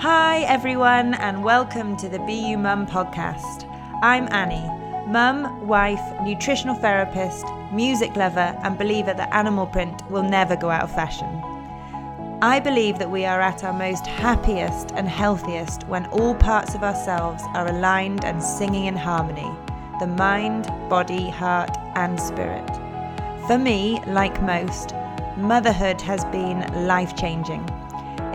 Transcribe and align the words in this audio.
Hi, 0.00 0.40
everyone, 0.40 1.14
and 1.14 1.44
welcome 1.44 1.96
to 1.98 2.08
the 2.08 2.18
Be 2.18 2.34
You 2.34 2.58
Mum 2.58 2.84
podcast. 2.84 3.64
I'm 4.02 4.28
Annie, 4.32 4.68
mum, 5.10 5.66
wife, 5.66 6.02
nutritional 6.22 6.74
therapist, 6.74 7.46
music 7.72 8.14
lover, 8.16 8.58
and 8.64 8.76
believer 8.76 9.14
that 9.14 9.32
animal 9.32 9.66
print 9.66 10.02
will 10.10 10.24
never 10.24 10.56
go 10.56 10.68
out 10.68 10.82
of 10.82 10.94
fashion. 10.94 11.28
I 12.42 12.60
believe 12.60 12.98
that 12.98 13.10
we 13.10 13.24
are 13.24 13.40
at 13.40 13.62
our 13.62 13.72
most 13.72 14.04
happiest 14.06 14.90
and 14.92 15.08
healthiest 15.08 15.84
when 15.84 16.06
all 16.06 16.34
parts 16.34 16.74
of 16.74 16.82
ourselves 16.82 17.42
are 17.54 17.68
aligned 17.68 18.24
and 18.24 18.42
singing 18.42 18.86
in 18.86 18.96
harmony 18.96 19.50
the 20.00 20.08
mind, 20.08 20.66
body, 20.90 21.30
heart, 21.30 21.70
and 21.94 22.20
spirit. 22.20 22.68
For 23.46 23.58
me, 23.58 24.00
like 24.08 24.42
most, 24.42 24.92
motherhood 25.36 26.00
has 26.00 26.24
been 26.26 26.86
life 26.86 27.16
changing. 27.16 27.64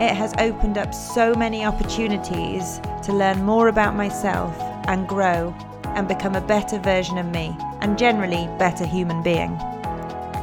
It 0.00 0.14
has 0.14 0.32
opened 0.38 0.78
up 0.78 0.94
so 0.94 1.34
many 1.34 1.62
opportunities 1.62 2.80
to 3.02 3.12
learn 3.12 3.44
more 3.44 3.68
about 3.68 3.94
myself 3.94 4.58
and 4.88 5.06
grow 5.06 5.54
and 5.84 6.08
become 6.08 6.34
a 6.34 6.40
better 6.40 6.78
version 6.78 7.18
of 7.18 7.26
me 7.26 7.54
and 7.82 7.98
generally 7.98 8.48
better 8.58 8.86
human 8.86 9.22
being. 9.22 9.58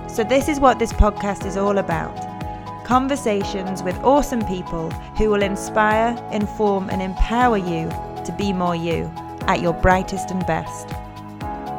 So, 0.07 0.23
this 0.23 0.47
is 0.47 0.59
what 0.59 0.77
this 0.77 0.93
podcast 0.93 1.43
is 1.43 1.57
all 1.57 1.79
about 1.79 2.15
conversations 2.85 3.81
with 3.81 3.97
awesome 4.03 4.45
people 4.45 4.91
who 5.17 5.29
will 5.29 5.41
inspire, 5.41 6.15
inform, 6.31 6.91
and 6.91 7.01
empower 7.01 7.57
you 7.57 7.89
to 8.23 8.35
be 8.37 8.53
more 8.53 8.75
you 8.75 9.11
at 9.47 9.59
your 9.59 9.73
brightest 9.73 10.29
and 10.29 10.45
best. 10.45 10.87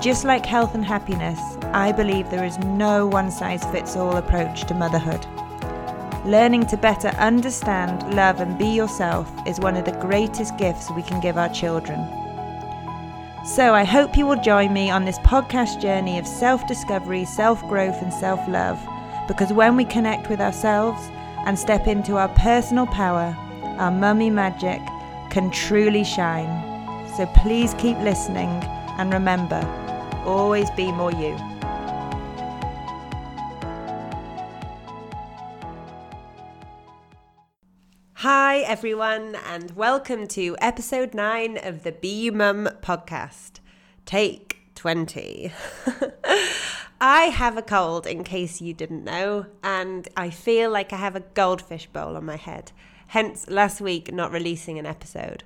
Just 0.02 0.24
like 0.24 0.44
health 0.44 0.74
and 0.74 0.84
happiness, 0.84 1.38
I 1.72 1.92
believe 1.92 2.28
there 2.28 2.44
is 2.44 2.58
no 2.58 3.06
one 3.06 3.30
size 3.30 3.64
fits 3.66 3.96
all 3.96 4.16
approach 4.16 4.64
to 4.64 4.74
motherhood. 4.74 5.24
Learning 6.28 6.66
to 6.66 6.76
better 6.76 7.08
understand, 7.16 8.14
love, 8.14 8.40
and 8.40 8.58
be 8.58 8.66
yourself 8.66 9.32
is 9.46 9.58
one 9.60 9.78
of 9.78 9.86
the 9.86 9.92
greatest 9.92 10.58
gifts 10.58 10.90
we 10.90 11.02
can 11.02 11.22
give 11.22 11.38
our 11.38 11.48
children. 11.48 11.98
So, 13.46 13.72
I 13.72 13.82
hope 13.82 14.14
you 14.14 14.26
will 14.26 14.38
join 14.42 14.74
me 14.74 14.90
on 14.90 15.06
this 15.06 15.18
podcast 15.20 15.80
journey 15.80 16.18
of 16.18 16.26
self 16.26 16.66
discovery, 16.66 17.24
self 17.24 17.62
growth, 17.62 18.02
and 18.02 18.12
self 18.12 18.46
love, 18.46 18.78
because 19.26 19.54
when 19.54 19.74
we 19.74 19.86
connect 19.86 20.28
with 20.28 20.38
ourselves 20.38 21.00
and 21.46 21.58
step 21.58 21.86
into 21.86 22.18
our 22.18 22.28
personal 22.28 22.86
power, 22.86 23.34
our 23.78 23.90
mummy 23.90 24.28
magic 24.28 24.82
can 25.30 25.50
truly 25.50 26.04
shine. 26.04 27.08
So, 27.16 27.24
please 27.36 27.72
keep 27.78 27.96
listening 28.00 28.50
and 28.98 29.14
remember 29.14 29.62
always 30.26 30.70
be 30.72 30.92
more 30.92 31.12
you. 31.12 31.57
Hi, 38.22 38.62
everyone, 38.62 39.36
and 39.46 39.76
welcome 39.76 40.26
to 40.26 40.56
episode 40.60 41.14
9 41.14 41.56
of 41.62 41.84
the 41.84 41.92
Be 41.92 42.30
Mum 42.30 42.68
podcast. 42.82 43.60
Take 44.06 44.58
20. 44.74 45.52
I 47.00 47.26
have 47.26 47.56
a 47.56 47.62
cold, 47.62 48.08
in 48.08 48.24
case 48.24 48.60
you 48.60 48.74
didn't 48.74 49.04
know, 49.04 49.46
and 49.62 50.08
I 50.16 50.30
feel 50.30 50.68
like 50.68 50.92
I 50.92 50.96
have 50.96 51.14
a 51.14 51.22
goldfish 51.34 51.86
bowl 51.86 52.16
on 52.16 52.24
my 52.24 52.34
head. 52.34 52.72
Hence, 53.06 53.48
last 53.48 53.80
week 53.80 54.12
not 54.12 54.32
releasing 54.32 54.80
an 54.80 54.86
episode. 54.86 55.44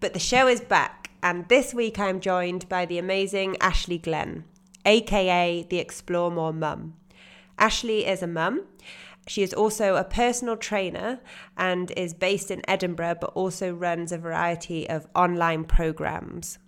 But 0.00 0.12
the 0.12 0.18
show 0.18 0.48
is 0.48 0.60
back, 0.60 1.12
and 1.22 1.46
this 1.46 1.72
week 1.72 2.00
I'm 2.00 2.18
joined 2.18 2.68
by 2.68 2.84
the 2.84 2.98
amazing 2.98 3.56
Ashley 3.60 3.96
Glenn, 3.98 4.42
aka 4.84 5.64
the 5.70 5.78
Explore 5.78 6.32
More 6.32 6.52
Mum. 6.52 6.94
Ashley 7.60 8.06
is 8.06 8.24
a 8.24 8.26
mum 8.26 8.64
she 9.28 9.42
is 9.42 9.52
also 9.52 9.96
a 9.96 10.04
personal 10.04 10.56
trainer 10.56 11.20
and 11.56 11.90
is 11.92 12.14
based 12.14 12.50
in 12.50 12.68
Edinburgh, 12.68 13.18
but 13.20 13.30
also 13.34 13.72
runs 13.72 14.10
a 14.10 14.18
variety 14.18 14.88
of 14.88 15.06
online 15.14 15.64
programs. 15.64 16.58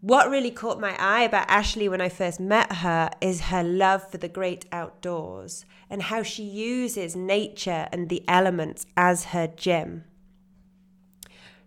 What 0.00 0.28
really 0.28 0.50
caught 0.50 0.80
my 0.80 0.94
eye 0.98 1.22
about 1.22 1.48
Ashley 1.48 1.88
when 1.88 2.02
I 2.02 2.10
first 2.10 2.38
met 2.38 2.70
her 2.76 3.10
is 3.20 3.42
her 3.42 3.64
love 3.64 4.10
for 4.10 4.18
the 4.18 4.28
great 4.28 4.66
outdoors 4.70 5.64
and 5.88 6.02
how 6.02 6.22
she 6.22 6.42
uses 6.42 7.16
nature 7.16 7.88
and 7.90 8.08
the 8.08 8.22
elements 8.28 8.84
as 8.96 9.24
her 9.26 9.46
gym. 9.46 10.04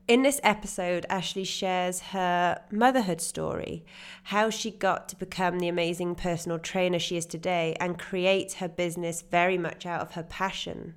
In 0.07 0.22
this 0.22 0.40
episode, 0.41 1.06
Ashley 1.09 1.44
shares 1.44 2.00
her 2.00 2.62
motherhood 2.72 3.19
story, 3.19 3.84
how 4.23 4.50
she 4.50 4.72
got 4.72 5.09
to 5.09 5.18
become 5.18 5.59
the 5.59 5.68
amazing 5.68 6.16
personal 6.16 6.59
trainer 6.59 6.97
she 6.97 7.18
is 7.18 7.25
today 7.25 7.75
and 7.81 8.00
create 8.00 8.53
her 8.53 8.69
business 8.69 9.22
very 9.22 9.57
much 9.57 9.85
out 9.85 10.00
of 10.00 10.12
her 10.13 10.23
passion. 10.23 10.95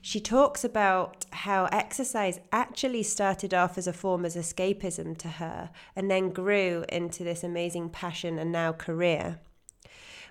She 0.00 0.20
talks 0.20 0.62
about 0.62 1.26
how 1.32 1.64
exercise 1.72 2.38
actually 2.52 3.02
started 3.02 3.52
off 3.52 3.76
as 3.76 3.88
a 3.88 3.92
form 3.92 4.24
of 4.24 4.34
escapism 4.34 5.18
to 5.18 5.28
her 5.28 5.70
and 5.96 6.08
then 6.08 6.30
grew 6.30 6.84
into 6.88 7.24
this 7.24 7.42
amazing 7.42 7.88
passion 7.90 8.38
and 8.38 8.52
now 8.52 8.72
career. 8.72 9.40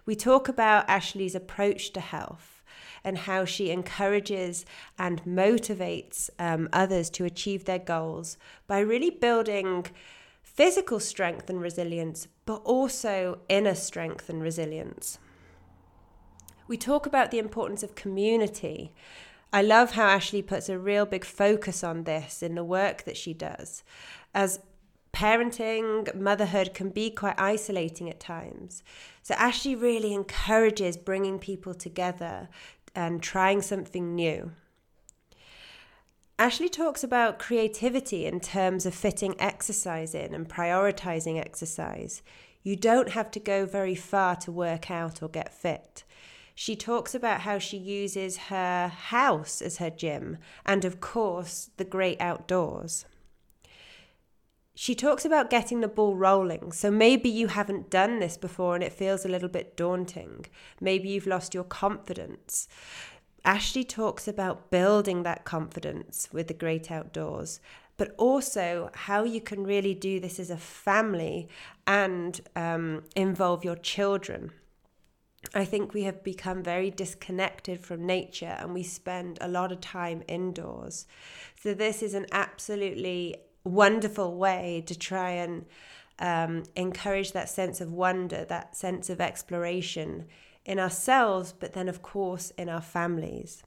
We 0.05 0.15
talk 0.15 0.47
about 0.47 0.89
Ashley's 0.89 1.35
approach 1.35 1.91
to 1.91 1.99
health 1.99 2.54
and 3.05 3.19
how 3.19 3.45
she 3.45 3.69
encourages 3.69 4.65
and 4.97 5.23
motivates 5.23 6.29
um, 6.39 6.67
others 6.73 7.09
to 7.11 7.23
achieve 7.23 7.63
their 7.63 7.79
goals 7.79 8.37
by 8.67 8.79
really 8.79 9.11
building 9.11 9.85
physical 10.41 10.99
strength 10.99 11.49
and 11.49 11.61
resilience, 11.61 12.27
but 12.45 12.61
also 12.63 13.39
inner 13.47 13.75
strength 13.75 14.29
and 14.29 14.41
resilience. 14.41 15.19
We 16.67 16.77
talk 16.77 17.05
about 17.05 17.29
the 17.29 17.39
importance 17.39 17.83
of 17.83 17.93
community. 17.93 18.91
I 19.53 19.61
love 19.61 19.91
how 19.91 20.07
Ashley 20.07 20.41
puts 20.41 20.67
a 20.67 20.79
real 20.79 21.05
big 21.05 21.23
focus 21.23 21.83
on 21.83 22.05
this 22.05 22.41
in 22.41 22.55
the 22.55 22.63
work 22.63 23.03
that 23.03 23.15
she 23.15 23.33
does, 23.33 23.83
as 24.33 24.59
parenting, 25.15 26.13
motherhood 26.13 26.73
can 26.73 26.89
be 26.89 27.09
quite 27.09 27.39
isolating 27.39 28.09
at 28.09 28.19
times. 28.19 28.83
So 29.23 29.33
Ashley 29.35 29.73
really 29.73 30.13
encourages 30.13 30.97
bringing 30.97 31.39
people 31.39 31.73
together 31.73 32.49
and 32.95 33.21
trying 33.21 33.61
something 33.61 34.15
new. 34.15 34.51
Ashley 36.37 36.67
talks 36.67 37.03
about 37.03 37.39
creativity 37.39 38.25
in 38.25 38.39
terms 38.39 38.85
of 38.85 38.93
fitting 38.93 39.35
exercise 39.39 40.13
in 40.13 40.33
and 40.33 40.49
prioritizing 40.49 41.39
exercise. 41.39 42.21
You 42.61 42.75
don't 42.75 43.11
have 43.11 43.31
to 43.31 43.39
go 43.39 43.65
very 43.65 43.95
far 43.95 44.35
to 44.37 44.51
work 44.51 44.91
out 44.91 45.21
or 45.21 45.29
get 45.29 45.53
fit. 45.53 46.03
She 46.53 46.75
talks 46.75 47.13
about 47.13 47.41
how 47.41 47.57
she 47.57 47.77
uses 47.77 48.37
her 48.49 48.87
house 48.87 49.61
as 49.61 49.77
her 49.77 49.89
gym 49.89 50.37
and, 50.65 50.83
of 50.83 50.99
course, 50.99 51.69
the 51.77 51.85
great 51.85 52.19
outdoors. 52.19 53.05
She 54.77 54.93
talks 54.93 55.23
about 55.23 55.49
getting 55.49 55.79
the 55.79 55.87
ball 55.87 56.15
rolling. 56.15 56.73
So 56.73 56.91
maybe 56.91 57.29
you 57.29 57.47
haven't 57.47 57.89
done 57.89 58.19
this 58.19 58.35
before 58.35 58.75
and 58.75 58.83
it 58.83 58.91
feels 58.91 59.23
a 59.25 59.29
little 59.29 59.47
bit 59.47 59.77
daunting. 59.77 60.45
Maybe 60.81 61.09
you've 61.09 61.25
lost 61.25 61.53
your 61.53 61.63
confidence. 61.63 62.67
Ashley 63.45 63.85
talks 63.85 64.27
about 64.27 64.71
building 64.71 65.23
that 65.23 65.45
confidence 65.45 66.27
with 66.33 66.47
the 66.49 66.53
great 66.53 66.91
outdoors, 66.91 67.61
but 67.95 68.13
also 68.17 68.89
how 68.93 69.23
you 69.23 69.39
can 69.39 69.63
really 69.63 69.93
do 69.93 70.19
this 70.19 70.39
as 70.39 70.49
a 70.49 70.57
family 70.57 71.47
and 71.87 72.41
um, 72.57 73.03
involve 73.15 73.63
your 73.63 73.77
children. 73.77 74.51
I 75.53 75.63
think 75.63 75.93
we 75.93 76.03
have 76.03 76.23
become 76.23 76.63
very 76.63 76.89
disconnected 76.89 77.79
from 77.79 78.05
nature 78.05 78.57
and 78.59 78.73
we 78.73 78.83
spend 78.83 79.37
a 79.39 79.47
lot 79.47 79.71
of 79.71 79.79
time 79.79 80.23
indoors. 80.27 81.05
So, 81.61 81.73
this 81.73 82.01
is 82.01 82.15
an 82.15 82.25
absolutely 82.31 83.35
wonderful 83.65 84.37
way 84.37 84.83
to 84.87 84.97
try 84.97 85.31
and 85.31 85.65
um, 86.19 86.63
encourage 86.75 87.33
that 87.33 87.49
sense 87.49 87.81
of 87.81 87.91
wonder, 87.91 88.45
that 88.45 88.75
sense 88.75 89.09
of 89.09 89.19
exploration 89.19 90.25
in 90.65 90.79
ourselves, 90.79 91.53
but 91.57 91.73
then, 91.73 91.89
of 91.89 92.01
course, 92.01 92.51
in 92.51 92.69
our 92.69 92.81
families. 92.81 93.63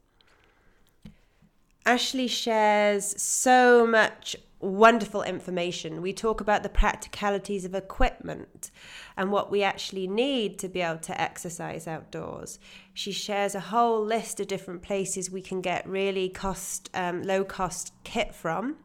Ashley 1.85 2.29
shares 2.29 3.21
so 3.21 3.87
much 3.87 4.37
wonderful 4.61 5.23
information. 5.23 6.03
We 6.03 6.13
talk 6.13 6.41
about 6.41 6.63
the 6.63 6.69
practicalities 6.69 7.65
of 7.65 7.75
equipment 7.75 8.71
and 9.17 9.31
what 9.31 9.51
we 9.51 9.63
actually 9.63 10.07
need 10.09 10.59
to 10.59 10.69
be 10.69 10.81
able 10.81 10.99
to 11.01 11.21
exercise 11.21 11.87
outdoors. 11.87 12.59
She 12.93 13.13
shares 13.13 13.55
a 13.55 13.61
whole 13.61 14.05
list 14.05 14.41
of 14.41 14.49
different 14.49 14.83
places 14.83 15.31
we 15.31 15.43
can 15.43 15.61
get 15.61 15.89
really 15.89 16.29
cost 16.29 16.91
um, 16.93 17.23
low 17.23 17.45
cost 17.45 17.93
kit 18.05 18.35
from. 18.35 18.77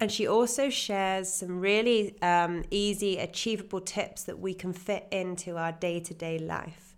And 0.00 0.10
she 0.10 0.26
also 0.26 0.70
shares 0.70 1.32
some 1.32 1.60
really 1.60 2.20
um, 2.20 2.64
easy, 2.70 3.16
achievable 3.18 3.80
tips 3.80 4.24
that 4.24 4.38
we 4.38 4.52
can 4.52 4.72
fit 4.72 5.06
into 5.10 5.56
our 5.56 5.72
day 5.72 6.00
to 6.00 6.14
day 6.14 6.38
life. 6.38 6.96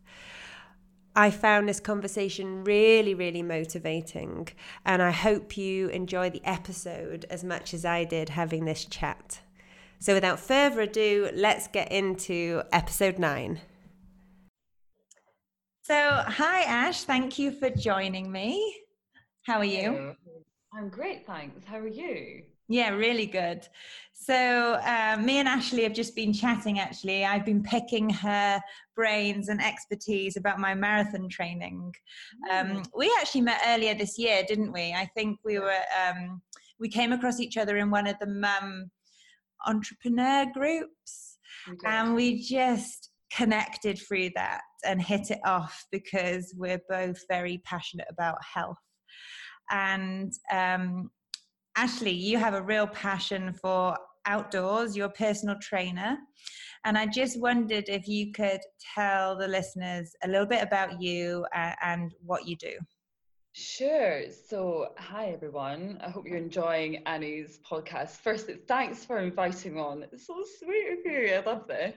I 1.14 1.30
found 1.30 1.66
this 1.66 1.80
conversation 1.80 2.62
really, 2.62 3.14
really 3.14 3.42
motivating, 3.42 4.48
and 4.84 5.00
I 5.00 5.12
hope 5.12 5.56
you 5.56 5.88
enjoy 5.88 6.28
the 6.28 6.44
episode 6.44 7.24
as 7.30 7.42
much 7.42 7.72
as 7.72 7.86
I 7.86 8.04
did 8.04 8.28
having 8.28 8.66
this 8.66 8.84
chat. 8.84 9.40
So, 9.98 10.12
without 10.12 10.38
further 10.38 10.82
ado, 10.82 11.30
let's 11.32 11.68
get 11.68 11.90
into 11.90 12.62
episode 12.70 13.18
nine. 13.18 13.60
So, 15.84 15.94
hi, 15.94 16.62
Ash. 16.62 17.04
Thank 17.04 17.38
you 17.38 17.50
for 17.50 17.70
joining 17.70 18.30
me. 18.30 18.82
How 19.44 19.58
are 19.58 19.64
you? 19.64 20.16
I'm 20.74 20.90
great, 20.90 21.26
thanks. 21.26 21.64
How 21.64 21.78
are 21.78 21.88
you? 21.88 22.42
Yeah, 22.68 22.90
really 22.90 23.26
good. 23.26 23.66
So, 24.12 24.34
uh, 24.34 25.18
me 25.20 25.38
and 25.38 25.46
Ashley 25.46 25.84
have 25.84 25.92
just 25.92 26.16
been 26.16 26.32
chatting 26.32 26.80
actually. 26.80 27.24
I've 27.24 27.44
been 27.44 27.62
picking 27.62 28.10
her 28.10 28.60
brains 28.96 29.48
and 29.48 29.62
expertise 29.62 30.36
about 30.36 30.58
my 30.58 30.74
marathon 30.74 31.28
training. 31.28 31.94
Um, 32.50 32.68
mm. 32.68 32.86
we 32.96 33.14
actually 33.20 33.42
met 33.42 33.60
earlier 33.66 33.94
this 33.94 34.18
year, 34.18 34.42
didn't 34.48 34.72
we? 34.72 34.92
I 34.92 35.08
think 35.14 35.38
we 35.44 35.58
were, 35.58 35.82
um, 36.08 36.40
we 36.80 36.88
came 36.88 37.12
across 37.12 37.40
each 37.40 37.56
other 37.56 37.76
in 37.76 37.90
one 37.90 38.06
of 38.06 38.16
the 38.20 38.26
mum 38.26 38.90
entrepreneur 39.66 40.46
groups. 40.52 41.38
And 41.84 42.14
we 42.14 42.42
just 42.42 43.10
connected 43.32 43.98
through 43.98 44.30
that 44.36 44.60
and 44.84 45.02
hit 45.02 45.30
it 45.30 45.40
off 45.44 45.84
because 45.90 46.54
we're 46.56 46.80
both 46.88 47.18
very 47.28 47.60
passionate 47.64 48.06
about 48.10 48.38
health. 48.54 48.78
And 49.70 50.32
um, 50.52 51.10
Ashley, 51.78 52.12
you 52.12 52.38
have 52.38 52.54
a 52.54 52.62
real 52.62 52.86
passion 52.86 53.52
for 53.52 53.94
outdoors, 54.24 54.96
you're 54.96 55.06
a 55.06 55.10
personal 55.10 55.56
trainer. 55.60 56.16
And 56.86 56.96
I 56.96 57.06
just 57.06 57.38
wondered 57.38 57.84
if 57.88 58.08
you 58.08 58.32
could 58.32 58.60
tell 58.94 59.36
the 59.36 59.46
listeners 59.46 60.14
a 60.24 60.28
little 60.28 60.46
bit 60.46 60.62
about 60.62 61.02
you 61.02 61.44
and 61.52 62.14
what 62.24 62.46
you 62.46 62.56
do. 62.56 62.78
Sure. 63.52 64.22
So, 64.30 64.88
hi 64.98 65.26
everyone. 65.26 65.98
I 66.02 66.08
hope 66.10 66.26
you're 66.26 66.36
enjoying 66.36 67.02
Annie's 67.06 67.60
podcast. 67.70 68.20
First, 68.20 68.50
thanks 68.68 69.04
for 69.04 69.18
inviting 69.18 69.74
me 69.74 69.80
on. 69.80 70.04
It's 70.12 70.26
so 70.26 70.42
sweet 70.58 70.92
of 70.92 70.98
you. 71.04 71.34
I 71.34 71.42
love 71.44 71.66
this. 71.66 71.94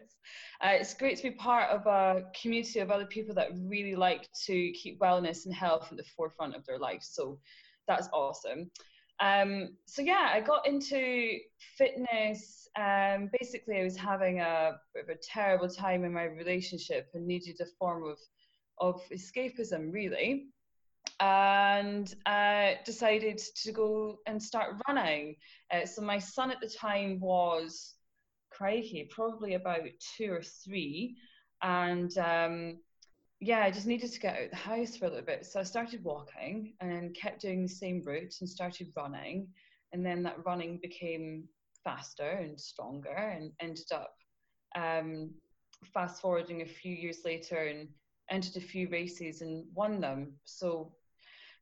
Uh, 0.63 0.69
it's 0.71 0.93
great 0.93 1.17
to 1.17 1.23
be 1.23 1.31
part 1.31 1.69
of 1.69 1.85
a 1.85 2.23
community 2.41 2.79
of 2.79 2.91
other 2.91 3.05
people 3.05 3.35
that 3.35 3.49
really 3.63 3.95
like 3.95 4.27
to 4.45 4.71
keep 4.71 4.99
wellness 4.99 5.45
and 5.45 5.53
health 5.53 5.87
at 5.91 5.97
the 5.97 6.03
forefront 6.15 6.55
of 6.55 6.65
their 6.65 6.79
lives. 6.79 7.11
So, 7.13 7.39
that's 7.87 8.09
awesome. 8.13 8.71
Um, 9.19 9.75
so 9.85 10.01
yeah, 10.01 10.29
I 10.33 10.41
got 10.41 10.65
into 10.65 11.39
fitness. 11.77 12.67
Um, 12.77 13.29
basically, 13.39 13.79
I 13.79 13.83
was 13.83 13.97
having 13.97 14.39
a 14.39 14.77
a 14.95 15.15
terrible 15.21 15.69
time 15.69 16.05
in 16.05 16.13
my 16.13 16.23
relationship 16.23 17.09
and 17.13 17.27
needed 17.27 17.59
a 17.61 17.65
form 17.77 18.03
of 18.07 18.17
of 18.79 19.01
escapism, 19.11 19.91
really 19.91 20.47
and 21.19 22.15
uh, 22.25 22.71
decided 22.85 23.41
to 23.63 23.71
go 23.71 24.19
and 24.25 24.41
start 24.41 24.75
running. 24.87 25.35
Uh, 25.71 25.85
so 25.85 26.01
my 26.01 26.17
son 26.17 26.51
at 26.51 26.61
the 26.61 26.69
time 26.69 27.19
was, 27.19 27.95
crikey, 28.51 29.09
probably 29.11 29.55
about 29.55 29.81
two 30.17 30.31
or 30.31 30.41
three, 30.41 31.17
and 31.61 32.17
um, 32.17 32.79
yeah, 33.39 33.61
I 33.63 33.71
just 33.71 33.87
needed 33.87 34.11
to 34.11 34.19
get 34.19 34.35
out 34.35 34.43
of 34.43 34.49
the 34.51 34.55
house 34.57 34.97
for 34.97 35.05
a 35.05 35.09
little 35.09 35.25
bit. 35.25 35.45
So 35.45 35.59
I 35.59 35.63
started 35.63 36.03
walking 36.03 36.73
and 36.81 37.15
kept 37.15 37.41
doing 37.41 37.63
the 37.63 37.69
same 37.69 38.01
route 38.05 38.35
and 38.41 38.49
started 38.49 38.91
running, 38.95 39.47
and 39.93 40.05
then 40.05 40.23
that 40.23 40.45
running 40.45 40.79
became 40.81 41.45
faster 41.83 42.29
and 42.29 42.59
stronger, 42.59 43.15
and 43.15 43.51
ended 43.61 43.91
up 43.93 44.13
um, 44.75 45.31
fast 45.93 46.21
forwarding 46.21 46.61
a 46.61 46.65
few 46.65 46.93
years 46.93 47.19
later 47.23 47.55
and 47.55 47.87
entered 48.29 48.57
a 48.57 48.65
few 48.65 48.89
races 48.89 49.41
and 49.41 49.65
won 49.73 50.01
them. 50.01 50.33
So 50.43 50.91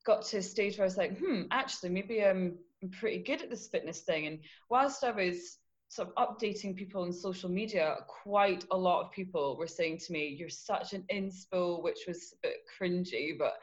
got 0.05 0.23
to 0.25 0.37
a 0.37 0.41
stage 0.41 0.77
where 0.77 0.85
I 0.85 0.87
was 0.87 0.97
like, 0.97 1.17
hmm, 1.17 1.43
actually, 1.51 1.89
maybe 1.89 2.25
I'm, 2.25 2.57
I'm 2.81 2.89
pretty 2.89 3.19
good 3.19 3.41
at 3.41 3.49
this 3.49 3.67
fitness 3.67 4.01
thing. 4.01 4.27
And 4.27 4.39
whilst 4.69 5.03
I 5.03 5.11
was 5.11 5.57
sort 5.89 6.09
of 6.09 6.15
updating 6.15 6.75
people 6.75 7.01
on 7.01 7.13
social 7.13 7.49
media, 7.49 7.97
quite 8.07 8.65
a 8.71 8.77
lot 8.77 9.05
of 9.05 9.11
people 9.11 9.57
were 9.57 9.67
saying 9.67 9.99
to 9.99 10.11
me, 10.11 10.27
You're 10.27 10.49
such 10.49 10.93
an 10.93 11.05
inspo, 11.11 11.81
which 11.81 11.99
was 12.07 12.33
a 12.33 12.47
bit 12.47 12.57
cringy, 12.79 13.37
but 13.37 13.53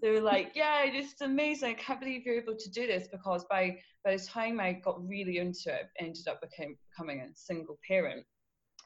they 0.00 0.10
were 0.10 0.20
like, 0.20 0.52
Yeah, 0.54 0.84
it's 0.84 1.20
amazing. 1.20 1.70
I 1.70 1.74
can't 1.74 2.00
believe 2.00 2.24
you're 2.24 2.40
able 2.40 2.56
to 2.56 2.70
do 2.70 2.86
this 2.86 3.08
because 3.08 3.44
by 3.50 3.78
by 4.04 4.16
the 4.16 4.22
time 4.22 4.60
I 4.60 4.74
got 4.74 5.06
really 5.06 5.38
into 5.38 5.72
it, 5.74 5.88
I 6.00 6.04
ended 6.04 6.28
up 6.28 6.40
became, 6.40 6.76
becoming 6.90 7.20
a 7.20 7.34
single 7.34 7.78
parent. 7.86 8.24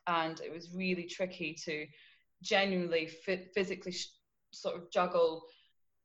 And 0.07 0.41
it 0.41 0.53
was 0.53 0.71
really 0.75 1.05
tricky 1.05 1.57
to 1.65 1.87
genuinely 2.43 3.07
fit, 3.07 3.51
physically 3.55 3.93
sh- 3.93 4.09
sort 4.53 4.77
of 4.77 4.91
juggle 4.91 5.43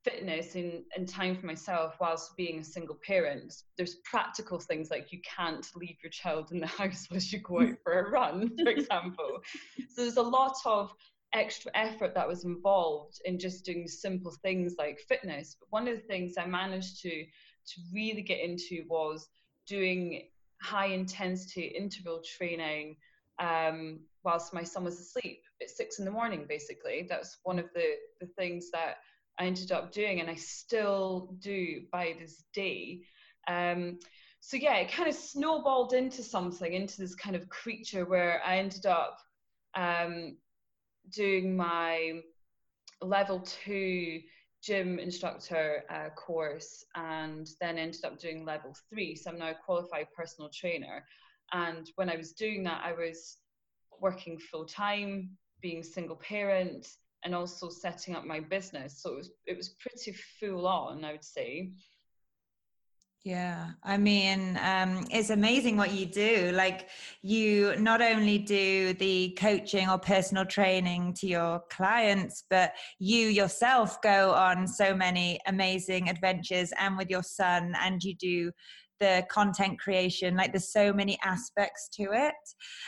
fitness 0.03 0.55
and, 0.55 0.83
and 0.95 1.07
time 1.07 1.35
for 1.35 1.45
myself 1.45 1.95
whilst 1.99 2.35
being 2.35 2.59
a 2.59 2.63
single 2.63 2.97
parent 3.05 3.53
there's 3.77 3.95
practical 4.03 4.59
things 4.59 4.89
like 4.89 5.11
you 5.11 5.19
can't 5.21 5.67
leave 5.75 5.97
your 6.01 6.09
child 6.09 6.51
in 6.51 6.59
the 6.59 6.67
house 6.79 7.07
whilst 7.11 7.31
you 7.31 7.39
go 7.39 7.61
out 7.61 7.75
for 7.83 7.99
a 7.99 8.09
run 8.09 8.51
for 8.57 8.69
example. 8.69 9.39
So 9.77 10.01
there's 10.01 10.17
a 10.17 10.21
lot 10.21 10.55
of 10.65 10.93
extra 11.33 11.71
effort 11.75 12.13
that 12.13 12.27
was 12.27 12.43
involved 12.43 13.21
in 13.25 13.39
just 13.39 13.63
doing 13.63 13.87
simple 13.87 14.33
things 14.43 14.75
like 14.77 14.99
fitness. 15.07 15.55
But 15.59 15.71
one 15.71 15.87
of 15.87 15.95
the 15.95 16.07
things 16.07 16.35
i 16.37 16.45
managed 16.45 17.01
to 17.01 17.09
to 17.11 17.81
really 17.93 18.21
get 18.21 18.39
into 18.39 18.83
was 18.89 19.27
doing 19.67 20.23
high 20.61 20.87
intensity 20.87 21.61
interval 21.63 22.21
training 22.37 22.97
um, 23.39 23.99
whilst 24.23 24.53
my 24.53 24.63
son 24.63 24.83
was 24.83 24.99
asleep 24.99 25.41
at 25.61 25.69
six 25.69 25.99
in 25.99 26.05
the 26.05 26.11
morning 26.11 26.45
basically. 26.47 27.05
That's 27.09 27.37
one 27.43 27.59
of 27.59 27.65
the 27.73 27.95
the 28.19 28.27
things 28.37 28.69
that 28.71 28.97
I 29.39 29.45
ended 29.45 29.71
up 29.71 29.91
doing, 29.91 30.19
and 30.19 30.29
I 30.29 30.35
still 30.35 31.35
do 31.39 31.81
by 31.91 32.15
this 32.19 32.43
day. 32.53 33.01
Um, 33.47 33.99
so 34.39 34.57
yeah, 34.57 34.75
it 34.77 34.91
kind 34.91 35.07
of 35.07 35.15
snowballed 35.15 35.93
into 35.93 36.23
something, 36.23 36.73
into 36.73 36.97
this 36.99 37.15
kind 37.15 37.35
of 37.35 37.49
creature 37.49 38.05
where 38.05 38.41
I 38.45 38.57
ended 38.57 38.85
up 38.85 39.17
um, 39.75 40.37
doing 41.11 41.55
my 41.55 42.21
level 43.01 43.39
two 43.39 44.21
gym 44.63 44.99
instructor 44.99 45.83
uh, 45.89 46.09
course 46.09 46.85
and 46.95 47.49
then 47.59 47.77
ended 47.77 48.05
up 48.05 48.19
doing 48.19 48.45
level 48.45 48.75
three. 48.89 49.15
So 49.15 49.31
I'm 49.31 49.39
now 49.39 49.51
a 49.51 49.55
qualified 49.55 50.07
personal 50.15 50.49
trainer. 50.49 51.03
And 51.51 51.89
when 51.95 52.09
I 52.09 52.15
was 52.15 52.33
doing 52.33 52.63
that, 52.63 52.81
I 52.83 52.93
was 52.93 53.37
working 53.99 54.37
full 54.39 54.65
time, 54.65 55.31
being 55.61 55.83
single 55.83 56.15
parent, 56.15 56.87
and 57.23 57.35
also 57.35 57.69
setting 57.69 58.15
up 58.15 58.25
my 58.25 58.39
business. 58.39 59.01
So 59.01 59.11
it 59.11 59.17
was 59.17 59.31
it 59.45 59.57
was 59.57 59.69
pretty 59.69 60.13
full 60.39 60.67
on, 60.67 61.05
I 61.05 61.11
would 61.11 61.23
say. 61.23 61.71
Yeah, 63.23 63.73
I 63.83 63.97
mean, 63.97 64.57
um, 64.63 65.05
it's 65.11 65.29
amazing 65.29 65.77
what 65.77 65.93
you 65.93 66.07
do. 66.07 66.51
Like, 66.55 66.89
you 67.21 67.75
not 67.77 68.01
only 68.01 68.39
do 68.39 68.93
the 68.93 69.37
coaching 69.37 69.87
or 69.87 69.99
personal 69.99 70.43
training 70.43 71.13
to 71.19 71.27
your 71.27 71.61
clients, 71.69 72.45
but 72.49 72.73
you 72.97 73.27
yourself 73.27 74.01
go 74.01 74.31
on 74.31 74.67
so 74.67 74.95
many 74.95 75.39
amazing 75.45 76.09
adventures 76.09 76.73
and 76.79 76.97
with 76.97 77.11
your 77.11 77.21
son, 77.21 77.75
and 77.79 78.03
you 78.03 78.15
do 78.15 78.51
the 78.99 79.23
content 79.29 79.79
creation. 79.79 80.35
Like, 80.35 80.51
there's 80.51 80.73
so 80.73 80.91
many 80.91 81.19
aspects 81.23 81.89
to 81.97 82.13
it. 82.13 82.33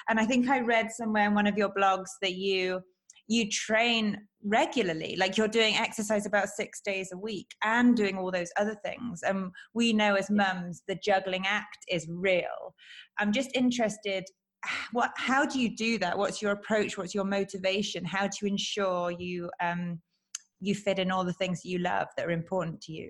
And 0.10 0.20
I 0.20 0.26
think 0.26 0.50
I 0.50 0.62
read 0.62 0.92
somewhere 0.92 1.28
in 1.28 1.36
one 1.36 1.46
of 1.46 1.60
your 1.60 1.70
blogs 1.70 2.10
that 2.24 2.34
you 2.34 2.82
you 3.28 3.50
train 3.50 4.18
regularly 4.46 5.16
like 5.18 5.38
you're 5.38 5.48
doing 5.48 5.76
exercise 5.76 6.26
about 6.26 6.50
six 6.50 6.82
days 6.82 7.12
a 7.14 7.18
week 7.18 7.48
and 7.64 7.96
doing 7.96 8.18
all 8.18 8.32
those 8.32 8.52
other 8.58 8.76
things. 8.84 9.22
And 9.24 9.52
we 9.74 9.94
know 9.94 10.16
as 10.16 10.30
mums 10.30 10.84
the 10.88 10.96
juggling 10.96 11.46
act 11.48 11.78
is 11.90 12.08
real. 12.10 12.76
I'm 13.20 13.32
just 13.32 13.56
interested 13.56 14.26
what 14.92 15.12
how 15.16 15.46
do 15.46 15.60
you 15.60 15.76
do 15.76 15.98
that? 16.00 16.18
What's 16.18 16.42
your 16.42 16.52
approach? 16.52 16.98
What's 16.98 17.16
your 17.16 17.26
motivation? 17.26 18.04
How 18.04 18.28
to 18.28 18.46
ensure 18.46 19.12
you 19.12 19.50
um 19.62 20.02
you 20.60 20.76
fit 20.76 21.00
in 21.00 21.12
all 21.12 21.26
the 21.26 21.34
things 21.34 21.62
that 21.62 21.70
you 21.70 21.80
love 21.80 22.08
that 22.18 22.26
are 22.26 22.32
important 22.32 22.82
to 22.82 22.94
you? 22.94 23.10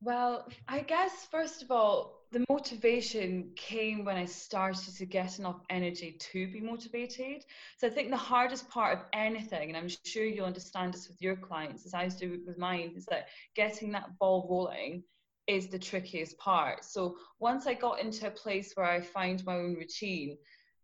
Well 0.00 0.48
i 0.68 0.80
guess 0.80 1.26
first 1.30 1.62
of 1.62 1.70
all 1.70 2.17
the 2.30 2.44
motivation 2.50 3.50
came 3.56 4.04
when 4.04 4.16
I 4.16 4.26
started 4.26 4.94
to 4.96 5.06
get 5.06 5.38
enough 5.38 5.60
energy 5.70 6.18
to 6.32 6.46
be 6.52 6.60
motivated. 6.60 7.44
So 7.78 7.86
I 7.86 7.90
think 7.90 8.10
the 8.10 8.16
hardest 8.16 8.68
part 8.68 8.98
of 8.98 9.04
anything, 9.14 9.68
and 9.68 9.76
I'm 9.76 9.88
sure 10.04 10.24
you'll 10.24 10.44
understand 10.44 10.92
this 10.92 11.08
with 11.08 11.22
your 11.22 11.36
clients, 11.36 11.86
as 11.86 11.94
I 11.94 12.08
do 12.08 12.42
with 12.46 12.58
mine, 12.58 12.92
is 12.96 13.06
that 13.06 13.28
getting 13.54 13.92
that 13.92 14.18
ball 14.18 14.46
rolling 14.50 15.04
is 15.46 15.68
the 15.68 15.78
trickiest 15.78 16.36
part. 16.38 16.84
So 16.84 17.16
once 17.40 17.66
I 17.66 17.72
got 17.72 18.00
into 18.00 18.26
a 18.26 18.30
place 18.30 18.72
where 18.74 18.86
I 18.86 19.00
find 19.00 19.42
my 19.46 19.56
own 19.56 19.74
routine, 19.74 20.36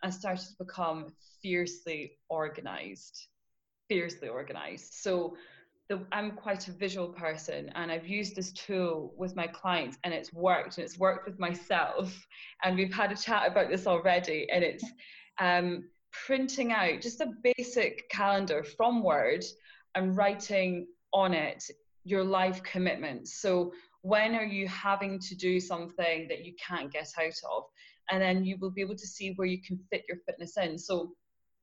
I 0.03 0.11
started 0.11 0.47
to 0.47 0.65
become 0.65 1.13
fiercely 1.43 2.19
organized. 2.31 3.27
Fiercely 3.89 4.29
organized. 4.29 4.95
So 4.95 5.37
the, 5.89 6.01
I'm 6.13 6.33
quite 6.33 6.67
a 6.69 6.73
visual 6.73 7.09
person 7.09 7.71
and 7.75 7.93
I've 7.93 8.07
used 8.07 8.35
this 8.35 8.53
tool 8.53 9.13
with 9.17 9.37
my 9.37 9.47
clients 9.47 9.99
and 10.05 10.15
it's 10.15 10.33
worked 10.33 10.79
and 10.79 10.85
it's 10.85 10.99
worked 10.99 11.27
with 11.27 11.39
myself. 11.39 12.27
And 12.63 12.77
we've 12.77 12.93
had 12.93 13.13
a 13.13 13.17
chat 13.17 13.51
about 13.51 13.69
this 13.69 13.87
already 13.87 14.47
and 14.51 14.65
it's 14.65 14.85
um, 15.41 15.85
printing 16.11 16.73
out 16.73 17.01
just 17.01 17.21
a 17.21 17.33
basic 17.57 18.09
calendar 18.09 18.65
from 18.65 19.03
Word 19.03 19.45
and 19.95 20.17
writing 20.17 20.87
on 21.13 21.35
it 21.35 21.63
your 22.05 22.25
life 22.25 22.63
commitments. 22.63 23.41
So 23.41 23.73
when 24.03 24.35
are 24.35 24.45
you 24.45 24.69
having 24.69 25.19
to 25.19 25.35
do 25.35 25.61
something 25.61 26.29
that 26.29 26.45
you 26.45 26.55
can't 26.67 26.93
get 26.93 27.11
out 27.19 27.39
of? 27.51 27.65
And 28.11 28.21
then 28.21 28.45
you 28.45 28.59
will 28.59 28.71
be 28.71 28.83
able 28.83 28.97
to 28.97 29.07
see 29.07 29.33
where 29.37 29.47
you 29.47 29.61
can 29.63 29.79
fit 29.91 30.05
your 30.09 30.19
fitness 30.27 30.57
in. 30.59 30.79
So 30.79 31.13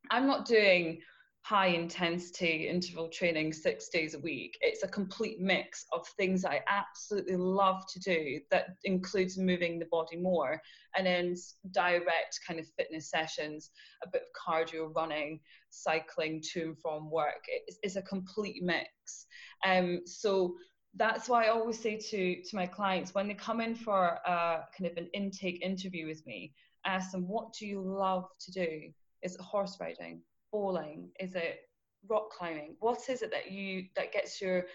I'm 0.09 0.25
not 0.25 0.45
doing 0.45 0.99
high 1.43 1.67
intensity 1.67 2.67
interval 2.67 3.10
training 3.10 3.51
six 3.51 3.89
days 3.89 4.13
a 4.13 4.19
week. 4.19 4.57
It's 4.62 4.83
a 4.83 4.88
complete 4.88 5.39
mix 5.39 5.86
of 5.91 6.07
things 6.10 6.45
I 6.45 6.62
absolutely 6.67 7.36
love 7.36 7.83
to 7.93 8.00
do 8.00 8.39
that 8.51 8.75
includes 8.83 9.38
moving 9.38 9.79
the 9.79 9.86
body 9.86 10.17
more 10.17 10.62
and 10.95 11.05
then 11.05 11.36
direct 11.71 12.39
kind 12.48 12.60
of 12.60 12.67
fitness 12.77 13.10
sessions, 13.10 13.71
a 14.03 14.10
bit 14.10 14.21
of 14.21 14.27
cardio, 14.39 14.95
running, 14.95 15.39
cycling 15.71 16.43
to 16.53 16.62
and 16.62 16.77
from 16.79 17.10
work. 17.10 17.43
It's, 17.48 17.77
it's 17.81 17.95
a 17.95 18.03
complete 18.03 18.62
mix. 18.62 19.25
Um, 19.65 20.01
so 20.05 20.55
that's 20.95 21.27
why 21.27 21.45
I 21.45 21.50
always 21.50 21.79
say 21.79 21.98
to, 21.98 22.41
to 22.43 22.55
my 22.55 22.67
clients 22.67 23.15
when 23.15 23.27
they 23.27 23.33
come 23.33 23.62
in 23.62 23.75
for 23.75 24.19
a 24.25 24.60
kind 24.77 24.91
of 24.91 24.98
an 24.98 25.10
intake 25.13 25.62
interview 25.63 26.05
with 26.05 26.25
me, 26.27 26.53
I 26.86 26.95
ask 26.95 27.12
them, 27.12 27.27
what 27.27 27.53
do 27.53 27.65
you 27.65 27.81
love 27.81 28.25
to 28.41 28.51
do? 28.51 28.91
Is 29.24 29.36
it 29.36 29.41
horse 29.41 29.77
riding? 29.79 30.21
Bowling? 30.51 31.12
Is 31.20 31.36
it 31.36 31.62
rock 32.08 32.31
climbing? 32.31 32.75
What 32.79 33.10
is 33.10 33.22
it 33.22 33.31
that 33.31 33.51
you 33.51 33.86
that 33.96 34.12
gets 34.12 34.41
your 34.41 34.65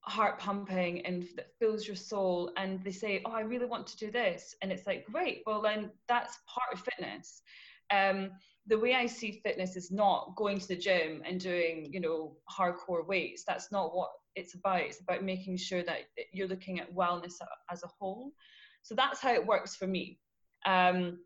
heart 0.00 0.38
pumping 0.38 1.04
and 1.04 1.24
that 1.36 1.52
fills 1.58 1.86
your 1.86 1.96
soul? 1.96 2.52
And 2.56 2.82
they 2.82 2.92
say, 2.92 3.22
"Oh, 3.24 3.32
I 3.32 3.40
really 3.40 3.66
want 3.66 3.86
to 3.88 3.96
do 3.96 4.10
this," 4.10 4.54
and 4.62 4.72
it's 4.72 4.86
like, 4.86 5.04
great. 5.06 5.42
Well, 5.46 5.62
then 5.62 5.90
that's 6.08 6.38
part 6.46 6.72
of 6.72 6.80
fitness. 6.80 7.42
Um, 7.90 8.30
the 8.66 8.78
way 8.78 8.94
I 8.94 9.06
see 9.06 9.40
fitness 9.44 9.76
is 9.76 9.92
not 9.92 10.34
going 10.36 10.58
to 10.58 10.68
the 10.68 10.76
gym 10.76 11.22
and 11.24 11.38
doing, 11.40 11.92
you 11.92 12.00
know, 12.00 12.36
hardcore 12.50 13.06
weights. 13.06 13.44
That's 13.46 13.70
not 13.70 13.94
what 13.94 14.10
it's 14.34 14.54
about. 14.54 14.80
It's 14.80 15.00
about 15.00 15.22
making 15.22 15.56
sure 15.56 15.84
that 15.84 16.00
you're 16.32 16.48
looking 16.48 16.80
at 16.80 16.92
wellness 16.92 17.34
as 17.70 17.84
a 17.84 17.88
whole. 17.98 18.32
So 18.82 18.94
that's 18.94 19.20
how 19.20 19.32
it 19.32 19.46
works 19.46 19.76
for 19.76 19.86
me. 19.86 20.18
Um, 20.64 21.20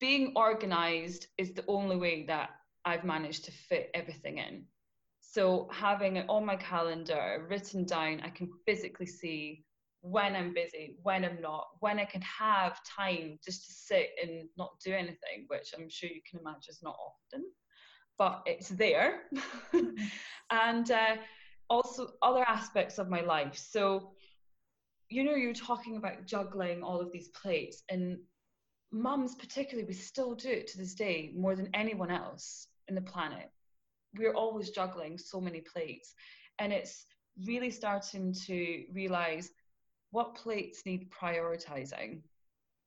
being 0.00 0.32
organized 0.36 1.28
is 1.38 1.52
the 1.54 1.64
only 1.66 1.96
way 1.96 2.24
that 2.26 2.50
I've 2.84 3.04
managed 3.04 3.44
to 3.46 3.52
fit 3.52 3.90
everything 3.94 4.38
in. 4.38 4.66
So 5.20 5.68
having 5.72 6.16
it 6.16 6.26
on 6.28 6.46
my 6.46 6.56
calendar 6.56 7.46
written 7.48 7.84
down, 7.84 8.20
I 8.22 8.28
can 8.28 8.48
physically 8.66 9.06
see 9.06 9.64
when 10.02 10.36
I'm 10.36 10.52
busy, 10.52 10.98
when 11.02 11.24
I'm 11.24 11.40
not, 11.40 11.66
when 11.80 11.98
I 11.98 12.04
can 12.04 12.20
have 12.20 12.78
time 12.84 13.38
just 13.44 13.64
to 13.66 13.72
sit 13.72 14.10
and 14.22 14.48
not 14.58 14.78
do 14.84 14.92
anything, 14.92 15.46
which 15.48 15.72
I'm 15.76 15.88
sure 15.88 16.10
you 16.10 16.20
can 16.30 16.40
imagine 16.40 16.70
is 16.70 16.82
not 16.82 16.96
often, 16.96 17.46
but 18.18 18.42
it's 18.44 18.68
there. 18.68 19.22
and 20.50 20.90
uh, 20.90 21.16
also 21.70 22.12
other 22.20 22.44
aspects 22.46 22.98
of 22.98 23.08
my 23.08 23.22
life. 23.22 23.56
So, 23.56 24.12
you 25.08 25.24
know, 25.24 25.34
you're 25.34 25.54
talking 25.54 25.96
about 25.96 26.26
juggling 26.26 26.82
all 26.82 27.00
of 27.00 27.10
these 27.10 27.28
plates, 27.28 27.82
and 27.88 28.18
mums, 28.92 29.34
particularly, 29.34 29.88
we 29.88 29.94
still 29.94 30.34
do 30.34 30.50
it 30.50 30.66
to 30.68 30.78
this 30.78 30.94
day 30.94 31.32
more 31.34 31.56
than 31.56 31.70
anyone 31.72 32.10
else 32.10 32.68
in 32.88 32.94
the 32.94 33.00
planet. 33.00 33.50
We're 34.16 34.34
always 34.34 34.70
juggling 34.70 35.18
so 35.18 35.40
many 35.40 35.60
plates. 35.60 36.14
And 36.58 36.72
it's 36.72 37.06
really 37.46 37.70
starting 37.70 38.32
to 38.46 38.84
realize 38.92 39.50
what 40.10 40.36
plates 40.36 40.86
need 40.86 41.10
prioritizing. 41.10 42.20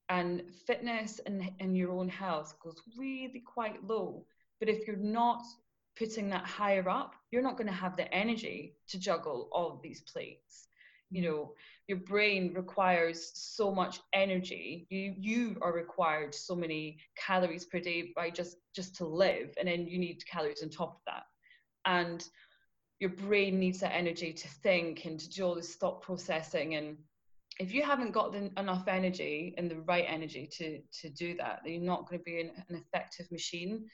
And 0.09 0.43
fitness 0.65 1.19
and, 1.25 1.51
and 1.59 1.75
your 1.75 1.91
own 1.91 2.07
health 2.07 2.55
goes 2.63 2.81
really 2.97 3.43
quite 3.45 3.83
low. 3.83 4.25
But 4.59 4.69
if 4.69 4.87
you're 4.87 4.95
not 4.95 5.43
putting 5.97 6.29
that 6.29 6.45
higher 6.45 6.87
up, 6.87 7.15
you're 7.31 7.41
not 7.41 7.57
going 7.57 7.67
to 7.67 7.73
have 7.73 7.97
the 7.97 8.11
energy 8.13 8.75
to 8.87 8.99
juggle 8.99 9.49
all 9.51 9.71
of 9.71 9.81
these 9.81 10.01
plates. 10.01 10.67
You 11.09 11.21
know, 11.21 11.53
your 11.87 11.99
brain 11.99 12.53
requires 12.53 13.31
so 13.33 13.71
much 13.71 13.99
energy. 14.13 14.87
You 14.89 15.15
you 15.17 15.57
are 15.61 15.73
required 15.73 16.35
so 16.35 16.55
many 16.55 16.97
calories 17.15 17.65
per 17.65 17.79
day 17.79 18.11
by 18.15 18.29
just 18.29 18.57
just 18.75 18.95
to 18.95 19.05
live 19.05 19.53
and 19.57 19.67
then 19.67 19.87
you 19.87 19.97
need 19.97 20.25
calories 20.25 20.63
on 20.63 20.69
top 20.69 20.95
of 20.95 21.01
that. 21.07 21.23
And 21.85 22.27
your 22.99 23.11
brain 23.11 23.59
needs 23.59 23.79
that 23.79 23.95
energy 23.95 24.33
to 24.33 24.47
think 24.47 25.05
and 25.05 25.19
to 25.19 25.29
do 25.29 25.45
all 25.45 25.55
this 25.55 25.75
thought 25.75 26.01
processing. 26.01 26.75
And 26.75 26.97
if 27.59 27.73
you 27.73 27.83
haven't 27.83 28.11
got 28.11 28.31
the, 28.31 28.51
enough 28.57 28.87
energy 28.87 29.53
and 29.57 29.69
the 29.69 29.81
right 29.81 30.05
energy 30.07 30.47
to 30.57 30.81
to 31.01 31.09
do 31.09 31.35
that 31.37 31.61
then 31.63 31.73
you're 31.73 31.83
not 31.83 32.07
going 32.07 32.19
to 32.19 32.23
be 32.23 32.41
an, 32.41 32.51
an 32.69 32.75
effective 32.75 33.29
machine. 33.31 33.85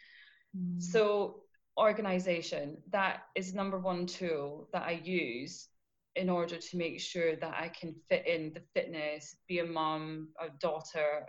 Mm. 0.56 0.82
so 0.82 1.42
organization 1.80 2.78
that 2.92 3.24
is 3.34 3.56
number 3.56 3.80
one 3.80 4.06
tool 4.06 4.70
that 4.72 4.84
i 4.84 4.92
use 5.04 5.70
in 6.16 6.30
order 6.30 6.58
to 6.58 6.78
make 6.78 7.00
sure 7.00 7.36
that 7.36 7.56
I 7.58 7.70
can 7.70 7.96
fit 8.10 8.28
in 8.28 8.54
the 8.54 8.62
fitness, 8.74 9.36
be 9.48 9.60
a 9.60 9.66
mom, 9.66 10.30
a 10.40 10.50
daughter, 10.60 11.26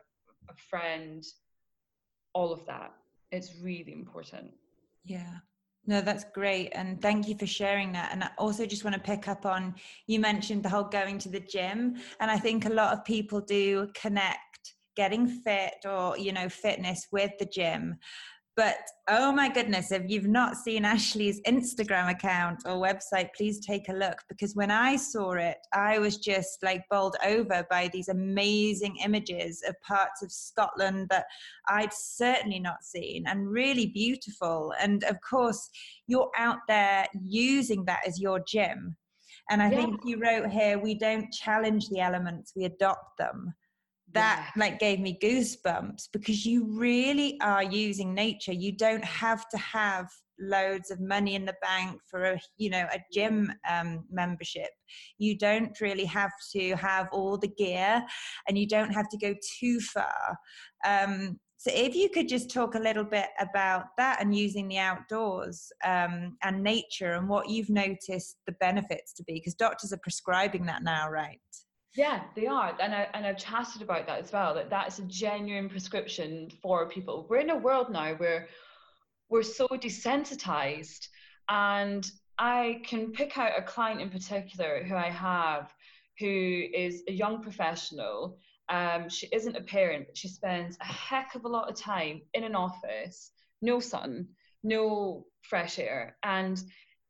a 0.49 0.55
friend, 0.69 1.25
all 2.35 2.53
of 2.53 2.67
that. 2.67 2.93
It's 3.33 3.55
really 3.63 3.93
important. 3.93 4.53
Yeah. 5.05 5.39
No, 5.87 6.01
that's 6.01 6.25
great. 6.33 6.71
And 6.73 7.01
thank 7.01 7.29
you 7.29 7.37
for 7.37 7.47
sharing 7.47 7.93
that. 7.93 8.11
And 8.13 8.25
I 8.25 8.31
also 8.39 8.65
just 8.65 8.85
want 8.85 8.95
to 8.95 9.01
pick 9.01 9.29
up 9.29 9.45
on 9.45 9.75
you 10.07 10.19
mentioned 10.19 10.63
the 10.63 10.69
whole 10.69 10.85
going 10.85 11.19
to 11.19 11.29
the 11.29 11.41
gym. 11.41 11.97
And 12.21 12.31
I 12.31 12.39
think 12.39 12.65
a 12.65 12.71
lot 12.71 12.93
of 12.93 13.05
people 13.05 13.41
do 13.41 13.91
connect 13.95 14.75
getting 14.97 15.27
fit 15.27 15.75
or, 15.85 16.17
you 16.17 16.33
know, 16.33 16.49
fitness 16.49 17.09
with 17.13 17.33
the 17.39 17.45
gym. 17.45 17.99
But 18.57 18.77
oh 19.09 19.33
my 19.33 19.49
goodness, 19.49 19.91
if 19.91 20.03
you've 20.07 20.29
not 20.29 20.57
seen 20.57 20.85
Ashley's 20.85 21.41
Instagram 21.43 22.09
account 22.11 22.63
or 22.65 22.77
website, 22.77 23.31
please 23.37 23.59
take 23.59 23.89
a 23.89 23.93
look 23.93 24.19
because 24.29 24.55
when 24.55 24.71
I 24.71 24.95
saw 24.95 25.33
it, 25.33 25.59
I 25.73 25.99
was 25.99 26.19
just 26.19 26.63
like 26.63 26.85
bowled 26.89 27.17
over 27.27 27.67
by 27.69 27.89
these 27.93 28.09
amazing 28.09 28.97
images 29.05 29.65
of 29.69 29.75
parts 29.83 30.23
of 30.23 30.31
Scotland 30.31 31.09
that 31.11 31.27
I'd 31.69 31.93
certainly 31.93 32.61
not 32.61 32.85
seen 32.85 33.27
and 33.27 33.51
really 33.51 33.87
beautiful. 33.87 34.73
And 34.81 35.03
of 35.05 35.17
course, 35.29 35.69
you're 36.07 36.31
out 36.39 36.59
there 36.69 37.09
using 37.25 37.85
that 37.87 38.07
as 38.07 38.21
your 38.21 38.41
gym. 38.47 38.97
And 39.51 39.61
I 39.61 39.71
yeah. 39.71 39.79
think 39.79 40.01
you 40.05 40.21
wrote 40.21 40.49
here, 40.49 40.79
we 40.79 40.95
don't 40.95 41.33
challenge 41.33 41.89
the 41.89 42.01
elements, 42.01 42.53
we 42.55 42.67
adopt 42.67 43.19
them 43.19 43.53
that 44.15 44.53
yeah. 44.57 44.61
like 44.61 44.79
gave 44.79 45.01
me 45.01 45.19
goosebumps 45.23 46.09
because 46.13 46.47
you 46.47 46.67
really 46.67 47.39
are 47.41 47.63
using 47.63 48.15
nature. 48.15 48.53
You 48.53 48.73
don't 48.73 49.05
have 49.05 49.49
to 49.51 49.59
have 49.59 50.09
loads 50.41 50.91
of 50.91 51.01
money 51.01 51.37
in 51.37 51.45
the 51.45 51.55
bank 51.63 52.01
for 52.11 52.25
a 52.25 52.41
you 52.57 52.71
know 52.71 52.87
a 52.93 52.99
gym 53.13 53.53
um, 53.71 54.05
membership. 54.11 54.71
You 55.19 55.37
don't 55.37 55.79
really 55.81 56.05
have 56.07 56.33
to 56.53 56.75
have 56.77 57.09
all 57.13 57.39
the 57.39 57.49
gear 57.49 58.05
and 58.49 58.59
you 58.59 58.67
don't 58.67 58.93
have 58.93 59.09
to 59.11 59.19
go 59.19 59.35
too 59.61 59.81
far. 59.81 60.39
Um, 60.85 61.39
so 61.57 61.71
if 61.73 61.95
you 61.95 62.11
could 62.11 62.29
just 62.29 62.51
talk 62.51 62.75
a 62.75 62.79
little 62.79 63.05
bit 63.05 63.29
about 63.41 63.85
that 63.97 64.21
and 64.21 64.37
using 64.37 64.69
the 64.69 64.77
outdoors 64.77 65.73
um, 65.83 66.37
and 66.43 66.63
nature 66.63 67.13
and 67.13 67.27
what 67.27 67.49
you've 67.49 67.71
noticed 67.71 68.37
the 68.47 68.53
benefits 68.61 69.15
to 69.15 69.25
be 69.25 69.35
because 69.35 69.55
doctors 69.55 69.91
are 69.91 70.01
prescribing 70.03 70.67
that 70.67 70.83
now 70.83 71.09
right 71.09 71.41
yeah, 71.95 72.25
they 72.35 72.47
are, 72.47 72.77
and 72.81 72.93
I 72.93 73.09
and 73.15 73.25
I've 73.25 73.39
chatted 73.39 73.81
about 73.83 74.07
that 74.07 74.19
as 74.19 74.33
well. 74.33 74.55
That 74.55 74.69
that's 74.69 74.99
a 74.99 75.03
genuine 75.03 75.69
prescription 75.69 76.51
for 76.61 76.89
people. 76.89 77.27
We're 77.31 77.39
in 77.39 77.51
a 77.51 77.57
world 77.57 77.91
now 77.91 78.15
where 78.15 78.49
we're 79.29 79.45
so 79.45 79.69
desensitized, 79.69 81.07
and 81.49 82.11
I 82.37 82.83
can 82.85 83.13
pick 83.13 83.39
out 83.39 83.53
a 83.57 83.63
client 83.63 84.01
in 84.01 84.11
particular 84.11 84.83
who 84.83 84.97
I 84.97 85.11
have, 85.11 85.73
who 86.19 86.65
is 86.75 87.05
a 87.09 87.13
young 87.13 87.43
professional. 87.43 88.39
Um, 88.69 89.09
she 89.09 89.29
isn't 89.31 89.57
a 89.57 89.61
parent, 89.61 90.07
but 90.07 90.17
she 90.17 90.29
spends 90.29 90.77
a 90.81 90.87
heck 90.87 91.35
of 91.37 91.45
a 91.45 91.49
lot 91.49 91.69
of 91.69 91.77
time 91.77 92.23
in 92.33 92.43
an 92.43 92.57
office, 92.57 93.31
no 93.63 93.79
sun, 93.79 94.27
no 94.65 95.27
fresh 95.43 95.79
air, 95.79 96.17
and 96.25 96.61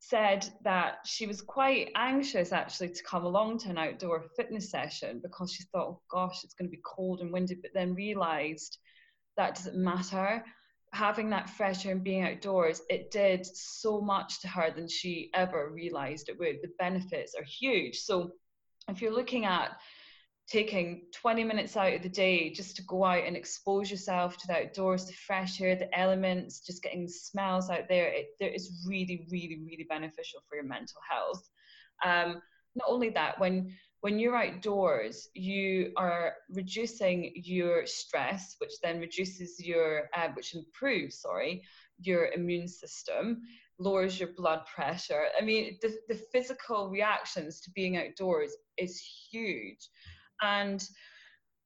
said 0.09 0.49
that 0.63 0.99
she 1.05 1.27
was 1.27 1.41
quite 1.41 1.91
anxious 1.95 2.53
actually 2.53 2.91
to 2.91 3.03
come 3.03 3.25
along 3.25 3.59
to 3.59 3.71
an 3.71 3.79
outdoor 3.79 4.25
fitness 4.37 4.71
session 4.71 5.21
because 5.23 5.53
she 5.53 5.65
thought, 5.65 5.89
oh 5.89 6.01
gosh, 6.11 6.45
it's 6.45 6.55
going 6.55 6.69
to 6.69 6.77
be 6.77 6.83
cold 6.85 7.21
and 7.21 7.33
windy, 7.33 7.55
but 7.55 7.71
then 7.75 7.95
realized 7.95 8.79
that 9.37 9.55
doesn't 9.55 9.77
matter. 9.77 10.45
Having 10.93 11.31
that 11.31 11.51
fresh 11.51 11.87
air 11.87 11.93
and 11.93 12.05
being 12.05 12.23
outdoors, 12.23 12.83
it 12.89 13.11
did 13.11 13.45
so 13.45 14.01
much 14.01 14.41
to 14.43 14.49
her 14.49 14.71
than 14.71 14.89
she 14.89 15.31
ever 15.35 15.71
realized 15.71 16.29
it 16.29 16.39
would. 16.39 16.59
The 16.63 16.71
benefits 16.79 17.35
are 17.35 17.45
huge. 17.45 17.99
So 17.99 18.33
if 18.89 19.01
you're 19.01 19.15
looking 19.15 19.45
at 19.45 19.77
taking 20.47 21.03
20 21.15 21.43
minutes 21.45 21.77
out 21.77 21.95
of 21.95 22.03
the 22.03 22.09
day 22.09 22.51
just 22.51 22.77
to 22.77 22.83
go 22.83 23.05
out 23.05 23.25
and 23.25 23.37
expose 23.37 23.91
yourself 23.91 24.37
to 24.37 24.47
the 24.47 24.55
outdoors, 24.55 25.07
the 25.07 25.13
fresh 25.13 25.61
air, 25.61 25.75
the 25.75 25.99
elements, 25.99 26.61
just 26.61 26.83
getting 26.83 27.09
smells 27.09 27.71
out 27.71 27.89
there, 27.89 28.09
it, 28.09 28.27
there 28.39 28.51
is 28.51 28.85
really, 28.87 29.27
really, 29.31 29.63
really 29.65 29.87
beneficial 29.89 30.41
for 30.49 30.57
your 30.57 30.65
mental 30.65 31.01
health. 31.09 31.49
Um, 32.05 32.43
not 32.75 32.89
only 32.89 33.11
that, 33.11 33.39
when 33.41 33.73
when 34.01 34.19
you're 34.19 34.37
outdoors, 34.37 35.31
you 35.33 35.91
are 35.97 36.35
reducing 36.51 37.33
your 37.37 37.87
stress, 37.87 38.55
which 38.59 38.73
then 38.83 39.01
reduces 39.01 39.59
your, 39.59 40.11
uh, 40.15 40.29
which 40.35 40.55
improves, 40.55 41.23
sorry, 41.23 41.63
your 42.01 42.27
immune 42.33 42.69
system, 42.69 43.41
lowers 43.79 44.21
your 44.21 44.29
blood 44.37 44.61
pressure. 44.67 45.29
I 45.41 45.43
mean, 45.43 45.79
the, 45.81 45.97
the 46.11 46.21
physical 46.33 46.91
reactions 46.91 47.63
to 47.63 47.71
being 47.71 47.97
outdoors 47.97 48.55
is 48.77 49.01
huge 49.31 49.89
and 50.43 50.87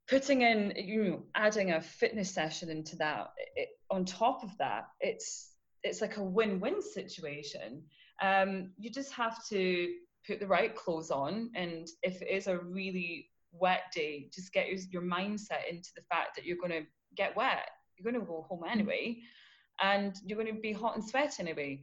putting 0.08 0.42
in 0.42 0.72
you 0.76 1.04
know 1.04 1.22
adding 1.34 1.72
a 1.72 1.80
fitness 1.80 2.30
session 2.30 2.70
into 2.70 2.96
that 2.96 3.28
it, 3.56 3.68
on 3.90 4.04
top 4.04 4.42
of 4.42 4.56
that 4.58 4.88
it's 5.00 5.48
it's 5.82 6.00
like 6.00 6.16
a 6.16 6.22
win-win 6.22 6.82
situation. 6.82 7.82
Um, 8.22 8.72
you 8.78 8.90
just 8.90 9.12
have 9.12 9.44
to 9.48 9.88
put 10.26 10.40
the 10.40 10.46
right 10.46 10.74
clothes 10.74 11.10
on, 11.10 11.50
and 11.54 11.86
if 12.02 12.20
it 12.22 12.28
is 12.30 12.46
a 12.46 12.58
really 12.58 13.30
wet 13.52 13.92
day, 13.94 14.28
just 14.32 14.52
get 14.52 14.68
your, 14.68 14.78
your 14.90 15.02
mindset 15.02 15.68
into 15.70 15.90
the 15.96 16.02
fact 16.10 16.36
that 16.36 16.44
you're 16.44 16.56
going 16.56 16.82
to 16.82 16.86
get 17.16 17.36
wet. 17.36 17.68
You're 17.96 18.10
going 18.10 18.20
to 18.20 18.26
go 18.26 18.46
home 18.48 18.64
anyway, 18.68 19.18
and 19.80 20.16
you're 20.24 20.38
going 20.38 20.54
to 20.54 20.60
be 20.60 20.72
hot 20.72 20.96
and 20.96 21.04
sweat 21.04 21.36
anyway. 21.38 21.82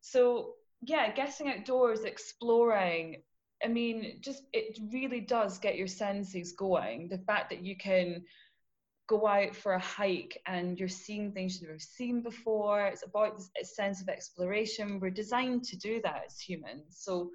So 0.00 0.54
yeah, 0.82 1.12
getting 1.12 1.48
outdoors, 1.48 2.04
exploring. 2.04 3.22
I 3.62 3.68
mean, 3.68 4.18
just 4.20 4.44
it 4.52 4.78
really 4.92 5.20
does 5.20 5.58
get 5.58 5.76
your 5.76 5.86
senses 5.86 6.52
going. 6.52 7.08
The 7.08 7.18
fact 7.18 7.50
that 7.50 7.62
you 7.62 7.76
can 7.76 8.24
go 9.06 9.26
out 9.26 9.54
for 9.54 9.74
a 9.74 9.78
hike 9.78 10.40
and 10.46 10.78
you're 10.78 10.88
seeing 10.88 11.32
things 11.32 11.60
you've 11.60 11.68
never 11.68 11.78
seen 11.78 12.22
before. 12.22 12.86
It's 12.86 13.04
about 13.04 13.40
a 13.60 13.64
sense 13.64 14.00
of 14.00 14.08
exploration. 14.08 14.98
We're 14.98 15.10
designed 15.10 15.64
to 15.64 15.76
do 15.76 16.00
that 16.04 16.24
as 16.26 16.40
humans. 16.40 16.96
So 17.00 17.30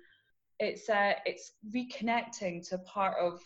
it's 0.59 0.89
uh, 0.89 1.13
it's 1.25 1.53
reconnecting 1.73 2.67
to 2.69 2.77
part 2.79 3.17
of 3.19 3.39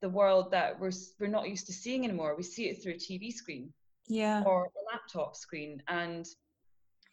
the 0.00 0.08
world 0.08 0.50
that 0.52 0.78
we're 0.78 0.92
we're 1.20 1.26
not 1.26 1.48
used 1.48 1.66
to 1.66 1.72
seeing 1.72 2.04
anymore. 2.04 2.36
We 2.36 2.42
see 2.42 2.68
it 2.68 2.82
through 2.82 2.92
a 2.92 2.96
TV 2.96 3.32
screen, 3.32 3.72
yeah, 4.08 4.42
or 4.44 4.66
a 4.66 4.92
laptop 4.92 5.36
screen, 5.36 5.82
and 5.88 6.26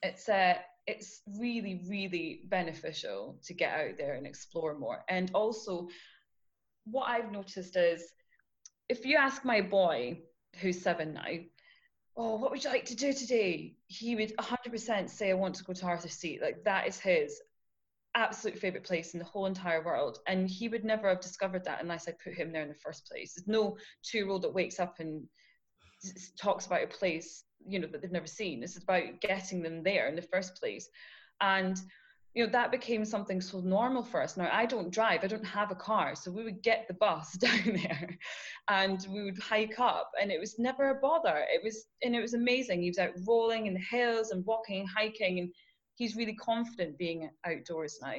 it's 0.03 0.29
uh, 0.29 0.55
it's 0.87 1.21
really 1.39 1.85
really 1.87 2.41
beneficial 2.45 3.39
to 3.43 3.53
get 3.53 3.73
out 3.79 3.97
there 3.97 4.13
and 4.13 4.25
explore 4.25 4.77
more. 4.77 5.03
And 5.09 5.31
also, 5.33 5.87
what 6.85 7.05
I've 7.05 7.31
noticed 7.31 7.75
is, 7.75 8.11
if 8.89 9.05
you 9.05 9.17
ask 9.17 9.45
my 9.45 9.61
boy 9.61 10.19
who's 10.59 10.81
seven 10.81 11.13
now, 11.13 11.27
oh, 12.17 12.35
what 12.35 12.51
would 12.51 12.63
you 12.63 12.69
like 12.69 12.85
to 12.85 12.95
do 12.95 13.13
today? 13.13 13.75
He 13.87 14.15
would 14.15 14.35
100% 14.37 15.09
say, 15.09 15.31
I 15.31 15.33
want 15.33 15.55
to 15.55 15.63
go 15.63 15.73
to 15.73 15.85
Arthur's 15.85 16.13
Seat. 16.13 16.41
Like 16.41 16.63
that 16.65 16.87
is 16.87 16.99
his 16.99 17.41
absolute 18.15 18.59
favorite 18.59 18.83
place 18.83 19.13
in 19.13 19.19
the 19.19 19.25
whole 19.25 19.45
entire 19.45 19.83
world. 19.83 20.19
And 20.27 20.49
he 20.49 20.67
would 20.67 20.83
never 20.83 21.07
have 21.09 21.21
discovered 21.21 21.63
that 21.65 21.81
unless 21.81 22.07
I 22.07 22.13
put 22.23 22.33
him 22.33 22.51
there 22.51 22.63
in 22.63 22.69
the 22.69 22.75
first 22.75 23.07
place. 23.07 23.33
There's 23.33 23.47
no 23.47 23.77
two 24.03 24.19
year 24.19 24.29
old 24.29 24.41
that 24.41 24.53
wakes 24.53 24.79
up 24.79 24.99
and 24.99 25.23
talks 26.37 26.65
about 26.65 26.83
a 26.83 26.87
place, 26.87 27.43
you 27.67 27.79
know, 27.79 27.87
that 27.87 28.01
they've 28.01 28.11
never 28.11 28.27
seen. 28.27 28.59
This 28.59 28.75
is 28.75 28.83
about 28.83 29.21
getting 29.21 29.61
them 29.61 29.83
there 29.83 30.07
in 30.07 30.15
the 30.15 30.21
first 30.21 30.59
place. 30.59 30.89
And 31.41 31.81
you 32.33 32.45
know 32.45 32.51
that 32.51 32.71
became 32.71 33.03
something 33.03 33.41
so 33.41 33.59
normal 33.59 34.03
for 34.03 34.21
us. 34.21 34.37
Now 34.37 34.49
i 34.51 34.65
don't 34.65 34.91
drive. 34.91 35.23
I 35.23 35.27
don't 35.27 35.45
have 35.45 35.71
a 35.71 35.75
car. 35.75 36.15
So 36.15 36.31
we 36.31 36.43
would 36.43 36.63
get 36.63 36.87
the 36.87 36.93
bus 36.93 37.33
down 37.37 37.79
there 37.83 38.17
and 38.69 39.05
we 39.09 39.23
would 39.23 39.39
hike 39.39 39.79
up. 39.79 40.11
And 40.21 40.31
it 40.31 40.39
was 40.39 40.57
never 40.57 40.91
a 40.91 40.95
bother. 40.95 41.45
It 41.51 41.61
was 41.63 41.85
and 42.03 42.15
it 42.15 42.21
was 42.21 42.33
amazing. 42.33 42.81
He 42.81 42.89
was 42.89 42.99
out 42.99 43.11
rolling 43.27 43.67
in 43.67 43.73
the 43.73 43.79
hills 43.79 44.31
and 44.31 44.45
walking 44.45 44.81
and 44.81 44.89
hiking. 44.89 45.39
And 45.39 45.49
he's 45.95 46.15
really 46.15 46.35
confident 46.35 46.97
being 46.97 47.29
outdoors 47.45 47.99
now. 48.01 48.13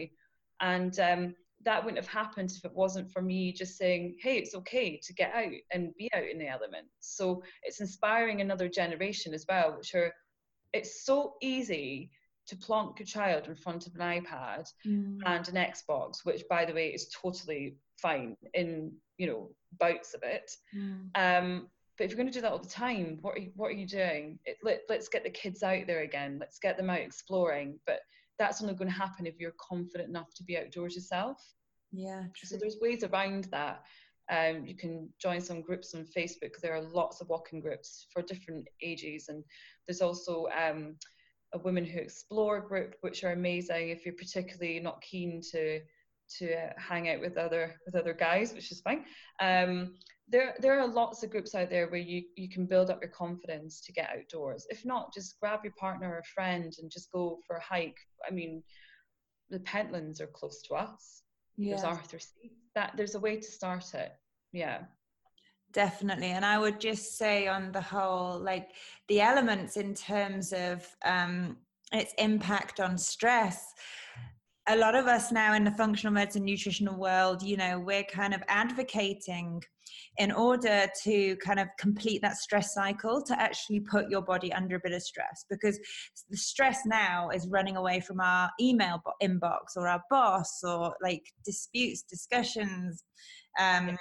And 0.61 0.99
um, 1.01 1.35
that 1.65 1.85
wouldn't 1.85 2.03
have 2.03 2.13
happened 2.13 2.53
if 2.57 2.65
it 2.65 2.75
wasn't 2.75 3.11
for 3.11 3.23
me 3.23 3.53
just 3.53 3.77
saying 3.77 4.17
hey 4.21 4.37
it's 4.37 4.55
okay 4.55 4.99
to 5.03 5.13
get 5.15 5.33
out 5.35 5.53
and 5.73 5.95
be 5.97 6.11
out 6.15 6.25
in 6.25 6.39
the 6.39 6.49
elements 6.49 6.91
so 7.01 7.43
it's 7.63 7.81
inspiring 7.81 8.41
another 8.41 8.69
generation 8.69 9.35
as 9.35 9.45
well 9.49 9.75
which 9.77 9.95
are 9.95 10.13
it's 10.73 11.05
so 11.05 11.35
easy 11.41 12.11
to 12.47 12.57
plonk 12.57 12.99
your 12.99 13.07
child 13.07 13.47
in 13.47 13.55
front 13.55 13.87
of 13.87 13.95
an 13.95 14.01
iPad 14.01 14.69
mm. 14.87 15.21
and 15.25 15.49
an 15.49 15.55
Xbox, 15.55 16.25
which 16.25 16.43
by 16.49 16.65
the 16.65 16.75
way 16.75 16.89
is 16.89 17.09
totally 17.09 17.77
fine 17.99 18.37
in 18.55 18.93
you 19.19 19.27
know 19.27 19.51
bouts 19.79 20.15
of 20.15 20.23
it. 20.23 20.51
Mm. 20.77 21.11
Um, 21.15 21.69
but 21.97 22.05
if 22.05 22.11
you're 22.11 22.17
going 22.17 22.29
to 22.29 22.33
do 22.33 22.41
that 22.41 22.53
all 22.53 22.59
the 22.59 22.69
time, 22.69 23.19
what 23.21 23.37
are 23.37 23.41
you, 23.41 23.53
what 23.55 23.69
are 23.69 23.73
you 23.73 23.87
doing? 23.87 24.39
It, 24.45 24.57
let, 24.63 24.81
let's 24.89 25.09
get 25.09 25.25
the 25.25 25.31
kids 25.31 25.63
out 25.63 25.87
there 25.87 26.01
again. 26.01 26.39
Let's 26.41 26.59
get 26.59 26.77
them 26.77 26.91
out 26.91 27.01
exploring. 27.01 27.79
But 27.87 28.01
that's 28.43 28.61
only 28.61 28.75
going 28.75 28.91
to 28.91 28.97
happen 28.97 29.25
if 29.25 29.39
you're 29.39 29.55
confident 29.61 30.09
enough 30.09 30.35
to 30.35 30.43
be 30.43 30.59
outdoors 30.59 30.97
yourself. 30.97 31.39
Yeah. 31.93 32.25
True. 32.35 32.49
So 32.49 32.57
there's 32.57 32.79
ways 32.81 33.05
around 33.05 33.45
that. 33.53 33.85
Um, 34.31 34.67
you 34.67 34.75
can 34.75 35.09
join 35.21 35.41
some 35.41 35.63
groups 35.63 35.95
on 35.95 36.07
Facebook. 36.17 36.59
There 36.61 36.75
are 36.75 36.83
lots 36.83 37.21
of 37.21 37.29
walking 37.29 37.61
groups 37.61 38.07
for 38.13 38.23
different 38.23 38.67
ages, 38.83 39.29
and 39.29 39.45
there's 39.87 40.01
also 40.01 40.47
um, 40.59 40.97
a 41.55 41.59
women 41.59 41.85
who 41.85 42.01
explore 42.01 42.61
group, 42.61 42.97
which 43.03 43.23
are 43.23 43.33
amazing 43.33 43.91
if 43.91 44.05
you're 44.05 44.15
particularly 44.15 44.81
not 44.81 45.03
keen 45.03 45.41
to 45.53 45.81
to 46.39 46.71
hang 46.77 47.09
out 47.09 47.21
with 47.21 47.37
other 47.37 47.75
with 47.87 47.95
other 47.95 48.13
guys, 48.13 48.53
which 48.55 48.71
is 48.73 48.81
fine. 48.81 49.05
Um, 49.41 49.95
there 50.29 50.55
there 50.61 50.79
are 50.79 50.87
lots 50.87 51.23
of 51.23 51.31
groups 51.31 51.55
out 51.55 51.71
there 51.71 51.89
where 51.89 52.01
you 52.01 52.23
you 52.37 52.49
can 52.49 52.67
build 52.67 52.91
up 52.91 53.01
your 53.03 53.11
confidence 53.11 53.81
to 53.83 53.93
get 53.93 54.11
outdoors. 54.17 54.67
If 54.71 54.85
not, 54.85 55.13
just 55.13 55.39
grab 55.41 55.61
your 55.65 55.75
partner 55.79 56.15
or 56.15 56.19
a 56.19 56.35
friend 56.35 56.73
and 56.79 56.91
just 56.91 57.11
go 57.13 57.39
for 57.47 57.57
a 57.57 57.63
hike. 57.63 57.99
I 58.29 58.33
mean, 58.33 58.63
the 59.51 59.61
Pentlands 59.61 60.21
are 60.21 60.29
close 60.29 60.63
to 60.63 60.75
us. 60.75 61.23
Yes. 61.57 61.83
There's 61.83 61.97
Arthur. 61.97 62.19
That 62.75 62.93
there's 62.97 63.15
a 63.15 63.21
way 63.21 63.37
to 63.37 63.51
start 63.51 63.95
it. 63.95 64.13
Yeah 64.53 64.83
definitely 65.73 66.29
and 66.29 66.45
i 66.45 66.59
would 66.59 66.79
just 66.79 67.17
say 67.17 67.49
on 67.49 67.73
the 67.73 67.81
whole 67.81 68.39
like 68.39 68.71
the 69.09 69.21
elements 69.21 69.77
in 69.77 69.95
terms 69.95 70.53
of 70.53 70.87
um, 71.05 71.57
its 71.93 72.15
impact 72.19 72.81
on 72.81 72.97
stress 72.97 73.73
a 74.69 74.77
lot 74.77 74.95
of 74.95 75.07
us 75.07 75.33
now 75.33 75.55
in 75.55 75.65
the 75.65 75.71
functional 75.73 76.13
medicine 76.13 76.45
nutritional 76.45 76.97
world 76.97 77.43
you 77.43 77.57
know 77.57 77.79
we're 77.81 78.05
kind 78.05 78.33
of 78.33 78.43
advocating 78.49 79.61
in 80.19 80.31
order 80.31 80.87
to 81.03 81.37
kind 81.37 81.59
of 81.59 81.69
complete 81.79 82.23
that 82.23 82.37
stress 82.37 82.73
cycle 82.73 83.23
to 83.23 83.39
actually 83.41 83.81
put 83.81 84.09
your 84.09 84.23
body 84.23 84.53
under 84.53 84.77
a 84.77 84.81
bit 84.83 84.93
of 84.93 85.03
stress 85.03 85.45
because 85.51 85.79
the 86.31 86.37
stress 86.37 86.81
now 86.87 87.29
is 87.31 87.49
running 87.49 87.77
away 87.77 87.99
from 88.01 88.21
our 88.21 88.51
email 88.61 89.03
inbox 89.23 89.77
or 89.77 89.89
our 89.89 90.03
boss 90.11 90.63
or 90.63 90.95
like 91.03 91.23
disputes 91.45 92.03
discussions 92.03 93.05
um, 93.59 93.97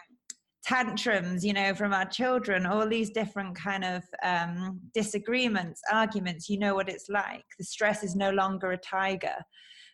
tantrums 0.64 1.44
you 1.44 1.54
know 1.54 1.74
from 1.74 1.92
our 1.92 2.06
children 2.06 2.68
all 2.68 2.88
these 2.88 3.10
different 3.10 3.56
kind 3.56 3.84
of 3.84 4.04
um, 4.24 4.80
disagreements 4.94 5.82
arguments 5.92 6.50
you 6.50 6.60
know 6.60 6.76
what 6.76 6.90
it's 6.90 7.10
like. 7.10 7.46
The 7.58 7.66
stress 7.66 8.04
is 8.04 8.16
no 8.16 8.30
longer 8.30 8.72
a 8.72 8.78
tiger 8.78 9.36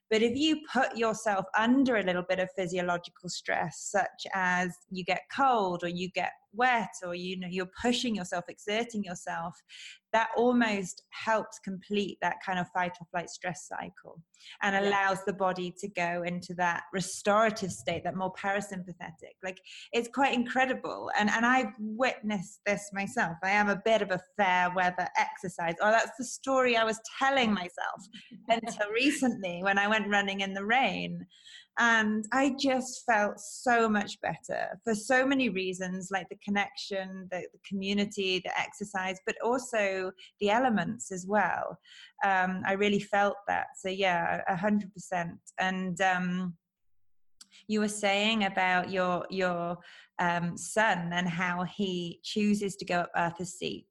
but 0.09 0.21
if 0.21 0.35
you 0.35 0.61
put 0.71 0.95
yourself 0.95 1.45
under 1.57 1.97
a 1.97 2.03
little 2.03 2.23
bit 2.27 2.39
of 2.39 2.49
physiological 2.55 3.29
stress 3.29 3.89
such 3.91 4.25
as 4.33 4.75
you 4.89 5.03
get 5.03 5.21
cold 5.35 5.83
or 5.83 5.89
you 5.89 6.09
get 6.09 6.31
wet 6.57 6.91
or 7.05 7.15
you 7.15 7.39
know 7.39 7.47
you're 7.49 7.69
pushing 7.81 8.15
yourself 8.15 8.45
exerting 8.49 9.03
yourself 9.03 9.55
that 10.13 10.29
almost 10.37 11.03
helps 11.09 11.59
complete 11.59 12.17
that 12.21 12.37
kind 12.45 12.57
of 12.57 12.67
fight 12.73 12.93
or 12.99 13.07
flight 13.11 13.29
stress 13.29 13.67
cycle 13.67 14.21
and 14.61 14.75
allows 14.75 15.23
the 15.25 15.33
body 15.33 15.73
to 15.77 15.87
go 15.89 16.23
into 16.25 16.53
that 16.53 16.83
restorative 16.93 17.71
state 17.71 18.03
that 18.03 18.15
more 18.15 18.33
parasympathetic. 18.33 19.35
Like 19.43 19.59
it's 19.91 20.09
quite 20.13 20.33
incredible. 20.33 21.11
And 21.19 21.29
and 21.29 21.45
i've 21.45 21.73
witnessed 21.79 22.61
this 22.65 22.89
myself. 22.93 23.37
I 23.43 23.51
am 23.51 23.69
a 23.69 23.81
bit 23.83 24.01
of 24.01 24.11
a 24.11 24.21
fair 24.37 24.71
weather 24.75 25.07
exercise. 25.17 25.75
Or 25.81 25.89
oh, 25.89 25.91
that's 25.91 26.17
the 26.17 26.25
story 26.25 26.77
i 26.77 26.83
was 26.83 26.99
telling 27.19 27.53
myself 27.53 28.01
until 28.49 28.89
recently 28.91 29.61
when 29.63 29.77
i 29.77 29.87
went 29.87 30.07
running 30.07 30.41
in 30.41 30.53
the 30.53 30.65
rain 30.65 31.25
and 31.79 32.25
I 32.31 32.55
just 32.59 33.05
felt 33.05 33.39
so 33.39 33.87
much 33.87 34.19
better 34.21 34.79
for 34.83 34.95
so 34.95 35.25
many 35.25 35.49
reasons, 35.49 36.09
like 36.11 36.27
the 36.29 36.37
connection, 36.43 37.27
the, 37.31 37.43
the 37.53 37.59
community, 37.67 38.41
the 38.43 38.59
exercise, 38.59 39.17
but 39.25 39.35
also 39.43 40.11
the 40.39 40.49
elements 40.49 41.11
as 41.11 41.25
well. 41.27 41.77
Um, 42.25 42.63
I 42.65 42.73
really 42.73 42.99
felt 42.99 43.37
that. 43.47 43.67
So 43.77 43.89
yeah, 43.89 44.41
a 44.47 44.55
hundred 44.55 44.91
percent. 44.93 45.37
And 45.59 45.99
um, 46.01 46.55
you 47.67 47.79
were 47.79 47.87
saying 47.87 48.45
about 48.45 48.89
your 48.89 49.25
your 49.29 49.77
um, 50.19 50.57
son 50.57 51.11
and 51.13 51.27
how 51.27 51.63
he 51.63 52.19
chooses 52.23 52.75
to 52.77 52.85
go 52.85 52.99
up 53.01 53.11
Arthur's 53.15 53.53
Seat. 53.53 53.85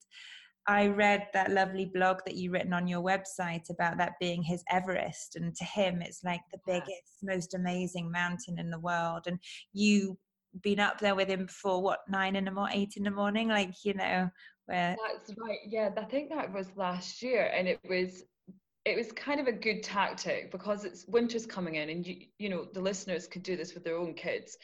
I 0.68 0.88
read 0.88 1.29
that 1.33 1.52
lovely 1.52 1.85
blog 1.85 2.18
that 2.26 2.35
you 2.35 2.50
written 2.50 2.72
on 2.72 2.88
your 2.88 3.02
website 3.02 3.70
about 3.70 3.98
that 3.98 4.14
being 4.20 4.42
his 4.42 4.64
Everest, 4.70 5.37
and 5.37 5.55
to 5.55 5.64
him, 5.64 6.02
it's 6.02 6.24
like 6.24 6.40
the 6.50 6.59
biggest, 6.66 7.22
most 7.22 7.55
amazing 7.55 8.11
mountain 8.11 8.59
in 8.59 8.70
the 8.70 8.79
world. 8.79 9.22
And 9.26 9.38
you 9.72 10.18
been 10.62 10.81
up 10.81 10.98
there 10.98 11.14
with 11.14 11.29
him 11.29 11.46
before 11.46 11.83
what 11.83 12.00
nine 12.09 12.35
in 12.35 12.44
the 12.44 12.50
morning, 12.50 12.81
eight 12.81 12.96
in 12.96 13.05
the 13.05 13.11
morning, 13.11 13.48
like 13.48 13.74
you 13.85 13.94
know 13.94 14.29
where. 14.66 14.96
That's 15.07 15.38
right. 15.38 15.59
Yeah, 15.68 15.90
I 15.96 16.05
think 16.05 16.31
that 16.31 16.52
was 16.52 16.68
last 16.76 17.22
year, 17.22 17.50
and 17.55 17.68
it 17.68 17.81
was 17.88 18.24
it 18.85 18.96
was 18.96 19.12
kind 19.12 19.40
of 19.40 19.46
a 19.46 19.52
good 19.52 19.83
tactic 19.83 20.50
because 20.50 20.85
it's 20.85 21.07
winter's 21.07 21.46
coming 21.46 21.76
in, 21.76 21.90
and 21.90 22.07
you 22.07 22.26
you 22.38 22.48
know 22.48 22.66
the 22.72 22.81
listeners 22.81 23.29
could 23.29 23.44
do 23.44 23.57
this 23.57 23.74
with 23.74 23.85
their 23.85 23.96
own 23.96 24.14
kids. 24.14 24.57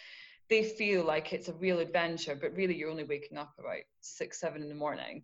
They 0.51 0.65
feel 0.65 1.05
like 1.05 1.33
it's 1.33 1.49
a 1.49 1.55
real 1.55 1.79
adventure, 1.79 2.35
but 2.35 2.55
really 2.57 2.77
you're 2.77 2.91
only 2.91 3.05
waking 3.05 3.39
up 3.39 3.53
about 3.59 3.79
six, 4.01 4.41
seven 4.41 4.63
in 4.63 4.69
the 4.69 4.75
morning 4.75 5.23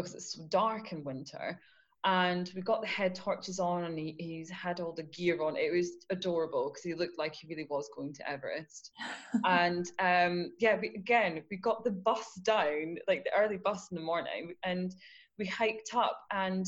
because 0.00 0.14
it's 0.14 0.34
so 0.34 0.42
dark 0.48 0.92
in 0.92 1.04
winter. 1.04 1.60
And 2.04 2.50
we 2.56 2.62
got 2.62 2.80
the 2.80 2.86
head 2.86 3.14
torches 3.14 3.60
on, 3.60 3.84
and 3.84 3.98
he, 3.98 4.16
he's 4.18 4.48
had 4.48 4.80
all 4.80 4.92
the 4.92 5.02
gear 5.02 5.42
on. 5.42 5.56
It 5.56 5.70
was 5.70 5.90
adorable 6.08 6.70
because 6.70 6.82
he 6.82 6.94
looked 6.94 7.18
like 7.18 7.34
he 7.34 7.46
really 7.46 7.66
was 7.68 7.90
going 7.94 8.14
to 8.14 8.28
Everest. 8.28 8.90
and 9.44 9.90
um, 9.98 10.52
yeah, 10.58 10.78
we, 10.80 10.88
again, 10.94 11.42
we 11.50 11.58
got 11.58 11.84
the 11.84 11.90
bus 11.90 12.34
down, 12.42 12.96
like 13.06 13.24
the 13.24 13.38
early 13.38 13.58
bus 13.58 13.90
in 13.90 13.96
the 13.96 14.02
morning, 14.02 14.54
and 14.64 14.94
we 15.38 15.44
hiked 15.44 15.94
up 15.94 16.18
and 16.32 16.66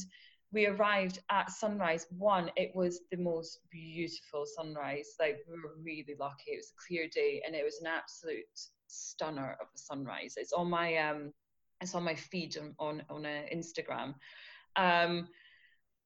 we 0.53 0.67
arrived 0.67 1.21
at 1.31 1.51
sunrise. 1.51 2.07
One, 2.11 2.51
it 2.57 2.73
was 2.75 3.01
the 3.11 3.17
most 3.17 3.61
beautiful 3.71 4.45
sunrise. 4.45 5.15
Like 5.19 5.39
we 5.49 5.55
were 5.57 5.77
really 5.83 6.15
lucky. 6.21 6.51
It 6.51 6.59
was 6.59 6.73
a 6.73 6.87
clear 6.87 7.09
day, 7.09 7.43
and 7.47 7.57
it 7.57 7.65
was 7.65 7.81
an 7.81 7.87
absolute 7.87 8.45
stunner 8.87 9.57
of 9.61 9.67
a 9.75 9.79
sunrise. 9.79 10.35
It's 10.37 10.53
on 10.53 10.69
my 10.69 10.97
um, 10.99 11.33
it's 11.83 11.95
on 11.95 12.05
my 12.05 12.15
feed 12.15 12.57
on 12.57 12.75
on, 12.79 13.03
on 13.11 13.27
uh, 13.27 13.43
Instagram. 13.53 14.15
Um, 14.77 15.29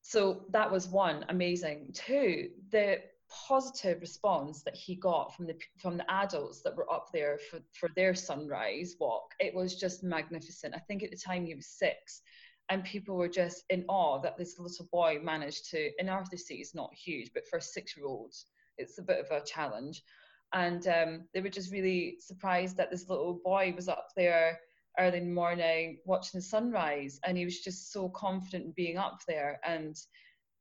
so 0.02 0.44
that 0.50 0.70
was 0.70 0.88
one 0.88 1.24
amazing. 1.28 1.90
Two, 1.92 2.50
the 2.70 3.00
positive 3.28 4.00
response 4.00 4.62
that 4.62 4.74
he 4.74 4.94
got 4.94 5.34
from 5.34 5.46
the 5.46 5.56
from 5.78 5.96
the 5.96 6.10
adults 6.10 6.62
that 6.62 6.76
were 6.76 6.90
up 6.92 7.08
there 7.12 7.38
for, 7.50 7.58
for 7.72 7.90
their 7.96 8.14
sunrise 8.14 8.94
walk 9.00 9.34
it 9.40 9.52
was 9.52 9.74
just 9.74 10.04
magnificent 10.04 10.74
i 10.74 10.78
think 10.78 11.02
at 11.02 11.10
the 11.10 11.16
time 11.16 11.44
he 11.44 11.54
was 11.54 11.66
six 11.66 12.22
and 12.68 12.84
people 12.84 13.16
were 13.16 13.28
just 13.28 13.64
in 13.70 13.84
awe 13.88 14.20
that 14.20 14.38
this 14.38 14.58
little 14.58 14.88
boy 14.92 15.18
managed 15.22 15.68
to 15.68 15.90
in 15.98 16.08
arthur 16.08 16.36
seat 16.36 16.60
is 16.60 16.74
not 16.74 16.94
huge 16.94 17.30
but 17.34 17.46
for 17.48 17.56
a 17.56 17.62
six 17.62 17.96
year 17.96 18.06
old 18.06 18.32
it's 18.78 18.98
a 18.98 19.02
bit 19.02 19.18
of 19.18 19.30
a 19.30 19.44
challenge 19.44 20.04
and 20.52 20.86
um, 20.86 21.24
they 21.34 21.40
were 21.40 21.48
just 21.48 21.72
really 21.72 22.18
surprised 22.20 22.76
that 22.76 22.90
this 22.90 23.08
little 23.08 23.40
boy 23.44 23.72
was 23.74 23.88
up 23.88 24.10
there 24.16 24.60
early 24.98 25.18
in 25.18 25.28
the 25.28 25.34
morning 25.34 25.98
watching 26.04 26.38
the 26.38 26.46
sunrise 26.46 27.20
and 27.24 27.36
he 27.36 27.44
was 27.44 27.60
just 27.60 27.92
so 27.92 28.08
confident 28.10 28.64
in 28.64 28.72
being 28.72 28.96
up 28.96 29.20
there 29.28 29.60
and 29.64 29.96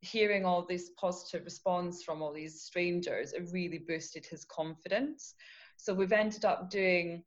hearing 0.02 0.46
all 0.46 0.66
this 0.66 0.92
positive 1.00 1.46
response 1.46 2.04
from 2.04 2.22
all 2.22 2.34
these 2.34 2.62
strangers, 2.62 3.34
it 3.34 3.50
really 3.52 3.80
boosted 3.80 4.26
his 4.26 4.46
confidence. 4.46 5.34
So 5.78 5.94
we've 5.94 6.12
ended 6.12 6.46
up 6.46 6.70
doing 6.70 7.24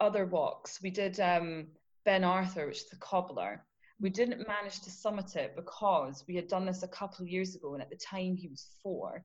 other 0.00 0.26
walks. 0.26 0.80
We 0.82 0.90
did 0.90 1.20
um, 1.20 1.68
Ben 2.04 2.24
Arthur, 2.24 2.66
which 2.66 2.78
is 2.78 2.88
the 2.88 2.96
cobbler. 2.96 3.64
We 4.00 4.10
didn't 4.10 4.46
manage 4.48 4.80
to 4.80 4.90
summit 4.90 5.36
it 5.36 5.54
because 5.54 6.24
we 6.26 6.34
had 6.34 6.48
done 6.48 6.66
this 6.66 6.82
a 6.82 6.88
couple 6.88 7.22
of 7.22 7.30
years 7.30 7.54
ago, 7.54 7.74
and 7.74 7.82
at 7.82 7.90
the 7.90 7.96
time 7.96 8.36
he 8.36 8.48
was 8.48 8.66
four, 8.82 9.24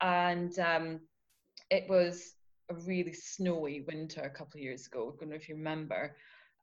and 0.00 0.56
um, 0.58 1.00
it 1.70 1.88
was 1.88 2.34
a 2.70 2.74
really 2.74 3.12
snowy 3.12 3.84
winter 3.86 4.22
a 4.22 4.30
couple 4.30 4.58
of 4.58 4.62
years 4.62 4.86
ago. 4.86 5.12
I 5.12 5.20
don't 5.20 5.30
know 5.30 5.36
if 5.36 5.48
you 5.48 5.56
remember. 5.56 6.16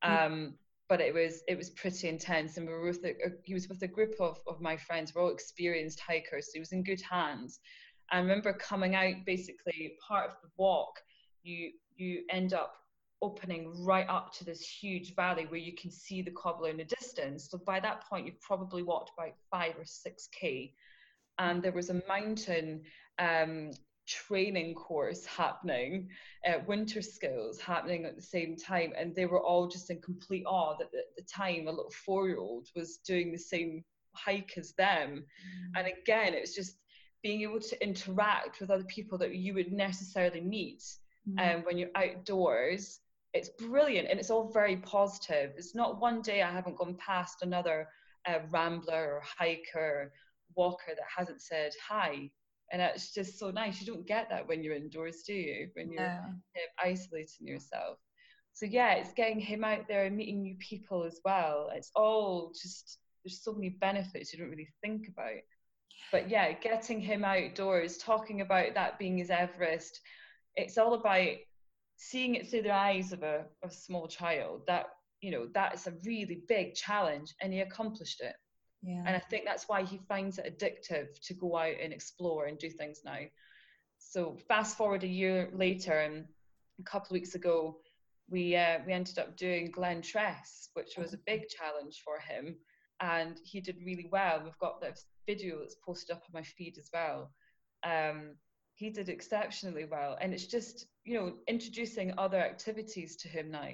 Um, 0.03 0.55
but 0.89 0.99
it 0.99 1.13
was 1.13 1.41
it 1.47 1.57
was 1.57 1.69
pretty 1.69 2.09
intense. 2.09 2.57
And 2.57 2.67
we 2.67 2.73
were 2.73 2.87
with 2.87 3.05
a, 3.05 3.13
he 3.43 3.53
was 3.53 3.69
with 3.69 3.81
a 3.81 3.87
group 3.87 4.15
of, 4.19 4.39
of 4.47 4.59
my 4.59 4.75
friends. 4.75 5.13
We're 5.15 5.23
all 5.23 5.31
experienced 5.31 6.01
hikers 6.01 6.47
so 6.47 6.51
he 6.55 6.59
was 6.59 6.73
in 6.73 6.83
good 6.83 7.01
hands. 7.01 7.59
I 8.11 8.19
remember 8.19 8.51
coming 8.51 8.93
out 8.95 9.13
basically 9.25 9.93
part 10.05 10.29
of 10.29 10.35
the 10.41 10.49
walk 10.57 10.99
you 11.43 11.71
you 11.95 12.23
end 12.29 12.53
up 12.53 12.75
opening 13.21 13.71
right 13.85 14.07
up 14.09 14.33
to 14.33 14.43
this 14.43 14.67
huge 14.67 15.15
valley 15.15 15.45
where 15.45 15.59
you 15.59 15.73
can 15.73 15.91
see 15.91 16.21
the 16.21 16.31
cobbler 16.31 16.69
in 16.69 16.77
the 16.77 16.83
distance. 16.83 17.49
So 17.49 17.59
by 17.59 17.79
that 17.79 18.03
point 18.09 18.25
you've 18.25 18.41
probably 18.41 18.83
walked 18.83 19.11
about 19.17 19.35
five 19.49 19.77
or 19.77 19.85
six 19.85 20.27
k. 20.27 20.73
And 21.37 21.61
there 21.61 21.71
was 21.71 21.89
a 21.89 22.01
mountain 22.07 22.81
um, 23.19 23.71
training 24.07 24.75
course 24.75 25.25
happening, 25.25 26.09
uh, 26.47 26.59
winter 26.67 27.01
skills 27.01 27.59
happening 27.59 28.05
at 28.05 28.15
the 28.15 28.21
same 28.21 28.55
time, 28.55 28.93
and 28.97 29.15
they 29.15 29.25
were 29.25 29.41
all 29.41 29.67
just 29.67 29.89
in 29.89 30.01
complete 30.01 30.43
awe 30.45 30.75
that 30.77 30.87
at 30.87 31.15
the 31.15 31.23
time 31.23 31.67
a 31.67 31.71
little 31.71 31.93
four-year-old 32.05 32.67
was 32.75 32.97
doing 32.97 33.31
the 33.31 33.37
same 33.37 33.83
hike 34.13 34.53
as 34.57 34.73
them. 34.73 35.23
Mm. 35.23 35.79
And 35.79 35.87
again, 35.87 36.33
it 36.33 36.41
was 36.41 36.55
just 36.55 36.77
being 37.23 37.41
able 37.41 37.59
to 37.61 37.83
interact 37.83 38.59
with 38.59 38.71
other 38.71 38.83
people 38.85 39.17
that 39.19 39.35
you 39.35 39.53
would 39.53 39.71
necessarily 39.71 40.41
meet 40.41 40.83
mm. 41.29 41.55
um, 41.55 41.61
when 41.61 41.77
you're 41.77 41.89
outdoors. 41.95 42.99
It's 43.33 43.49
brilliant 43.49 44.09
and 44.09 44.19
it's 44.19 44.31
all 44.31 44.51
very 44.51 44.77
positive. 44.77 45.53
It's 45.55 45.75
not 45.75 46.01
one 46.01 46.21
day 46.21 46.41
I 46.41 46.51
haven't 46.51 46.77
gone 46.77 46.95
past 46.95 47.43
another 47.43 47.87
uh, 48.27 48.39
rambler 48.49 49.13
or 49.13 49.23
hiker, 49.23 50.11
walker 50.55 50.91
that 50.93 51.05
hasn't 51.15 51.41
said 51.41 51.71
hi 51.87 52.29
and 52.71 52.81
it's 52.81 53.13
just 53.13 53.37
so 53.37 53.51
nice. 53.51 53.81
You 53.81 53.87
don't 53.87 54.07
get 54.07 54.29
that 54.29 54.47
when 54.47 54.63
you're 54.63 54.75
indoors 54.75 55.23
do 55.25 55.33
you? 55.33 55.69
When 55.73 55.91
you're 55.91 56.01
yeah. 56.01 56.25
isolating 56.83 57.47
yourself. 57.47 57.97
So 58.53 58.65
yeah 58.65 58.93
it's 58.93 59.13
getting 59.13 59.39
him 59.39 59.63
out 59.63 59.87
there 59.87 60.05
and 60.05 60.15
meeting 60.15 60.41
new 60.41 60.55
people 60.59 61.03
as 61.03 61.19
well. 61.23 61.69
It's 61.73 61.91
all 61.95 62.51
just 62.59 62.99
there's 63.23 63.43
so 63.43 63.53
many 63.53 63.69
benefits 63.69 64.33
you 64.33 64.39
don't 64.39 64.49
really 64.49 64.69
think 64.83 65.07
about. 65.07 65.41
But 66.11 66.29
yeah 66.29 66.51
getting 66.53 66.99
him 66.99 67.23
outdoors 67.23 67.97
talking 67.97 68.41
about 68.41 68.73
that 68.75 68.99
being 68.99 69.17
his 69.17 69.29
everest 69.29 69.99
it's 70.55 70.77
all 70.77 70.93
about 70.93 71.35
seeing 71.97 72.35
it 72.35 72.49
through 72.49 72.63
the 72.63 72.73
eyes 72.73 73.13
of 73.13 73.23
a, 73.23 73.45
a 73.63 73.69
small 73.69 74.07
child 74.07 74.61
that 74.67 74.87
you 75.21 75.31
know 75.31 75.47
that 75.53 75.75
is 75.75 75.87
a 75.87 75.93
really 76.03 76.43
big 76.47 76.73
challenge 76.73 77.33
and 77.41 77.53
he 77.53 77.61
accomplished 77.61 78.21
it 78.21 78.35
yeah. 78.81 79.03
And 79.05 79.15
I 79.15 79.19
think 79.19 79.45
that's 79.45 79.69
why 79.69 79.83
he 79.83 79.99
finds 80.07 80.37
it 80.37 80.57
addictive 80.57 81.19
to 81.27 81.33
go 81.33 81.57
out 81.57 81.75
and 81.81 81.93
explore 81.93 82.45
and 82.45 82.57
do 82.57 82.69
things 82.69 83.01
now. 83.05 83.19
So 83.99 84.37
fast 84.47 84.75
forward 84.75 85.03
a 85.03 85.07
year 85.07 85.49
later, 85.53 85.99
and 85.99 86.25
a 86.79 86.83
couple 86.83 87.07
of 87.07 87.21
weeks 87.21 87.35
ago, 87.35 87.77
we 88.29 88.55
uh, 88.55 88.79
we 88.85 88.93
ended 88.93 89.19
up 89.19 89.37
doing 89.37 89.71
Glentress, 89.71 90.69
which 90.73 90.97
was 90.97 91.13
a 91.13 91.19
big 91.27 91.47
challenge 91.49 92.01
for 92.03 92.19
him, 92.19 92.55
and 92.99 93.39
he 93.43 93.61
did 93.61 93.77
really 93.85 94.07
well. 94.11 94.41
We've 94.43 94.57
got 94.57 94.81
this 94.81 95.05
video 95.27 95.59
that's 95.59 95.75
posted 95.75 96.15
up 96.15 96.23
on 96.23 96.41
my 96.41 96.43
feed 96.43 96.77
as 96.79 96.89
well. 96.91 97.31
Um, 97.83 98.35
he 98.73 98.89
did 98.89 99.09
exceptionally 99.09 99.85
well, 99.85 100.17
and 100.19 100.33
it's 100.33 100.47
just 100.47 100.87
you 101.03 101.19
know 101.19 101.33
introducing 101.47 102.13
other 102.17 102.39
activities 102.39 103.15
to 103.17 103.27
him 103.27 103.51
now. 103.51 103.69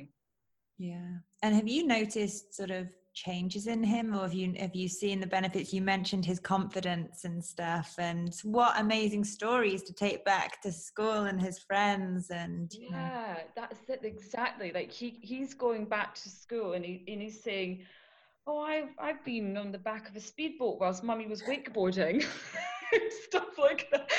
Yeah, 0.77 1.19
and 1.41 1.55
have 1.55 1.67
you 1.67 1.87
noticed 1.87 2.53
sort 2.53 2.71
of 2.71 2.87
changes 3.17 3.65
in 3.65 3.83
him 3.83 4.13
or 4.13 4.21
have 4.21 4.33
you 4.33 4.53
have 4.59 4.75
you 4.75 4.87
seen 4.87 5.19
the 5.19 5.25
benefits? 5.25 5.73
You 5.73 5.81
mentioned 5.81 6.23
his 6.23 6.39
confidence 6.39 7.25
and 7.25 7.43
stuff 7.43 7.95
and 7.97 8.35
what 8.43 8.79
amazing 8.79 9.23
stories 9.23 9.81
to 9.83 9.93
take 9.93 10.23
back 10.23 10.61
to 10.61 10.71
school 10.71 11.23
and 11.23 11.41
his 11.41 11.57
friends 11.57 12.29
and 12.29 12.71
yeah 12.79 13.37
know. 13.37 13.43
that's 13.55 13.79
it 13.89 14.01
exactly. 14.03 14.71
Like 14.71 14.91
he 14.91 15.17
he's 15.21 15.55
going 15.55 15.85
back 15.85 16.13
to 16.15 16.29
school 16.29 16.73
and, 16.73 16.85
he, 16.85 17.03
and 17.07 17.19
he's 17.19 17.41
saying 17.41 17.85
oh 18.45 18.59
I've, 18.59 18.93
I've 18.99 19.25
been 19.25 19.57
on 19.57 19.71
the 19.71 19.79
back 19.79 20.07
of 20.07 20.15
a 20.15 20.21
speedboat 20.21 20.79
whilst 20.79 21.03
mummy 21.03 21.25
was 21.25 21.41
wakeboarding. 21.41 22.23
Stuff 23.25 23.57
like 23.57 23.89
that. 23.91 24.11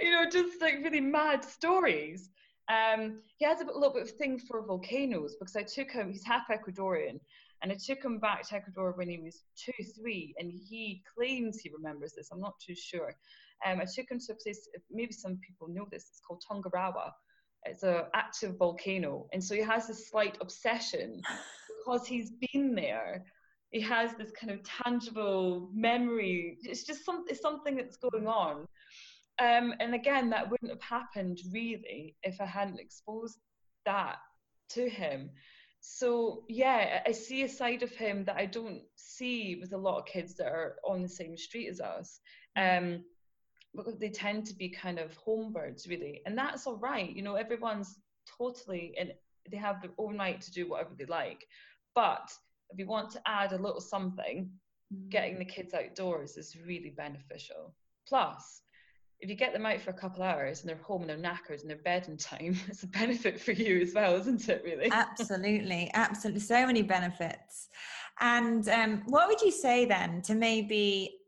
You 0.00 0.12
know 0.12 0.30
just 0.30 0.62
like 0.62 0.74
really 0.84 1.00
mad 1.00 1.44
stories. 1.44 2.30
Um, 2.68 3.18
he 3.36 3.44
has 3.44 3.60
a 3.60 3.66
little 3.66 3.92
bit 3.92 4.02
of 4.02 4.10
thing 4.12 4.38
for 4.38 4.62
volcanoes 4.62 5.34
because 5.38 5.54
I 5.54 5.64
took 5.64 5.90
him, 5.90 6.10
he's 6.10 6.24
half 6.24 6.48
Ecuadorian, 6.48 7.20
and 7.62 7.72
I 7.72 7.76
took 7.76 8.04
him 8.04 8.18
back 8.18 8.46
to 8.48 8.56
Ecuador 8.56 8.92
when 8.92 9.08
he 9.08 9.18
was 9.18 9.44
two, 9.56 9.72
three, 9.98 10.34
and 10.38 10.52
he 10.52 11.02
claims 11.14 11.58
he 11.58 11.70
remembers 11.70 12.12
this. 12.12 12.28
I'm 12.30 12.40
not 12.40 12.54
too 12.64 12.74
sure. 12.74 13.14
Um, 13.64 13.80
I 13.80 13.84
took 13.84 14.10
him 14.10 14.18
to 14.18 14.32
a 14.32 14.36
place, 14.36 14.68
maybe 14.90 15.12
some 15.12 15.38
people 15.46 15.68
know 15.68 15.86
this, 15.90 16.04
it's 16.10 16.20
called 16.20 16.42
Tungurahua. 16.48 17.10
It's 17.64 17.82
an 17.82 18.02
active 18.14 18.56
volcano. 18.58 19.26
And 19.32 19.42
so 19.42 19.54
he 19.54 19.62
has 19.62 19.86
this 19.86 20.10
slight 20.10 20.36
obsession 20.40 21.22
because 21.84 22.06
he's 22.06 22.32
been 22.52 22.74
there. 22.74 23.24
He 23.70 23.80
has 23.80 24.14
this 24.14 24.30
kind 24.38 24.52
of 24.52 24.60
tangible 24.62 25.70
memory. 25.72 26.58
It's 26.62 26.84
just 26.84 27.04
some, 27.04 27.24
it's 27.28 27.40
something 27.40 27.76
that's 27.76 27.96
going 27.96 28.26
on. 28.26 28.66
Um, 29.40 29.74
and 29.80 29.94
again, 29.94 30.30
that 30.30 30.48
wouldn't 30.50 30.70
have 30.70 30.82
happened 30.82 31.40
really 31.50 32.14
if 32.22 32.40
I 32.40 32.46
hadn't 32.46 32.78
exposed 32.78 33.38
that 33.86 34.16
to 34.70 34.88
him 34.88 35.30
so 35.86 36.44
yeah 36.48 37.02
i 37.06 37.12
see 37.12 37.42
a 37.42 37.48
side 37.48 37.82
of 37.82 37.90
him 37.90 38.24
that 38.24 38.36
i 38.36 38.46
don't 38.46 38.80
see 39.14 39.56
with 39.60 39.72
a 39.72 39.76
lot 39.76 39.98
of 39.98 40.06
kids 40.06 40.34
that 40.34 40.48
are 40.48 40.76
on 40.84 41.02
the 41.02 41.08
same 41.08 41.36
street 41.36 41.68
as 41.68 41.80
us. 41.80 42.20
Um 42.56 43.04
because 43.76 43.98
they 43.98 44.08
tend 44.08 44.46
to 44.46 44.54
be 44.54 44.68
kind 44.68 45.00
of 45.00 45.18
homebirds 45.18 45.88
really. 45.88 46.22
And 46.26 46.38
that's 46.38 46.64
all 46.66 46.76
right. 46.76 47.14
You 47.14 47.22
know 47.22 47.34
everyone's 47.34 47.98
totally 48.38 48.94
and 48.98 49.12
they 49.50 49.56
have 49.56 49.82
their 49.82 49.90
own 49.98 50.16
right 50.16 50.40
to 50.40 50.52
do 50.52 50.68
whatever 50.68 50.94
they 50.96 51.06
like. 51.06 51.44
But 51.94 52.30
if 52.70 52.78
you 52.78 52.86
want 52.86 53.10
to 53.12 53.22
add 53.26 53.52
a 53.52 53.58
little 53.58 53.80
something 53.80 54.50
mm. 54.92 55.08
getting 55.10 55.38
the 55.38 55.44
kids 55.44 55.74
outdoors 55.74 56.36
is 56.36 56.56
really 56.66 56.94
beneficial. 56.96 57.74
Plus 58.08 58.62
if 59.24 59.30
you 59.30 59.36
get 59.36 59.54
them 59.54 59.64
out 59.64 59.80
for 59.80 59.88
a 59.88 59.94
couple 59.94 60.22
hours 60.22 60.60
and 60.60 60.68
they're 60.68 60.76
home 60.76 61.00
and 61.00 61.08
they're 61.08 61.16
knackered 61.16 61.62
and 61.62 61.70
they're 61.70 61.78
bed 61.78 62.06
in 62.08 62.16
time, 62.18 62.54
it's 62.68 62.82
a 62.82 62.86
benefit 62.86 63.40
for 63.40 63.52
you 63.52 63.80
as 63.80 63.94
well, 63.94 64.14
isn't 64.16 64.50
it? 64.50 64.60
Really? 64.62 64.90
Absolutely, 64.92 65.90
absolutely. 65.94 66.42
So 66.42 66.66
many 66.66 66.82
benefits. 66.82 67.70
And 68.20 68.68
um, 68.68 69.02
what 69.06 69.26
would 69.28 69.40
you 69.40 69.50
say 69.50 69.86
then 69.86 70.20
to 70.22 70.34
maybe 70.34 71.20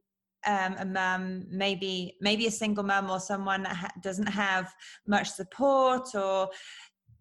um, 0.47 0.77
a 0.79 0.85
mum, 0.85 1.47
maybe 1.49 2.19
maybe 2.21 2.47
a 2.47 2.51
single 2.51 2.85
mum 2.85 3.11
or 3.11 3.19
someone 3.19 3.63
that 3.63 3.75
ha- 3.75 3.91
doesn't 4.03 4.29
have 4.29 4.75
much 5.09 5.31
support 5.31 6.15
or 6.15 6.51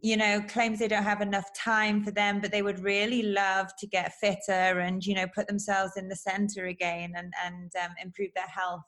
you 0.01 0.17
know 0.17 0.41
claims 0.49 0.77
they 0.77 0.89
don't 0.89 1.03
have 1.03 1.21
enough 1.21 1.51
time 1.55 2.03
for 2.03 2.11
them 2.11 2.39
but 2.39 2.51
they 2.51 2.61
would 2.61 2.79
really 2.83 3.23
love 3.23 3.67
to 3.79 3.87
get 3.87 4.13
fitter 4.19 4.79
and 4.81 5.03
you 5.05 5.15
know 5.15 5.25
put 5.33 5.47
themselves 5.47 5.93
in 5.95 6.07
the 6.07 6.15
center 6.15 6.65
again 6.65 7.13
and 7.15 7.33
and 7.43 7.71
um, 7.81 7.91
improve 8.03 8.29
their 8.35 8.45
health 8.45 8.83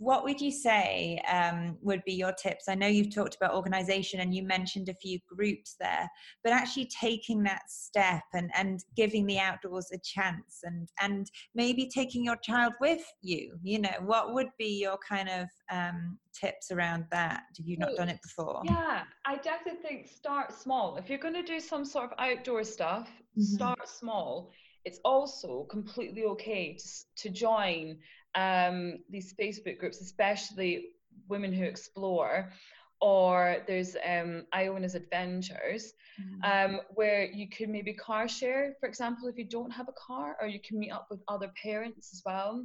what 0.00 0.24
would 0.24 0.40
you 0.40 0.50
say 0.50 1.22
um, 1.30 1.76
would 1.82 2.02
be 2.06 2.14
your 2.14 2.32
tips? 2.32 2.68
I 2.68 2.74
know 2.74 2.86
you've 2.86 3.14
talked 3.14 3.36
about 3.36 3.54
organization 3.54 4.20
and 4.20 4.34
you 4.34 4.42
mentioned 4.42 4.88
a 4.88 4.94
few 4.94 5.18
groups 5.28 5.76
there, 5.78 6.10
but 6.42 6.54
actually 6.54 6.88
taking 6.98 7.42
that 7.42 7.70
step 7.70 8.22
and, 8.32 8.50
and 8.56 8.82
giving 8.96 9.26
the 9.26 9.38
outdoors 9.38 9.90
a 9.92 9.98
chance 9.98 10.60
and, 10.64 10.88
and 11.02 11.30
maybe 11.54 11.86
taking 11.86 12.24
your 12.24 12.36
child 12.36 12.72
with 12.80 13.04
you, 13.20 13.58
you 13.62 13.78
know, 13.78 13.92
what 14.06 14.32
would 14.32 14.48
be 14.58 14.80
your 14.80 14.96
kind 15.06 15.28
of 15.28 15.48
um, 15.70 16.18
tips 16.32 16.70
around 16.70 17.04
that 17.10 17.42
if 17.58 17.66
you've 17.66 17.78
not 17.78 17.94
done 17.94 18.08
it 18.08 18.20
before? 18.22 18.62
Yeah, 18.64 19.02
I 19.26 19.36
definitely 19.36 19.82
think 19.86 20.08
start 20.08 20.50
small. 20.50 20.96
If 20.96 21.10
you're 21.10 21.18
going 21.18 21.34
to 21.34 21.42
do 21.42 21.60
some 21.60 21.84
sort 21.84 22.12
of 22.12 22.18
outdoor 22.18 22.64
stuff, 22.64 23.06
mm-hmm. 23.38 23.42
start 23.42 23.86
small. 23.86 24.50
It's 24.86 24.98
also 25.04 25.66
completely 25.70 26.24
okay 26.24 26.74
to, 26.74 26.88
to 27.22 27.28
join 27.28 27.98
um, 28.34 28.98
these 29.08 29.34
Facebook 29.34 29.78
groups, 29.78 30.00
especially 30.00 30.90
women 31.28 31.52
who 31.52 31.64
explore, 31.64 32.52
or 33.00 33.58
there's 33.66 33.96
um, 34.06 34.44
Iowa's 34.52 34.94
Adventures, 34.94 35.92
mm-hmm. 36.20 36.74
um, 36.74 36.80
where 36.90 37.24
you 37.24 37.48
could 37.48 37.68
maybe 37.68 37.94
car 37.94 38.28
share, 38.28 38.74
for 38.78 38.88
example, 38.88 39.28
if 39.28 39.38
you 39.38 39.44
don't 39.44 39.70
have 39.70 39.88
a 39.88 39.92
car, 39.92 40.36
or 40.40 40.46
you 40.46 40.60
can 40.60 40.78
meet 40.78 40.90
up 40.90 41.06
with 41.10 41.20
other 41.28 41.50
parents 41.62 42.10
as 42.12 42.22
well. 42.24 42.64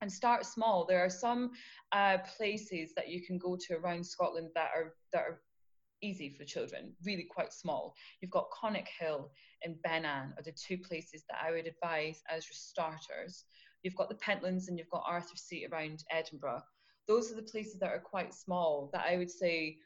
And 0.00 0.10
start 0.10 0.44
small. 0.44 0.84
There 0.84 1.04
are 1.04 1.08
some 1.08 1.52
uh, 1.92 2.18
places 2.36 2.92
that 2.96 3.08
you 3.08 3.24
can 3.24 3.38
go 3.38 3.56
to 3.68 3.74
around 3.74 4.04
Scotland 4.04 4.48
that 4.56 4.70
are 4.74 4.94
that 5.12 5.20
are 5.20 5.42
easy 6.02 6.34
for 6.36 6.44
children, 6.44 6.92
really 7.04 7.22
quite 7.22 7.52
small. 7.52 7.94
You've 8.20 8.32
got 8.32 8.50
Conic 8.50 8.88
Hill 8.98 9.30
and 9.62 9.80
Ben 9.82 10.04
A'an 10.04 10.34
are 10.36 10.42
the 10.42 10.52
two 10.52 10.76
places 10.76 11.22
that 11.28 11.38
I 11.40 11.52
would 11.52 11.66
advise 11.66 12.20
as 12.28 12.46
your 12.46 12.54
starters. 12.54 13.44
You've 13.82 13.96
got 13.96 14.08
the 14.08 14.16
Pentlands 14.16 14.68
and 14.68 14.78
you've 14.78 14.90
got 14.90 15.04
Arthur's 15.06 15.42
Seat 15.42 15.68
around 15.70 16.04
Edinburgh. 16.10 16.62
Those 17.08 17.32
are 17.32 17.36
the 17.36 17.42
places 17.42 17.78
that 17.80 17.90
are 17.90 17.98
quite 17.98 18.32
small 18.32 18.90
that 18.92 19.04
I 19.08 19.16
would 19.16 19.30
say 19.30 19.78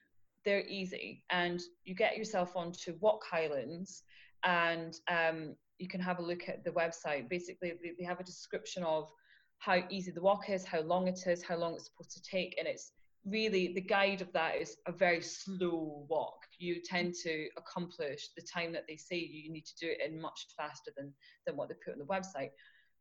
they're 0.45 0.67
easy. 0.67 1.25
And 1.31 1.61
you 1.85 1.95
get 1.95 2.17
yourself 2.17 2.57
onto 2.57 2.97
Walk 3.01 3.25
Highlands 3.31 4.03
and 4.45 4.95
um, 5.09 5.57
you 5.79 5.89
can 5.89 6.01
have 6.01 6.19
a 6.19 6.23
look 6.23 6.49
at 6.49 6.65
the 6.65 6.71
website. 6.71 7.29
Basically, 7.29 7.73
they 7.99 8.05
have 8.05 8.21
a 8.21 8.25
description 8.25 8.83
of 8.85 9.11
how 9.59 9.83
easy 9.91 10.11
the 10.11 10.21
walk 10.21 10.51
is, 10.51 10.65
how 10.65 10.81
long 10.81 11.09
it 11.09 11.21
is, 11.27 11.43
how 11.43 11.57
long 11.57 11.75
it's 11.75 11.87
supposed 11.87 12.13
to 12.13 12.23
take, 12.23 12.55
and 12.59 12.69
it's 12.69 12.93
really 13.27 13.73
the 13.75 13.81
guide 13.81 14.21
of 14.21 14.33
that 14.33 14.57
is 14.57 14.77
a 14.87 14.93
very 14.93 15.21
slow 15.21 16.07
walk. 16.09 16.39
You 16.59 16.81
tend 16.85 17.15
to 17.25 17.49
accomplish 17.57 18.29
the 18.37 18.43
time 18.43 18.73
that 18.73 18.85
they 18.89 18.97
say 18.97 19.17
you 19.17 19.51
need 19.51 19.67
to 19.67 19.77
do 19.81 19.89
it 19.91 19.99
in 20.09 20.21
much 20.21 20.47
faster 20.57 20.93
than 20.97 21.13
than 21.47 21.57
what 21.57 21.69
they 21.69 21.75
put 21.85 21.95
on 21.95 21.99
the 21.99 22.05
website. 22.05 22.51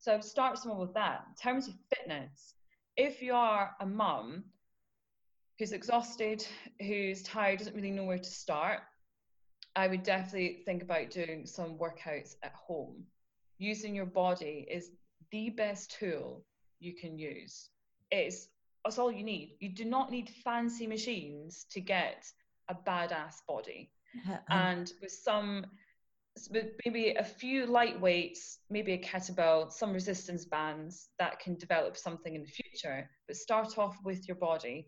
So 0.05 0.19
start 0.19 0.59
someone 0.59 0.79
with 0.79 0.93
that. 0.93 1.25
In 1.29 1.33
terms 1.33 1.67
of 1.67 1.73
fitness, 1.89 2.53
if 2.95 3.23
you 3.23 3.33
are 3.33 3.71
a 3.79 3.87
mum 3.87 4.43
who's 5.57 5.71
exhausted, 5.71 6.45
who's 6.79 7.23
tired, 7.23 7.57
doesn't 7.57 7.75
really 7.75 7.89
know 7.89 8.03
where 8.03 8.19
to 8.19 8.29
start, 8.29 8.81
I 9.75 9.87
would 9.87 10.03
definitely 10.03 10.61
think 10.63 10.83
about 10.83 11.09
doing 11.09 11.47
some 11.47 11.79
workouts 11.79 12.35
at 12.43 12.53
home. 12.53 13.03
Using 13.57 13.95
your 13.95 14.05
body 14.05 14.67
is 14.69 14.91
the 15.31 15.49
best 15.49 15.97
tool 15.97 16.45
you 16.79 16.93
can 16.93 17.17
use. 17.17 17.71
It's 18.11 18.49
that's 18.83 18.99
all 18.99 19.11
you 19.11 19.23
need. 19.23 19.55
You 19.59 19.69
do 19.69 19.85
not 19.85 20.11
need 20.11 20.29
fancy 20.29 20.85
machines 20.85 21.65
to 21.71 21.81
get 21.81 22.27
a 22.69 22.75
badass 22.75 23.37
body. 23.47 23.89
Uh, 24.29 24.33
um, 24.33 24.39
and 24.49 24.93
with 25.01 25.11
some 25.11 25.65
maybe 26.85 27.11
a 27.11 27.23
few 27.23 27.65
light 27.65 27.99
weights, 27.99 28.59
maybe 28.69 28.93
a 28.93 28.97
kettlebell, 28.97 29.71
some 29.71 29.93
resistance 29.93 30.45
bands 30.45 31.09
that 31.19 31.39
can 31.39 31.55
develop 31.55 31.97
something 31.97 32.35
in 32.35 32.43
the 32.43 32.47
future. 32.47 33.09
But 33.27 33.37
start 33.37 33.77
off 33.77 33.97
with 34.03 34.27
your 34.27 34.37
body. 34.37 34.87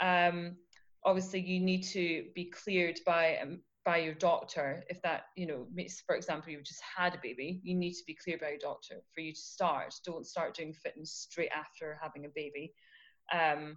Um, 0.00 0.56
obviously, 1.04 1.40
you 1.40 1.60
need 1.60 1.82
to 1.84 2.24
be 2.34 2.50
cleared 2.50 2.98
by 3.04 3.38
um, 3.42 3.60
by 3.84 3.98
your 3.98 4.14
doctor. 4.14 4.84
If 4.88 5.00
that, 5.02 5.26
you 5.36 5.46
know, 5.46 5.66
for 6.06 6.16
example, 6.16 6.50
you've 6.50 6.64
just 6.64 6.82
had 6.96 7.14
a 7.14 7.20
baby, 7.22 7.60
you 7.62 7.74
need 7.74 7.92
to 7.92 8.04
be 8.06 8.16
cleared 8.22 8.40
by 8.40 8.50
your 8.50 8.58
doctor 8.58 8.96
for 9.14 9.20
you 9.20 9.32
to 9.32 9.40
start. 9.40 9.94
Don't 10.04 10.26
start 10.26 10.56
doing 10.56 10.74
fitness 10.74 11.12
straight 11.12 11.52
after 11.56 11.98
having 12.02 12.24
a 12.24 12.30
baby. 12.34 12.74
Um, 13.32 13.76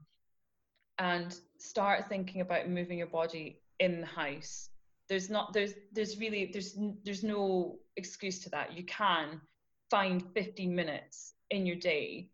and 0.97 1.33
start 1.57 2.09
thinking 2.09 2.41
about 2.41 2.69
moving 2.69 2.97
your 2.97 3.07
body 3.07 3.61
in 3.79 4.01
the 4.01 4.07
house 4.07 4.69
there's 5.09 5.29
not 5.29 5.53
there's 5.53 5.73
there's 5.91 6.19
really 6.19 6.51
there's 6.53 6.77
there's 7.03 7.23
no 7.23 7.79
excuse 7.97 8.39
to 8.43 8.49
that. 8.51 8.77
You 8.77 8.83
can 8.85 9.41
find 9.89 10.23
15 10.33 10.73
minutes 10.73 11.33
in 11.49 11.65
your 11.65 11.75
day 11.75 12.29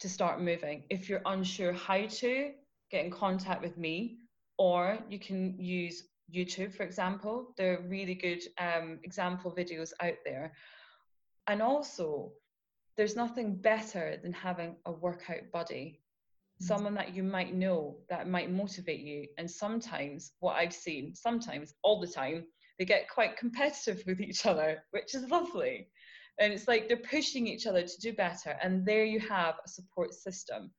to 0.00 0.08
start 0.08 0.40
moving. 0.40 0.84
If 0.88 1.08
you're 1.08 1.22
unsure 1.26 1.72
how 1.72 2.06
to 2.06 2.52
get 2.90 3.04
in 3.04 3.10
contact 3.10 3.62
with 3.62 3.76
me 3.76 4.18
or 4.56 4.98
you 5.08 5.18
can 5.18 5.54
use 5.58 6.04
youtube 6.32 6.74
for 6.74 6.84
example. 6.84 7.52
There 7.56 7.78
are 7.78 7.88
really 7.88 8.14
good 8.14 8.42
um, 8.58 8.98
example 9.04 9.54
videos 9.56 9.92
out 10.00 10.16
there. 10.24 10.52
And 11.46 11.60
also 11.60 12.32
there's 12.96 13.16
nothing 13.16 13.56
better 13.56 14.18
than 14.22 14.32
having 14.32 14.76
a 14.86 14.92
workout 14.92 15.50
buddy. 15.52 16.00
Someone 16.60 16.94
that 16.94 17.14
you 17.14 17.22
might 17.22 17.54
know 17.54 17.96
that 18.08 18.28
might 18.28 18.50
motivate 18.50 19.00
you. 19.00 19.26
And 19.38 19.50
sometimes, 19.50 20.32
what 20.40 20.56
I've 20.56 20.74
seen, 20.74 21.14
sometimes, 21.14 21.74
all 21.82 22.00
the 22.00 22.06
time, 22.06 22.44
they 22.78 22.84
get 22.84 23.10
quite 23.10 23.36
competitive 23.36 24.02
with 24.06 24.20
each 24.20 24.46
other, 24.46 24.82
which 24.90 25.14
is 25.14 25.28
lovely. 25.30 25.88
And 26.38 26.52
it's 26.52 26.68
like 26.68 26.88
they're 26.88 26.96
pushing 26.96 27.46
each 27.46 27.66
other 27.66 27.82
to 27.82 28.00
do 28.00 28.12
better. 28.12 28.58
And 28.62 28.86
there 28.86 29.04
you 29.04 29.20
have 29.20 29.56
a 29.64 29.68
support 29.68 30.14
system. 30.14 30.70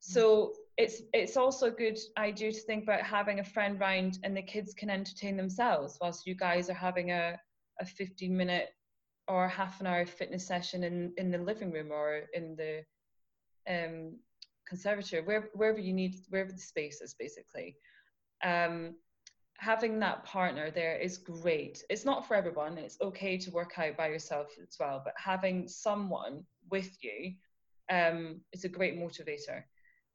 So 0.00 0.54
it's 0.78 1.02
it's 1.12 1.36
also 1.36 1.66
a 1.66 1.70
good 1.70 1.98
idea 2.16 2.52
to 2.52 2.60
think 2.60 2.84
about 2.84 3.02
having 3.02 3.40
a 3.40 3.44
friend 3.44 3.78
round 3.78 4.18
and 4.24 4.34
the 4.34 4.42
kids 4.42 4.72
can 4.72 4.88
entertain 4.88 5.36
themselves 5.36 5.98
whilst 6.00 6.26
you 6.26 6.34
guys 6.34 6.70
are 6.70 6.74
having 6.74 7.10
a, 7.10 7.38
a 7.80 7.84
15 7.84 8.34
minute 8.34 8.70
or 9.28 9.46
half 9.46 9.80
an 9.80 9.86
hour 9.86 10.06
fitness 10.06 10.46
session 10.46 10.84
in, 10.84 11.12
in 11.18 11.30
the 11.30 11.38
living 11.38 11.70
room 11.70 11.92
or 11.92 12.22
in 12.32 12.56
the 12.56 12.82
um, 13.68 14.16
conservatory, 14.70 15.22
where, 15.22 15.50
wherever 15.52 15.78
you 15.78 15.92
need, 15.92 16.14
wherever 16.30 16.52
the 16.52 16.58
space 16.58 17.02
is, 17.02 17.14
basically. 17.14 17.76
Um, 18.42 18.94
having 19.58 19.98
that 20.00 20.24
partner 20.24 20.70
there 20.70 20.96
is 20.96 21.18
great. 21.18 21.84
It's 21.90 22.06
not 22.06 22.26
for 22.26 22.34
everyone. 22.34 22.78
It's 22.78 22.96
okay 23.02 23.36
to 23.36 23.50
work 23.50 23.78
out 23.78 23.98
by 23.98 24.08
yourself 24.08 24.46
as 24.62 24.76
well, 24.80 25.02
but 25.04 25.12
having 25.18 25.68
someone 25.68 26.44
with 26.70 26.96
you 27.02 27.34
um, 27.90 28.40
is 28.52 28.64
a 28.64 28.68
great 28.68 28.98
motivator. 28.98 29.64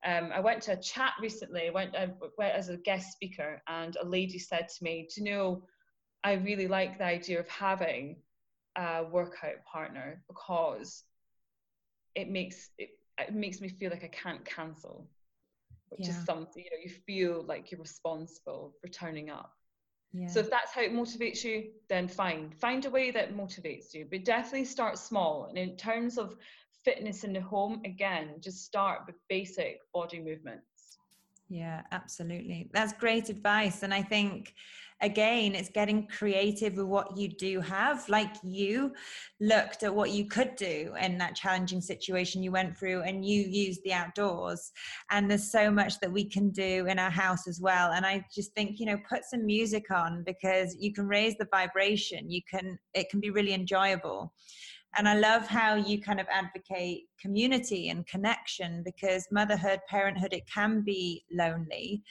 Um, 0.04 0.32
I 0.34 0.40
went 0.40 0.64
to 0.64 0.74
a 0.74 0.82
chat 0.82 1.14
recently. 1.22 1.68
I 1.68 1.72
went, 1.72 1.96
I 1.96 2.10
went 2.38 2.56
as 2.56 2.70
a 2.70 2.78
guest 2.78 3.12
speaker, 3.12 3.62
and 3.68 3.96
a 4.02 4.06
lady 4.06 4.40
said 4.40 4.68
to 4.70 4.84
me, 4.84 5.08
"Do 5.14 5.22
you 5.22 5.32
know, 5.32 5.64
I 6.24 6.34
really 6.34 6.68
like 6.68 6.98
the 6.98 7.06
idea 7.06 7.40
of 7.40 7.48
having 7.50 8.18
a 8.76 9.04
workout 9.04 9.64
partner 9.66 10.24
because 10.28 11.04
it 12.16 12.30
makes 12.30 12.70
it, 12.78 12.90
it 13.20 13.34
makes 13.34 13.62
me 13.62 13.70
feel 13.70 13.92
like 13.92 14.04
I 14.04 14.08
can't 14.08 14.44
cancel, 14.46 15.08
which 15.90 16.02
yeah. 16.02 16.10
is 16.10 16.26
something, 16.26 16.64
you 16.64 16.70
know, 16.72 16.84
you 16.84 16.90
feel 17.06 17.44
like 17.44 17.72
you're 17.72 17.82
responsible 17.82 18.76
for 18.82 18.88
turning 18.88 19.30
up. 19.30 19.54
Yeah. 20.14 20.28
So 20.28 20.40
if 20.40 20.50
that's 20.50 20.72
how 20.72 20.82
it 20.82 20.94
motivates 20.94 21.44
you, 21.44 21.72
then 21.90 22.08
fine. 22.08 22.52
Find 22.52 22.86
a 22.86 22.90
way 22.90 23.12
that 23.12 23.36
motivates 23.36 23.94
you, 23.94 24.08
but 24.10 24.24
definitely 24.24 24.66
start 24.66 24.98
small. 24.98 25.46
And 25.46 25.58
in 25.58 25.76
terms 25.76 26.18
of 26.18 26.38
fitness 26.84 27.24
in 27.24 27.34
the 27.34 27.42
home, 27.42 27.82
again, 27.86 28.36
just 28.40 28.64
start 28.64 29.02
with 29.08 29.16
basic 29.28 29.80
body 29.94 30.20
movements. 30.20 30.98
Yeah, 31.50 31.82
absolutely. 31.92 32.70
That's 32.74 32.94
great 32.94 33.30
advice. 33.30 33.84
And 33.84 33.94
I 33.94 34.02
think 34.02 34.54
again 35.02 35.56
it's 35.56 35.70
getting 35.70 36.08
creative 36.08 36.76
with 36.78 36.86
what 36.86 37.18
you 37.18 37.28
do 37.28 37.60
have. 37.62 38.08
Like 38.08 38.36
you 38.44 38.94
looked 39.40 39.84
at 39.84 39.94
what 39.94 40.12
you 40.12 40.26
could 40.26 40.56
do 40.56 40.94
in 41.00 41.18
that 41.18 41.36
challenging 41.36 41.82
situation 41.82 42.42
you 42.42 42.52
went 42.52 42.78
through 42.78 43.02
and 43.02 43.26
you 43.26 43.42
used 43.42 43.82
the 43.84 43.94
outdoors. 43.94 44.72
And 45.12 45.30
there's 45.30 45.52
so 45.52 45.70
much 45.70 46.00
that 46.00 46.12
we 46.12 46.26
can 46.26 46.50
do 46.52 46.86
in 46.88 47.00
our 47.00 47.10
house 47.10 47.48
as 47.48 47.60
well. 47.62 47.92
And 47.92 48.06
i 48.06 48.26
just 48.34 48.54
think 48.54 48.80
you 48.80 48.86
know 48.86 48.98
put 49.08 49.26
some 49.26 49.46
music 49.46 49.92
on 49.92 50.24
because 50.26 50.76
you 50.80 50.94
can 50.94 51.08
raise 51.08 51.36
the 51.38 51.48
vibration. 51.52 52.30
You 52.30 52.42
can 52.50 52.78
it 52.94 53.10
can 53.10 53.20
be 53.20 53.30
really 53.30 53.54
enjoyable. 53.54 54.34
And 54.98 55.10
I 55.10 55.16
love 55.16 55.46
how 55.48 55.76
you 55.76 56.02
kind 56.02 56.22
of 56.22 56.28
advocate 56.32 57.04
community 57.20 57.90
and 57.90 58.08
connection 58.08 58.82
because 58.86 59.28
motherhood, 59.30 59.82
parenthood, 59.90 60.32
it 60.32 60.48
can 60.48 60.82
be 60.82 61.26
lonely. 61.30 62.02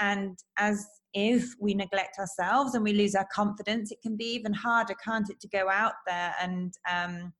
And 0.00 0.36
as 0.56 0.84
if 1.14 1.54
we 1.60 1.74
neglect 1.74 2.18
ourselves 2.18 2.74
and 2.74 2.84
we 2.84 2.92
lose 2.92 3.14
our 3.14 3.26
confidence, 3.32 3.90
it 3.92 4.02
can 4.02 4.16
be 4.16 4.26
even 4.26 4.52
harder, 4.52 4.94
can't 5.02 5.30
it, 5.30 5.40
to 5.40 5.48
go 5.48 5.70
out 5.70 5.94
there 6.06 6.34
and 6.40 6.74
um, 6.90 7.32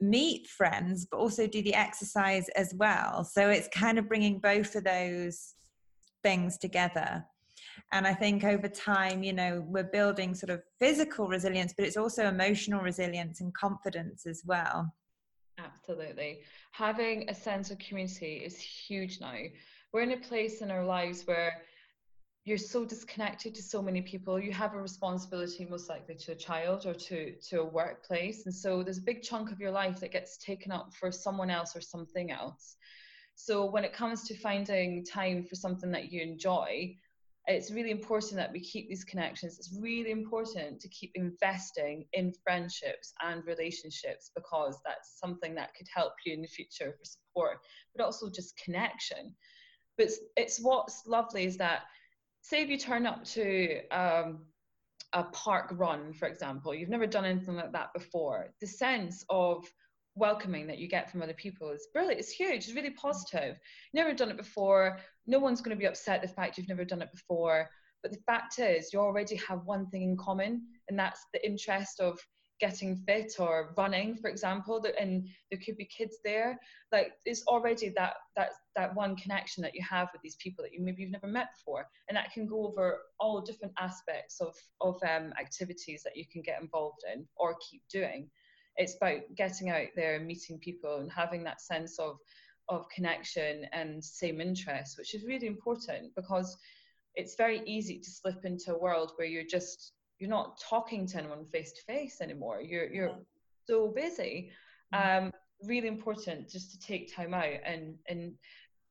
meet 0.00 0.46
friends, 0.46 1.06
but 1.10 1.16
also 1.16 1.46
do 1.46 1.62
the 1.62 1.74
exercise 1.74 2.48
as 2.50 2.74
well. 2.76 3.24
So 3.24 3.48
it's 3.48 3.68
kind 3.74 3.98
of 3.98 4.08
bringing 4.08 4.38
both 4.38 4.74
of 4.74 4.84
those 4.84 5.54
things 6.22 6.58
together. 6.58 7.24
And 7.92 8.06
I 8.06 8.14
think 8.14 8.44
over 8.44 8.68
time, 8.68 9.22
you 9.22 9.32
know, 9.32 9.64
we're 9.66 9.84
building 9.84 10.34
sort 10.34 10.50
of 10.50 10.62
physical 10.78 11.28
resilience, 11.28 11.74
but 11.76 11.86
it's 11.86 11.96
also 11.96 12.26
emotional 12.26 12.80
resilience 12.80 13.40
and 13.40 13.54
confidence 13.54 14.26
as 14.26 14.42
well. 14.44 14.92
Absolutely. 15.58 16.40
Having 16.72 17.30
a 17.30 17.34
sense 17.34 17.70
of 17.70 17.78
community 17.78 18.42
is 18.44 18.58
huge 18.58 19.20
now. 19.20 19.38
We're 19.92 20.02
in 20.02 20.12
a 20.12 20.18
place 20.18 20.60
in 20.60 20.70
our 20.70 20.84
lives 20.84 21.22
where 21.24 21.62
you're 22.46 22.56
so 22.56 22.84
disconnected 22.84 23.56
to 23.56 23.62
so 23.62 23.82
many 23.82 24.00
people. 24.00 24.38
You 24.38 24.52
have 24.52 24.72
a 24.74 24.80
responsibility, 24.80 25.66
most 25.68 25.88
likely 25.88 26.14
to 26.14 26.32
a 26.32 26.36
child 26.36 26.86
or 26.86 26.94
to, 26.94 27.34
to 27.48 27.60
a 27.62 27.64
workplace. 27.64 28.46
And 28.46 28.54
so 28.54 28.84
there's 28.84 28.98
a 28.98 29.02
big 29.02 29.22
chunk 29.22 29.50
of 29.50 29.58
your 29.58 29.72
life 29.72 29.98
that 29.98 30.12
gets 30.12 30.38
taken 30.38 30.70
up 30.70 30.94
for 30.94 31.10
someone 31.10 31.50
else 31.50 31.74
or 31.74 31.80
something 31.80 32.30
else. 32.30 32.76
So 33.34 33.68
when 33.68 33.82
it 33.82 33.92
comes 33.92 34.28
to 34.28 34.36
finding 34.36 35.04
time 35.04 35.42
for 35.42 35.56
something 35.56 35.90
that 35.90 36.12
you 36.12 36.22
enjoy, 36.22 36.94
it's 37.48 37.72
really 37.72 37.90
important 37.90 38.36
that 38.36 38.52
we 38.52 38.60
keep 38.60 38.88
these 38.88 39.02
connections. 39.02 39.58
It's 39.58 39.76
really 39.80 40.12
important 40.12 40.80
to 40.80 40.88
keep 40.88 41.10
investing 41.16 42.06
in 42.12 42.32
friendships 42.44 43.12
and 43.24 43.44
relationships 43.44 44.30
because 44.36 44.78
that's 44.86 45.18
something 45.18 45.56
that 45.56 45.74
could 45.74 45.88
help 45.92 46.12
you 46.24 46.32
in 46.32 46.42
the 46.42 46.48
future 46.48 46.94
for 46.96 47.04
support, 47.04 47.58
but 47.92 48.04
also 48.04 48.30
just 48.30 48.56
connection. 48.56 49.34
But 49.96 50.06
it's, 50.06 50.18
it's 50.36 50.60
what's 50.62 51.02
lovely 51.06 51.44
is 51.44 51.56
that, 51.56 51.82
say, 52.46 52.62
if 52.62 52.68
you 52.68 52.78
turn 52.78 53.06
up 53.06 53.24
to 53.24 53.80
um, 53.90 54.46
a 55.12 55.24
parkrun, 55.24 56.14
for 56.14 56.28
example, 56.28 56.72
you've 56.72 56.88
never 56.88 57.06
done 57.06 57.24
anything 57.24 57.56
like 57.56 57.72
that 57.72 57.92
before, 57.92 58.52
the 58.60 58.66
sense 58.66 59.24
of 59.30 59.66
welcoming 60.14 60.66
that 60.68 60.78
you 60.78 60.88
get 60.88 61.10
from 61.10 61.22
other 61.22 61.34
people 61.34 61.70
is 61.70 61.88
brilliant. 61.92 62.20
It's 62.20 62.30
huge. 62.30 62.68
It's 62.68 62.74
really 62.74 62.90
positive. 62.90 63.58
Never 63.92 64.14
done 64.14 64.30
it 64.30 64.36
before. 64.36 64.98
No 65.26 65.40
one's 65.40 65.60
going 65.60 65.76
to 65.76 65.80
be 65.80 65.88
upset 65.88 66.22
the 66.22 66.28
fact 66.28 66.56
you've 66.56 66.68
never 66.68 66.84
done 66.84 67.02
it 67.02 67.10
before. 67.12 67.68
But 68.02 68.12
the 68.12 68.20
fact 68.26 68.60
is, 68.60 68.92
you 68.92 69.00
already 69.00 69.36
have 69.48 69.64
one 69.64 69.90
thing 69.90 70.02
in 70.02 70.16
common, 70.16 70.62
and 70.88 70.96
that's 70.96 71.26
the 71.32 71.44
interest 71.44 71.98
of 71.98 72.16
getting 72.60 72.96
fit 73.06 73.34
or 73.38 73.74
running, 73.76 74.16
for 74.16 74.28
example. 74.28 74.84
And 74.98 75.28
there 75.50 75.60
could 75.64 75.76
be 75.76 75.86
kids 75.86 76.18
there. 76.24 76.58
Like 76.92 77.12
it's 77.24 77.44
already 77.46 77.90
that 77.96 78.14
that 78.36 78.50
that 78.74 78.94
one 78.94 79.16
connection 79.16 79.62
that 79.62 79.74
you 79.74 79.84
have 79.88 80.08
with 80.12 80.22
these 80.22 80.36
people 80.36 80.64
that 80.64 80.72
you 80.72 80.80
maybe 80.80 81.02
you've 81.02 81.12
never 81.12 81.26
met 81.26 81.48
before, 81.54 81.88
and 82.08 82.16
that 82.16 82.32
can 82.32 82.46
go 82.46 82.66
over 82.66 82.98
all 83.20 83.40
different 83.40 83.74
aspects 83.78 84.40
of 84.40 84.54
of 84.80 84.96
um, 85.02 85.32
activities 85.40 86.02
that 86.04 86.16
you 86.16 86.24
can 86.30 86.42
get 86.42 86.60
involved 86.60 87.02
in 87.12 87.26
or 87.36 87.56
keep 87.70 87.82
doing 87.90 88.30
it's 88.78 88.96
about 88.96 89.20
getting 89.36 89.70
out 89.70 89.88
there 89.94 90.16
and 90.16 90.26
meeting 90.26 90.58
people 90.58 90.98
and 90.98 91.10
having 91.10 91.44
that 91.44 91.60
sense 91.60 91.98
of 91.98 92.18
of 92.68 92.88
connection 92.88 93.64
and 93.72 94.02
same 94.02 94.40
interests, 94.40 94.98
which 94.98 95.14
is 95.14 95.24
really 95.24 95.46
important 95.46 96.12
because 96.16 96.56
it's 97.14 97.36
very 97.36 97.62
easy 97.64 97.98
to 97.98 98.10
slip 98.10 98.44
into 98.44 98.74
a 98.74 98.78
world 98.78 99.12
where 99.16 99.28
you're 99.28 99.44
just 99.44 99.92
you're 100.18 100.30
not 100.30 100.60
talking 100.60 101.06
to 101.06 101.18
anyone 101.18 101.44
face 101.44 101.72
to 101.72 101.82
face 101.82 102.20
anymore. 102.20 102.60
You're 102.60 102.92
you're 102.92 103.08
yeah. 103.08 103.14
so 103.66 103.88
busy. 103.88 104.50
Mm-hmm. 104.94 105.26
Um, 105.26 105.32
really 105.62 105.88
important 105.88 106.50
just 106.50 106.70
to 106.72 106.78
take 106.78 107.14
time 107.14 107.34
out 107.34 107.60
and 107.64 107.94
and 108.08 108.32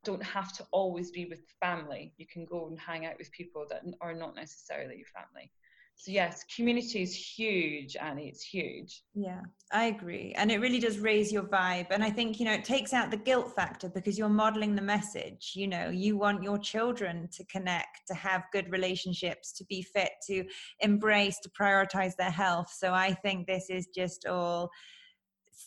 don't 0.04 0.24
have 0.24 0.54
to 0.54 0.66
always 0.72 1.12
be 1.12 1.26
with 1.26 1.40
family. 1.60 2.14
You 2.18 2.28
can 2.28 2.46
go 2.46 2.68
and 2.68 2.80
hang 2.80 3.06
out 3.06 3.18
with 3.18 3.32
people 3.32 3.66
that 3.70 3.84
are 4.02 4.14
not 4.14 4.36
necessarily 4.36 4.98
your 4.98 5.08
family 5.08 5.52
so 5.96 6.12
yes 6.12 6.44
community 6.56 7.02
is 7.02 7.16
huge 7.16 7.96
and 8.00 8.20
it's 8.20 8.44
huge. 8.44 9.04
Yeah 9.14 9.42
i 9.72 9.86
agree 9.86 10.34
and 10.38 10.52
it 10.52 10.60
really 10.60 10.80
does 10.80 11.00
raise 11.00 11.32
your 11.32 11.44
vibe 11.44 11.88
and 11.90 12.04
i 12.04 12.10
think 12.10 12.40
you 12.40 12.46
know 12.46 12.54
it 12.54 12.64
takes 12.64 12.94
out 12.94 13.10
the 13.10 13.18
guilt 13.18 13.54
factor 13.56 13.90
because 13.90 14.18
you're 14.18 14.30
modeling 14.30 14.76
the 14.76 14.82
message 14.82 15.54
you 15.56 15.68
know 15.68 15.90
you 15.90 16.18
want 16.18 16.44
your 16.44 16.60
children 16.60 17.28
to 17.32 17.44
connect 17.46 18.08
to 18.08 18.14
have 18.14 18.44
good 18.54 18.72
relationships 18.72 19.52
to 19.52 19.66
be 19.66 19.82
fit 19.82 20.12
to 20.28 20.46
embrace 20.82 21.40
to 21.40 21.50
prioritize 21.50 22.16
their 22.16 22.30
health 22.30 22.72
so 22.72 22.94
i 22.94 23.12
think 23.12 23.48
this 23.48 23.70
is 23.70 23.88
just 23.88 24.28
all 24.28 24.70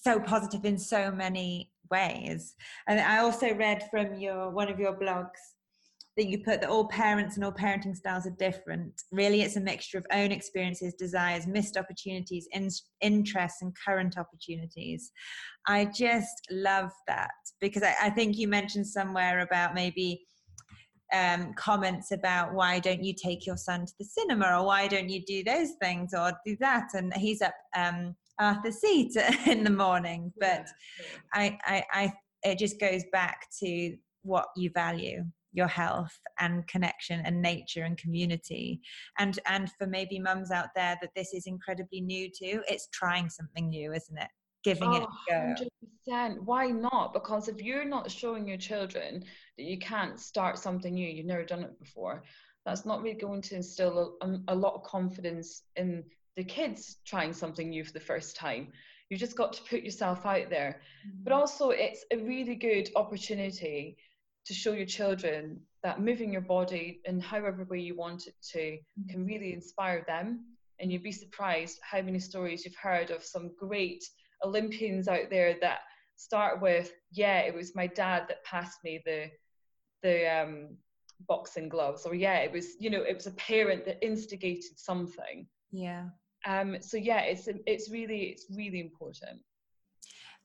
so 0.03 0.21
positive 0.21 0.64
in 0.64 0.79
so 0.79 1.11
many 1.11 1.71
ways. 1.91 2.55
And 2.87 3.01
i 3.01 3.19
also 3.19 3.55
read 3.55 3.88
from 3.91 4.14
your 4.14 4.51
one 4.51 4.69
of 4.69 4.79
your 4.79 4.99
blogs 4.99 5.41
that 6.18 6.26
you 6.26 6.38
put 6.40 6.61
that 6.61 6.68
all 6.68 6.88
parents 6.88 7.37
and 7.37 7.44
all 7.44 7.52
parenting 7.52 7.96
styles 7.96 8.26
are 8.26 8.35
different. 8.38 8.92
Really, 9.12 9.42
it's 9.42 9.57
a 9.57 9.61
mixture 9.61 9.98
of 9.98 10.07
own 10.12 10.33
experiences, 10.33 10.94
desires, 10.94 11.46
missed 11.46 11.76
opportunities, 11.76 12.48
in, 12.50 12.68
interests, 13.00 13.62
and 13.62 13.72
current 13.87 14.18
opportunities. 14.18 15.12
I 15.68 15.85
just 15.85 16.48
love 16.50 16.90
that 17.07 17.31
because 17.61 17.85
I, 17.85 17.94
I 18.02 18.11
think 18.11 18.37
you 18.37 18.48
mentioned 18.48 18.88
somewhere 18.88 19.40
about 19.40 19.76
maybe 19.76 20.26
um, 21.14 21.54
comments 21.54 22.11
about 22.11 22.52
why 22.52 22.81
don't 22.81 23.04
you 23.04 23.14
take 23.14 23.46
your 23.46 23.57
son 23.57 23.87
to 23.87 23.92
the 24.00 24.04
cinema 24.04 24.59
or 24.59 24.66
why 24.66 24.88
don't 24.88 25.09
you 25.09 25.24
do 25.24 25.44
those 25.44 25.70
things 25.81 26.12
or 26.12 26.33
do 26.44 26.57
that 26.61 26.88
and 26.92 27.14
he's 27.14 27.40
up 27.40 27.54
um, 27.76 28.14
the 28.38 28.70
seat 28.70 29.16
in 29.46 29.64
the 29.64 29.70
morning 29.70 30.31
but 30.38 30.66
I, 31.33 31.59
I, 31.64 31.85
I 31.92 32.12
it 32.42 32.59
just 32.59 32.78
goes 32.78 33.04
back 33.11 33.46
to 33.61 33.96
what 34.22 34.48
you 34.54 34.70
value 34.74 35.24
your 35.53 35.67
health 35.67 36.19
and 36.39 36.67
connection 36.67 37.23
and 37.25 37.41
nature 37.41 37.85
and 37.85 37.97
community. 37.97 38.81
And 39.19 39.39
and 39.47 39.71
for 39.73 39.87
maybe 39.87 40.19
mums 40.19 40.51
out 40.51 40.69
there 40.75 40.99
that 41.01 41.11
this 41.17 41.33
is 41.33 41.47
incredibly 41.47 42.01
new 42.01 42.31
to 42.31 42.63
it's 42.69 42.89
trying 42.93 43.29
something 43.29 43.69
new 43.69 43.93
isn't 43.93 44.19
it? 44.19 44.29
Giving 44.65 44.89
oh, 44.89 44.97
it 44.97 45.03
a 45.03 45.55
go. 45.57 45.67
100%. 46.11 46.39
why 46.45 46.67
not? 46.67 47.13
Because 47.13 47.49
if 47.49 47.63
you're 47.63 47.85
not 47.85 48.11
showing 48.11 48.47
your 48.47 48.59
children 48.59 49.25
that 49.57 49.65
you 49.65 49.79
can't 49.79 50.21
start 50.21 50.59
something 50.59 50.95
new 50.95 51.09
you've 51.09 51.27
never 51.27 51.45
done 51.45 51.63
it 51.63 51.79
before 51.79 52.23
that's 52.67 52.85
not 52.85 53.03
really 53.03 53.19
going 53.19 53.41
to 53.41 53.55
instill 53.55 54.17
a, 54.21 54.39
a 54.49 54.55
lot 54.55 54.75
of 54.75 54.83
confidence 54.83 55.63
in 55.77 56.05
the 56.37 56.45
kids 56.45 56.99
trying 57.07 57.33
something 57.33 57.71
new 57.71 57.83
for 57.83 57.93
the 57.93 58.01
first 58.01 58.37
time. 58.37 58.69
You've 59.09 59.21
just 59.21 59.37
got 59.37 59.55
to 59.55 59.63
put 59.63 59.83
yourself 59.83 60.27
out 60.27 60.51
there. 60.51 60.83
Mm-hmm. 61.07 61.25
but 61.25 61.33
also 61.33 61.71
it's 61.71 62.05
a 62.13 62.19
really 62.19 62.55
good 62.55 62.91
opportunity 62.95 63.97
to 64.49 64.55
show 64.55 64.73
your 64.73 64.87
children 64.87 65.61
that 65.83 66.01
moving 66.01 66.33
your 66.33 66.41
body 66.41 67.01
in 67.05 67.21
however 67.21 67.65
way 67.65 67.79
you 67.79 67.95
want 67.95 68.27
it 68.27 68.35
to 68.53 68.59
mm-hmm. 68.59 69.11
can 69.11 69.27
really 69.27 69.53
inspire 69.53 70.05
them. 70.07 70.45
And 70.81 70.91
you'd 70.91 71.03
be 71.03 71.13
surprised 71.13 71.79
how 71.83 72.01
many 72.01 72.19
stories 72.19 72.65
you've 72.65 72.75
heard 72.77 73.11
of 73.11 73.23
some 73.23 73.51
great 73.59 74.03
Olympians 74.43 75.07
out 75.07 75.29
there 75.31 75.57
that 75.61 75.81
start 76.17 76.63
with, 76.63 76.93
yeah, 77.13 77.41
it 77.41 77.55
was 77.55 77.75
my 77.75 77.87
dad 77.87 78.25
that 78.29 78.45
passed 78.45 78.79
me 78.85 79.03
the 79.05 79.31
the 80.03 80.27
um, 80.33 80.77
boxing 81.27 81.69
gloves, 81.69 82.07
or 82.07 82.15
yeah, 82.15 82.39
it 82.39 82.53
was 82.53 82.75
you 82.79 82.91
know 82.91 83.03
it 83.03 83.17
was 83.17 83.27
a 83.27 83.33
parent 83.33 83.85
that 83.85 84.05
instigated 84.05 84.79
something. 84.79 85.47
Yeah. 85.73 86.05
Um. 86.47 86.77
So 86.81 86.97
yeah, 86.97 87.23
it's 87.23 87.49
it's 87.67 87.91
really 87.91 88.27
it's 88.27 88.47
really 88.55 88.81
important. 88.81 89.41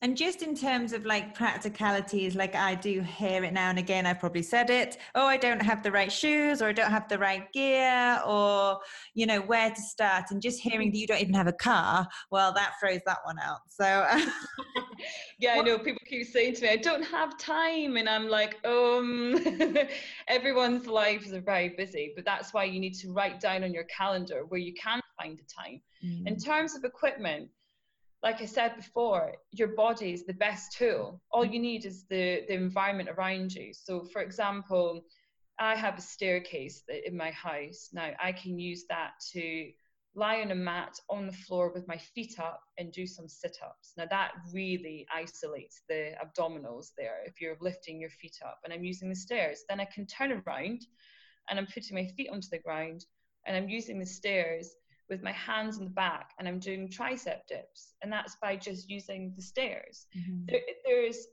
And 0.04 0.18
just 0.18 0.42
in 0.42 0.54
terms 0.54 0.92
of 0.92 1.06
like 1.06 1.34
practicalities, 1.34 2.36
like 2.36 2.56
I 2.56 2.76
do 2.76 3.00
hear 3.00 3.46
it 3.46 3.54
now 3.54 3.70
and 3.70 3.80
again, 3.80 4.06
I've 4.06 4.20
probably 4.20 4.42
said 4.42 4.70
it. 4.70 4.98
Oh, 5.16 5.26
I 5.26 5.38
don't 5.38 5.62
have 5.62 5.82
the 5.82 5.94
right 5.94 6.12
shoes, 6.12 6.62
or 6.62 6.68
I 6.68 6.74
don't 6.74 6.92
have 6.92 7.08
the 7.08 7.18
right 7.18 7.50
gear, 7.54 8.20
or, 8.28 8.80
you 9.14 9.26
know, 9.26 9.40
where 9.40 9.70
to 9.70 9.82
start. 9.82 10.26
And 10.32 10.42
just 10.42 10.60
hearing 10.60 10.92
that 10.92 10.98
you 10.98 11.08
don't 11.08 11.22
even 11.22 11.34
have 11.36 11.48
a 11.48 11.54
car, 11.54 12.06
well, 12.32 12.52
that 12.52 12.74
throws 12.82 13.00
that 13.06 13.20
one 13.24 13.38
out. 13.40 13.62
So, 13.70 13.86
yeah, 15.40 15.54
I 15.54 15.62
know 15.62 15.80
people 15.80 16.02
keep 16.06 16.28
saying 16.28 16.56
to 16.56 16.64
me, 16.64 16.70
I 16.70 16.76
don't 16.76 17.04
have 17.04 17.38
time. 17.38 17.96
And 17.96 18.10
I'm 18.10 18.28
like, 18.28 18.60
um, 18.68 19.40
everyone's 20.28 20.86
lives 20.86 21.32
are 21.32 21.40
very 21.40 21.70
busy. 21.70 22.12
But 22.14 22.26
that's 22.26 22.54
why 22.54 22.66
you 22.66 22.82
need 22.82 22.96
to 22.96 23.14
write 23.14 23.40
down 23.40 23.64
on 23.64 23.74
your 23.74 23.86
calendar 23.86 24.44
where 24.50 24.60
you 24.60 24.74
can 24.74 25.00
find 25.18 25.40
the 25.40 25.44
time. 25.44 25.82
Mm. 26.04 26.28
In 26.28 26.38
terms 26.38 26.76
of 26.76 26.84
equipment, 26.84 27.48
like 28.24 28.42
I 28.42 28.46
said 28.46 28.78
before, 28.78 29.34
your 29.52 29.70
body 29.70 30.14
is 30.14 30.26
the 30.26 30.34
best 30.34 30.78
tool. 30.78 31.22
All 31.30 31.44
you 31.46 31.60
need 31.60 31.86
is 31.86 32.06
the, 32.10 32.44
the 32.48 32.54
environment 32.54 33.10
around 33.10 33.54
you. 33.54 33.74
So, 33.74 34.06
for 34.06 34.22
example, 34.22 35.04
I 35.60 35.76
have 35.76 35.98
a 35.98 36.02
staircase 36.02 36.84
in 37.06 37.18
my 37.18 37.32
house. 37.32 37.90
Now, 37.92 38.12
I 38.24 38.32
can 38.32 38.58
use 38.58 38.86
that 38.88 39.12
to 39.34 39.70
lie 40.16 40.40
on 40.40 40.52
a 40.52 40.56
mat 40.56 40.98
on 41.10 41.28
the 41.28 41.34
floor 41.34 41.74
with 41.74 41.86
my 41.88 41.98
feet 41.98 42.40
up 42.40 42.62
and 42.78 42.94
do 42.94 43.06
some 43.06 43.28
sit 43.28 43.58
ups. 43.62 43.92
Now, 43.98 44.06
that 44.10 44.32
really 44.54 45.06
isolates 45.14 45.82
the 45.90 46.14
abdominals 46.24 46.92
there 46.98 47.18
if 47.26 47.42
you're 47.42 47.58
lifting 47.60 48.00
your 48.00 48.10
feet 48.10 48.38
up. 48.46 48.60
And 48.64 48.72
I'm 48.72 48.86
using 48.86 49.10
the 49.10 49.16
stairs. 49.16 49.66
Then 49.68 49.82
I 49.82 49.86
can 49.94 50.08
turn 50.08 50.32
around 50.48 50.82
and 51.50 51.60
I'm 51.60 51.68
putting 51.68 51.96
my 51.96 52.08
feet 52.16 52.30
onto 52.32 52.48
the 52.50 52.60
ground 52.60 53.04
and 53.46 53.58
I'm 53.58 53.68
using 53.68 54.00
the 54.00 54.06
stairs 54.06 54.70
with 55.10 55.22
my 55.22 55.32
hands 55.32 55.78
in 55.78 55.84
the 55.84 55.90
back 55.90 56.32
and 56.40 56.48
I'm 56.48 56.60
doing 56.60 56.90
tricep 56.90 57.48
dips. 57.48 57.94
And 58.02 58.12
that's 58.12 58.38
by 58.42 58.56
just 58.56 58.90
using 58.90 59.34
the 59.36 59.42
stairs. 59.42 60.08
Mm-hmm. 60.18 60.46
There, 60.48 60.62
there's 60.86 61.28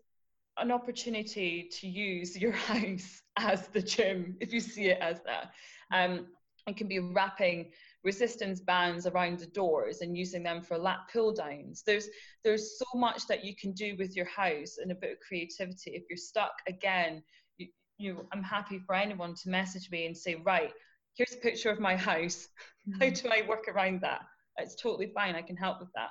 an 0.59 0.71
opportunity 0.71 1.69
to 1.81 1.89
use 1.89 2.37
your 2.37 2.53
house 2.73 3.23
as 3.37 3.68
the 3.68 3.83
gym 3.83 4.37
if 4.41 4.53
you 4.53 4.61
see 4.61 4.87
it 4.87 4.99
as 5.01 5.21
that. 5.27 5.53
Um, 5.93 6.27
it 6.66 6.77
can 6.77 6.89
be 6.89 6.99
wrapping 6.99 7.71
resistance 8.03 8.61
bands 8.61 9.07
around 9.07 9.39
the 9.39 9.47
doors 9.47 10.01
and 10.01 10.16
using 10.16 10.43
them 10.43 10.62
for 10.62 10.79
lat 10.79 11.01
pull 11.12 11.33
downs. 11.33 11.83
There's 11.85 12.09
there's 12.45 12.79
so 12.79 12.85
much 12.95 13.27
that 13.27 13.45
you 13.45 13.55
can 13.57 13.73
do 13.73 13.97
with 13.99 14.16
your 14.16 14.27
house 14.27 14.79
and 14.79 14.91
a 14.91 14.95
bit 14.95 15.12
of 15.12 15.21
creativity. 15.27 15.93
If 15.93 16.05
you're 16.09 16.16
stuck 16.16 16.53
again, 16.66 17.23
you, 17.59 17.68
you 17.99 18.27
I'm 18.33 18.43
happy 18.43 18.79
for 18.79 18.95
anyone 18.95 19.35
to 19.43 19.51
message 19.51 19.91
me 19.91 20.07
and 20.07 20.16
say, 20.16 20.37
right, 20.37 20.73
here's 21.17 21.35
a 21.35 21.39
picture 21.39 21.71
of 21.71 21.81
my 21.81 21.97
house. 21.97 22.49
Mm-hmm. 22.89 23.03
How 23.03 23.11
do 23.11 23.29
I 23.29 23.47
work 23.47 23.69
around 23.69 24.01
that? 24.01 24.23
It's 24.57 24.75
totally 24.75 25.13
fine. 25.15 25.35
I 25.35 25.43
can 25.43 25.55
help 25.55 25.81
with 25.81 25.91
that. 25.95 26.09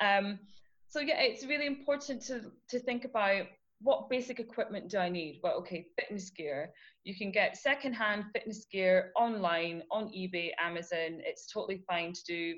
Um, 0.00 0.38
so 0.88 1.00
yeah, 1.00 1.20
it's 1.20 1.44
really 1.44 1.66
important 1.66 2.22
to 2.22 2.50
to 2.70 2.80
think 2.80 3.04
about 3.04 3.44
what 3.80 4.08
basic 4.08 4.40
equipment 4.40 4.88
do 4.88 4.98
I 4.98 5.08
need? 5.08 5.40
Well, 5.42 5.54
okay, 5.58 5.86
fitness 5.98 6.30
gear. 6.30 6.72
You 7.04 7.14
can 7.14 7.30
get 7.30 7.56
secondhand 7.56 8.24
fitness 8.32 8.66
gear 8.72 9.12
online 9.16 9.82
on 9.90 10.08
eBay, 10.08 10.50
Amazon. 10.58 11.20
It's 11.20 11.50
totally 11.52 11.84
fine 11.86 12.12
to 12.12 12.20
do 12.26 12.54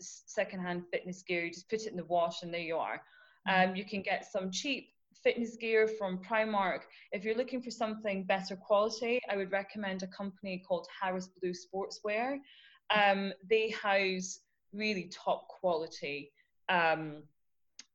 secondhand 0.00 0.82
fitness 0.92 1.22
gear. 1.22 1.44
You 1.44 1.52
just 1.52 1.70
put 1.70 1.82
it 1.82 1.90
in 1.92 1.96
the 1.96 2.04
wash 2.04 2.42
and 2.42 2.52
there 2.52 2.60
you 2.60 2.76
are. 2.76 3.00
Mm-hmm. 3.48 3.70
Um, 3.70 3.76
you 3.76 3.84
can 3.84 4.02
get 4.02 4.30
some 4.30 4.50
cheap 4.50 4.88
fitness 5.22 5.56
gear 5.56 5.88
from 5.88 6.18
Primark. 6.18 6.80
If 7.12 7.24
you're 7.24 7.36
looking 7.36 7.62
for 7.62 7.70
something 7.70 8.24
better 8.24 8.56
quality, 8.56 9.20
I 9.30 9.36
would 9.36 9.52
recommend 9.52 10.02
a 10.02 10.06
company 10.08 10.62
called 10.66 10.86
Harris 11.00 11.28
Blue 11.40 11.52
Sportswear. 11.52 12.38
Um, 12.94 13.32
they 13.48 13.70
house 13.70 14.40
really 14.72 15.10
top 15.12 15.48
quality 15.48 16.32
um, 16.68 17.22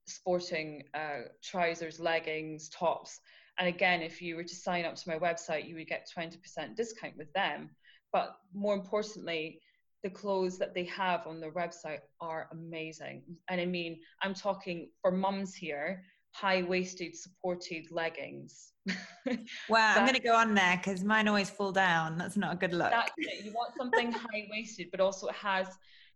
sporting 0.06 0.84
uh, 0.94 1.30
trousers, 1.44 2.00
leggings, 2.00 2.70
tops. 2.70 3.20
And 3.60 3.68
again, 3.68 4.02
if 4.02 4.22
you 4.22 4.36
were 4.36 4.44
to 4.44 4.56
sign 4.56 4.86
up 4.86 4.96
to 4.96 5.10
my 5.10 5.18
website, 5.18 5.68
you 5.68 5.76
would 5.76 5.88
get 5.88 6.08
20% 6.16 6.76
discount 6.76 7.18
with 7.18 7.32
them. 7.34 7.70
But 8.14 8.36
more 8.54 8.76
importantly, 8.76 9.62
the 10.04 10.10
clothes 10.10 10.58
that 10.60 10.74
they 10.74 10.86
have 10.86 11.26
on 11.26 11.40
their 11.40 11.52
website 11.52 12.00
are 12.22 12.48
amazing. 12.52 13.24
And 13.50 13.60
I 13.60 13.66
mean, 13.66 14.00
I'm 14.22 14.34
talking 14.34 14.90
for 15.02 15.12
mums 15.12 15.56
here, 15.56 16.04
high 16.38 16.62
waisted, 16.62 17.16
supported 17.16 17.88
leggings. 17.92 18.74
wow, 19.70 19.94
I'm 19.96 20.06
going 20.06 20.14
to 20.14 20.22
go 20.22 20.36
on 20.36 20.54
there 20.54 20.78
because 20.78 21.04
mine 21.04 21.28
always 21.28 21.50
fall 21.50 21.72
down. 21.72 22.18
That's 22.18 22.38
not 22.38 22.54
a 22.54 22.56
good 22.56 22.74
look. 22.74 22.92
That's 22.92 23.12
it. 23.18 23.44
You 23.44 23.52
want 23.52 23.74
something 23.78 24.12
high 24.14 24.48
waisted, 24.52 24.90
but 24.92 25.00
also 25.00 25.28
it 25.28 25.36
has 25.36 25.68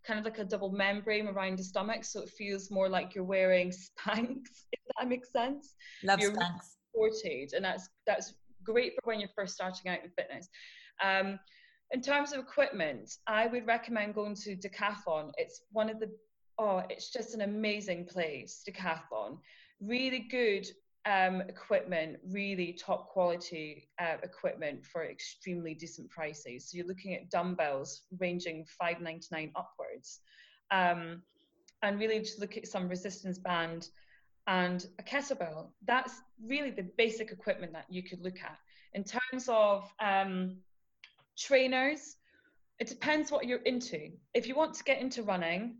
kind 0.05 0.19
of 0.19 0.25
like 0.25 0.37
a 0.37 0.45
double 0.45 0.71
membrane 0.71 1.27
around 1.27 1.57
the 1.57 1.63
stomach, 1.63 2.03
so 2.03 2.21
it 2.21 2.29
feels 2.29 2.69
more 2.69 2.87
like 2.87 3.15
you're 3.15 3.23
wearing 3.23 3.69
Spanx, 3.99 4.41
if 4.71 4.79
that 4.97 5.07
makes 5.07 5.31
sense. 5.31 5.73
Love 6.03 6.19
you're 6.19 6.33
Spanx. 6.33 6.59
Supported, 6.91 7.53
and 7.53 7.65
that's 7.65 7.89
that's 8.05 8.35
great 8.63 8.93
for 8.93 9.01
when 9.05 9.19
you're 9.19 9.29
first 9.35 9.55
starting 9.55 9.91
out 9.91 10.03
in 10.03 10.11
fitness. 10.11 10.47
Um, 11.03 11.39
in 11.91 12.01
terms 12.01 12.31
of 12.31 12.39
equipment, 12.39 13.11
I 13.27 13.47
would 13.47 13.65
recommend 13.65 14.13
going 14.13 14.35
to 14.35 14.55
Decathlon. 14.55 15.31
It's 15.37 15.63
one 15.71 15.89
of 15.89 15.99
the 15.99 16.11
oh, 16.59 16.83
it's 16.89 17.11
just 17.11 17.33
an 17.33 17.41
amazing 17.41 18.05
place, 18.05 18.63
Decathlon. 18.67 19.39
Really 19.81 20.19
good 20.19 20.67
um, 21.05 21.41
equipment, 21.41 22.17
really 22.29 22.73
top 22.73 23.09
quality 23.09 23.89
uh, 23.99 24.17
equipment 24.23 24.85
for 24.85 25.03
extremely 25.03 25.73
decent 25.73 26.09
prices. 26.09 26.69
So 26.69 26.77
you're 26.77 26.87
looking 26.87 27.15
at 27.15 27.29
dumbbells 27.29 28.03
ranging 28.19 28.65
5.99 28.81 29.51
upwards, 29.55 30.19
um, 30.69 31.23
and 31.81 31.99
really 31.99 32.19
just 32.19 32.39
look 32.39 32.57
at 32.57 32.67
some 32.67 32.87
resistance 32.87 33.39
band 33.39 33.89
and 34.47 34.85
a 34.99 35.03
kettlebell. 35.03 35.69
That's 35.85 36.13
really 36.43 36.71
the 36.71 36.83
basic 36.97 37.31
equipment 37.31 37.73
that 37.73 37.85
you 37.89 38.03
could 38.03 38.21
look 38.21 38.41
at. 38.43 38.57
In 38.93 39.03
terms 39.03 39.47
of 39.49 39.91
um, 39.99 40.57
trainers, 41.37 42.17
it 42.79 42.87
depends 42.87 43.31
what 43.31 43.45
you're 43.45 43.59
into. 43.59 44.11
If 44.33 44.47
you 44.47 44.55
want 44.55 44.73
to 44.75 44.83
get 44.83 44.99
into 44.99 45.23
running, 45.23 45.77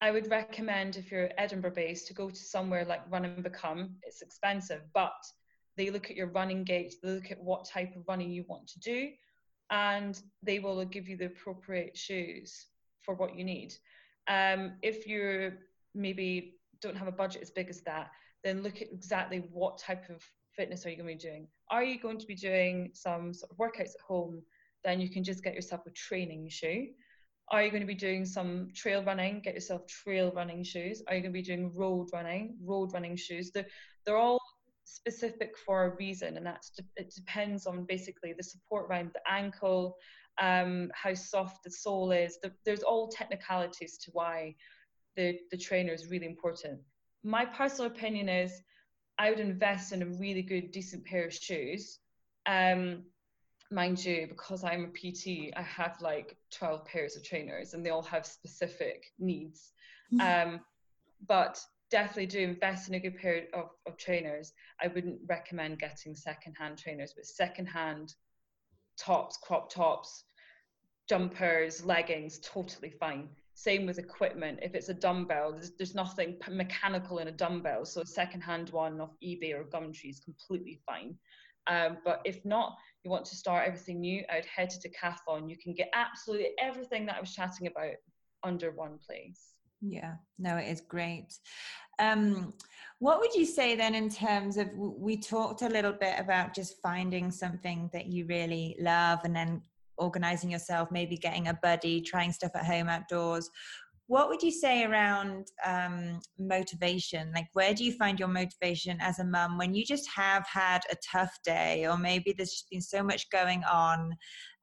I 0.00 0.12
would 0.12 0.30
recommend 0.30 0.96
if 0.96 1.10
you're 1.10 1.30
Edinburgh 1.36 1.72
based 1.72 2.06
to 2.06 2.14
go 2.14 2.30
to 2.30 2.36
somewhere 2.36 2.84
like 2.84 3.10
Run 3.10 3.24
and 3.24 3.42
Become. 3.42 3.96
It's 4.02 4.22
expensive, 4.22 4.82
but 4.94 5.12
they 5.76 5.90
look 5.90 6.10
at 6.10 6.16
your 6.16 6.28
running 6.28 6.62
gait, 6.62 6.94
they 7.02 7.10
look 7.10 7.30
at 7.30 7.42
what 7.42 7.68
type 7.68 7.96
of 7.96 8.06
running 8.06 8.30
you 8.30 8.44
want 8.48 8.68
to 8.68 8.80
do, 8.80 9.10
and 9.70 10.20
they 10.42 10.60
will 10.60 10.84
give 10.84 11.08
you 11.08 11.16
the 11.16 11.26
appropriate 11.26 11.96
shoes 11.96 12.66
for 13.02 13.14
what 13.14 13.36
you 13.36 13.44
need. 13.44 13.74
Um, 14.28 14.74
if 14.82 15.06
you 15.06 15.54
maybe 15.94 16.60
don't 16.80 16.96
have 16.96 17.08
a 17.08 17.12
budget 17.12 17.42
as 17.42 17.50
big 17.50 17.68
as 17.68 17.80
that, 17.82 18.10
then 18.44 18.62
look 18.62 18.80
at 18.80 18.92
exactly 18.92 19.48
what 19.52 19.78
type 19.78 20.08
of 20.10 20.22
fitness 20.54 20.86
are 20.86 20.90
you 20.90 20.96
going 20.96 21.08
to 21.08 21.24
be 21.24 21.30
doing. 21.30 21.48
Are 21.70 21.82
you 21.82 21.98
going 21.98 22.18
to 22.18 22.26
be 22.26 22.34
doing 22.36 22.90
some 22.94 23.34
sort 23.34 23.50
of 23.50 23.58
workouts 23.58 23.94
at 23.94 24.00
home? 24.06 24.42
Then 24.84 25.00
you 25.00 25.10
can 25.10 25.24
just 25.24 25.42
get 25.42 25.54
yourself 25.54 25.86
a 25.86 25.90
training 25.90 26.48
shoe. 26.50 26.88
Are 27.50 27.62
you 27.62 27.70
going 27.70 27.82
to 27.82 27.86
be 27.86 27.94
doing 27.94 28.24
some 28.24 28.68
trail 28.74 29.02
running? 29.02 29.40
Get 29.40 29.54
yourself 29.54 29.86
trail 29.86 30.32
running 30.34 30.62
shoes. 30.62 31.02
Are 31.06 31.14
you 31.14 31.22
going 31.22 31.32
to 31.32 31.38
be 31.38 31.42
doing 31.42 31.74
road 31.74 32.08
running? 32.12 32.56
Road 32.62 32.92
running 32.92 33.16
shoes. 33.16 33.50
They're, 33.50 33.66
they're 34.04 34.18
all 34.18 34.40
specific 34.84 35.56
for 35.64 35.84
a 35.84 35.96
reason, 35.96 36.36
and 36.36 36.46
that's 36.46 36.72
it 36.96 37.14
depends 37.14 37.66
on 37.66 37.84
basically 37.84 38.34
the 38.36 38.42
support 38.42 38.86
around 38.90 39.10
the 39.14 39.20
ankle, 39.30 39.96
um, 40.40 40.90
how 40.94 41.14
soft 41.14 41.64
the 41.64 41.70
sole 41.70 42.10
is. 42.10 42.38
The, 42.42 42.52
there's 42.64 42.82
all 42.82 43.08
technicalities 43.08 43.98
to 43.98 44.10
why 44.12 44.54
the, 45.16 45.38
the 45.50 45.56
trainer 45.58 45.92
is 45.92 46.10
really 46.10 46.26
important. 46.26 46.80
My 47.24 47.44
personal 47.44 47.90
opinion 47.90 48.28
is 48.28 48.62
I 49.18 49.30
would 49.30 49.40
invest 49.40 49.92
in 49.92 50.02
a 50.02 50.06
really 50.06 50.42
good, 50.42 50.70
decent 50.70 51.04
pair 51.04 51.26
of 51.26 51.34
shoes. 51.34 51.98
Um, 52.46 53.04
mind 53.70 54.04
you, 54.04 54.26
because 54.28 54.64
I'm 54.64 54.84
a 54.84 54.88
PT, 54.88 55.52
I 55.56 55.62
have 55.62 55.96
like 56.00 56.36
12 56.52 56.84
pairs 56.84 57.16
of 57.16 57.24
trainers 57.24 57.74
and 57.74 57.84
they 57.84 57.90
all 57.90 58.02
have 58.02 58.26
specific 58.26 59.04
needs. 59.18 59.72
Mm-hmm. 60.12 60.50
Um, 60.54 60.60
but 61.26 61.60
definitely 61.90 62.26
do 62.26 62.40
invest 62.40 62.88
in 62.88 62.94
a 62.94 63.00
good 63.00 63.16
pair 63.16 63.44
of, 63.54 63.70
of 63.86 63.96
trainers. 63.96 64.52
I 64.82 64.88
wouldn't 64.88 65.20
recommend 65.26 65.78
getting 65.78 66.14
secondhand 66.14 66.78
trainers, 66.78 67.12
but 67.16 67.26
secondhand 67.26 68.14
tops, 68.98 69.38
crop 69.42 69.72
tops, 69.72 70.24
jumpers, 71.08 71.84
leggings, 71.84 72.38
totally 72.40 72.90
fine. 72.90 73.28
Same 73.54 73.86
with 73.86 73.98
equipment. 73.98 74.60
If 74.62 74.74
it's 74.74 74.88
a 74.88 74.94
dumbbell, 74.94 75.52
there's, 75.52 75.72
there's 75.76 75.94
nothing 75.94 76.36
mechanical 76.50 77.18
in 77.18 77.28
a 77.28 77.32
dumbbell. 77.32 77.84
So 77.84 78.02
a 78.02 78.06
secondhand 78.06 78.70
one 78.70 79.00
off 79.00 79.16
eBay 79.24 79.54
or 79.54 79.64
Gumtree 79.64 80.10
is 80.10 80.20
completely 80.20 80.80
fine. 80.86 81.16
Um, 81.66 81.98
but 82.04 82.20
if 82.24 82.44
not, 82.44 82.76
you 83.08 83.12
want 83.12 83.24
to 83.24 83.36
start 83.36 83.66
everything 83.66 84.00
new, 84.00 84.22
I'd 84.30 84.44
head 84.44 84.68
to 84.68 84.88
Decathlon. 84.88 85.48
You 85.48 85.56
can 85.56 85.72
get 85.72 85.88
absolutely 85.94 86.50
everything 86.60 87.06
that 87.06 87.16
I 87.16 87.20
was 87.20 87.32
chatting 87.32 87.66
about 87.66 87.94
under 88.44 88.70
one 88.70 88.98
place. 88.98 89.54
Yeah, 89.80 90.14
no, 90.38 90.56
it 90.56 90.68
is 90.68 90.82
great. 90.82 91.32
Um, 91.98 92.52
what 92.98 93.18
would 93.20 93.34
you 93.34 93.46
say 93.46 93.76
then 93.76 93.94
in 93.94 94.10
terms 94.10 94.58
of 94.58 94.68
we 94.76 95.16
talked 95.16 95.62
a 95.62 95.68
little 95.68 95.92
bit 95.92 96.16
about 96.18 96.54
just 96.54 96.82
finding 96.82 97.30
something 97.30 97.88
that 97.94 98.06
you 98.06 98.26
really 98.26 98.76
love 98.78 99.20
and 99.24 99.34
then 99.34 99.62
organizing 99.96 100.50
yourself, 100.50 100.90
maybe 100.90 101.16
getting 101.16 101.48
a 101.48 101.54
buddy, 101.54 102.02
trying 102.02 102.32
stuff 102.32 102.52
at 102.54 102.66
home 102.66 102.88
outdoors 102.88 103.50
what 104.08 104.30
would 104.30 104.42
you 104.42 104.50
say 104.50 104.84
around 104.84 105.48
um, 105.64 106.18
motivation? 106.38 107.30
Like 107.34 107.48
where 107.52 107.74
do 107.74 107.84
you 107.84 107.92
find 107.92 108.18
your 108.18 108.28
motivation 108.28 108.96
as 109.00 109.18
a 109.18 109.24
mum 109.24 109.58
when 109.58 109.74
you 109.74 109.84
just 109.84 110.08
have 110.16 110.46
had 110.50 110.80
a 110.90 110.96
tough 111.12 111.38
day 111.44 111.86
or 111.86 111.98
maybe 111.98 112.32
there's 112.32 112.50
just 112.50 112.70
been 112.70 112.80
so 112.80 113.02
much 113.02 113.28
going 113.30 113.62
on 113.70 114.16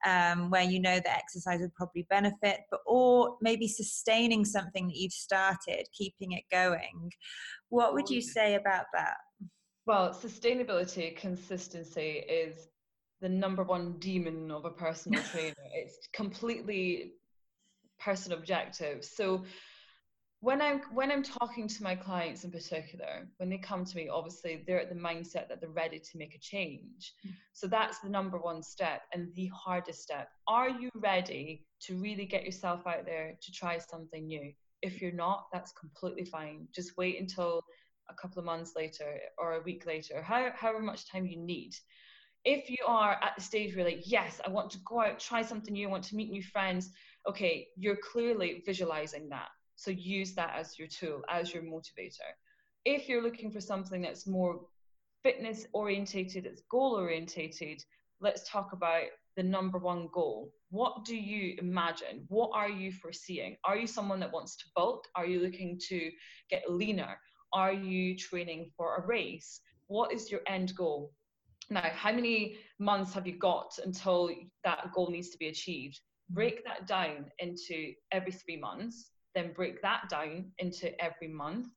um, 0.04 0.50
where 0.50 0.64
you 0.64 0.82
know 0.82 0.96
that 0.96 1.18
exercise 1.18 1.60
would 1.62 1.76
probably 1.76 2.08
benefit 2.10 2.62
but 2.72 2.80
or 2.88 3.38
maybe 3.40 3.68
sustaining 3.68 4.46
something 4.46 4.88
that 4.88 4.98
you've 4.98 5.14
started 5.14 5.86
keeping 5.96 6.32
it 6.32 6.44
going? 6.52 7.12
What 7.70 7.94
would 7.94 8.10
you 8.10 8.22
say 8.22 8.56
about 8.56 8.86
that? 8.96 9.18
Well 9.86 10.10
sustainability 10.10 11.16
consistency 11.16 12.24
is 12.28 12.70
the 13.22 13.30
number 13.30 13.64
one 13.64 13.94
demon 14.00 14.50
of 14.50 14.66
a 14.66 14.72
personal 14.72 15.22
trainer. 15.32 15.54
It's 15.76 16.00
completely 16.14 17.14
person 18.06 18.34
objective. 18.34 19.04
So 19.04 19.44
when 20.42 20.62
I'm 20.62 20.82
when 20.94 21.12
I'm 21.12 21.24
talking 21.24 21.68
to 21.68 21.84
my 21.84 21.96
clients 21.96 22.44
in 22.44 22.52
particular, 22.52 23.28
when 23.38 23.50
they 23.50 23.58
come 23.58 23.84
to 23.84 23.98
me, 23.98 24.10
obviously 24.10 24.64
they're 24.68 24.80
at 24.80 24.90
the 24.90 24.96
mindset 25.10 25.48
that 25.48 25.60
they're 25.60 25.82
ready 25.84 25.98
to 26.00 26.18
make 26.18 26.36
a 26.36 26.40
change. 26.40 27.14
Mm. 27.26 27.32
So 27.54 27.66
that's 27.66 28.00
the 28.00 28.10
number 28.10 28.38
one 28.38 28.62
step 28.62 29.02
and 29.12 29.34
the 29.34 29.50
hardest 29.56 30.04
step. 30.04 30.28
Are 30.48 30.70
you 30.70 30.90
ready 30.94 31.66
to 31.86 31.98
really 31.98 32.26
get 32.26 32.46
yourself 32.46 32.86
out 32.86 33.06
there 33.06 33.34
to 33.42 33.52
try 33.52 33.80
something 33.80 34.28
new? 34.28 34.54
If 34.84 35.02
you're 35.02 35.20
not, 35.26 35.48
that's 35.52 35.72
completely 35.72 36.26
fine. 36.26 36.68
Just 36.76 36.96
wait 36.96 37.20
until 37.20 37.62
a 38.08 38.14
couple 38.14 38.38
of 38.38 38.46
months 38.46 38.74
later 38.76 39.18
or 39.40 39.54
a 39.54 39.64
week 39.64 39.88
later, 39.88 40.22
how, 40.22 40.52
however 40.54 40.80
much 40.80 41.10
time 41.10 41.26
you 41.26 41.40
need. 41.40 41.74
If 42.44 42.70
you 42.70 42.78
are 42.86 43.14
at 43.24 43.34
the 43.36 43.42
stage 43.42 43.76
where 43.76 43.86
like, 43.86 44.04
yes, 44.06 44.40
I 44.46 44.52
want 44.52 44.70
to 44.72 44.78
go 44.86 45.02
out, 45.02 45.18
try 45.18 45.42
something 45.42 45.74
new, 45.74 45.88
I 45.88 45.92
want 45.92 46.04
to 46.04 46.16
meet 46.16 46.30
new 46.30 46.44
friends, 46.44 46.92
okay, 47.28 47.68
you're 47.76 47.98
clearly 47.98 48.64
visualizing 48.66 49.30
that. 49.30 49.50
So 49.76 49.92
use 49.92 50.34
that 50.36 50.54
as 50.58 50.80
your 50.80 50.88
tool, 50.88 51.22
as 51.30 51.54
your 51.54 51.64
motivator. 51.64 52.32
If 52.86 53.10
you're 53.10 53.24
looking 53.24 53.52
for 53.52 53.60
something 53.60 54.02
that's 54.02 54.28
more 54.28 54.62
fitness 55.24 55.66
orientated, 55.74 56.46
it's 56.46 56.62
goal 56.70 56.96
orientated, 56.96 57.84
let's 58.22 58.50
talk 58.50 58.74
about 58.74 59.06
the 59.36 59.44
number 59.44 59.78
one 59.78 60.08
goal. 60.14 60.52
What 60.70 61.04
do 61.04 61.16
you 61.16 61.56
imagine? 61.60 62.26
What 62.30 62.52
are 62.54 62.70
you 62.70 62.92
foreseeing? 62.92 63.58
Are 63.66 63.78
you 63.78 63.88
someone 63.88 64.20
that 64.22 64.32
wants 64.32 64.56
to 64.58 64.66
bulk? 64.76 65.06
Are 65.16 65.26
you 65.26 65.42
looking 65.42 65.80
to 65.90 66.12
get 66.50 66.72
leaner? 66.72 67.18
Are 67.54 67.74
you 67.74 68.18
training 68.18 68.72
for 68.78 68.96
a 68.96 69.06
race? 69.06 69.60
What 69.88 70.14
is 70.14 70.32
your 70.32 70.42
end 70.48 70.74
goal? 70.76 71.12
Now, 71.70 71.90
how 71.94 72.12
many 72.12 72.58
months 72.80 73.14
have 73.14 73.28
you 73.28 73.38
got 73.38 73.78
until 73.84 74.30
that 74.64 74.92
goal 74.94 75.10
needs 75.10 75.30
to 75.30 75.38
be 75.38 75.48
achieved? 75.48 76.00
Break 76.30 76.64
that 76.66 76.88
down 76.88 77.26
into 77.40 77.94
every 78.12 78.32
three 78.32 78.58
months, 78.58 79.12
then 79.34 79.54
break 79.54 79.82
that 79.82 80.10
down 80.10 80.52
into 80.60 81.00
every 81.04 81.28
month, 81.28 81.68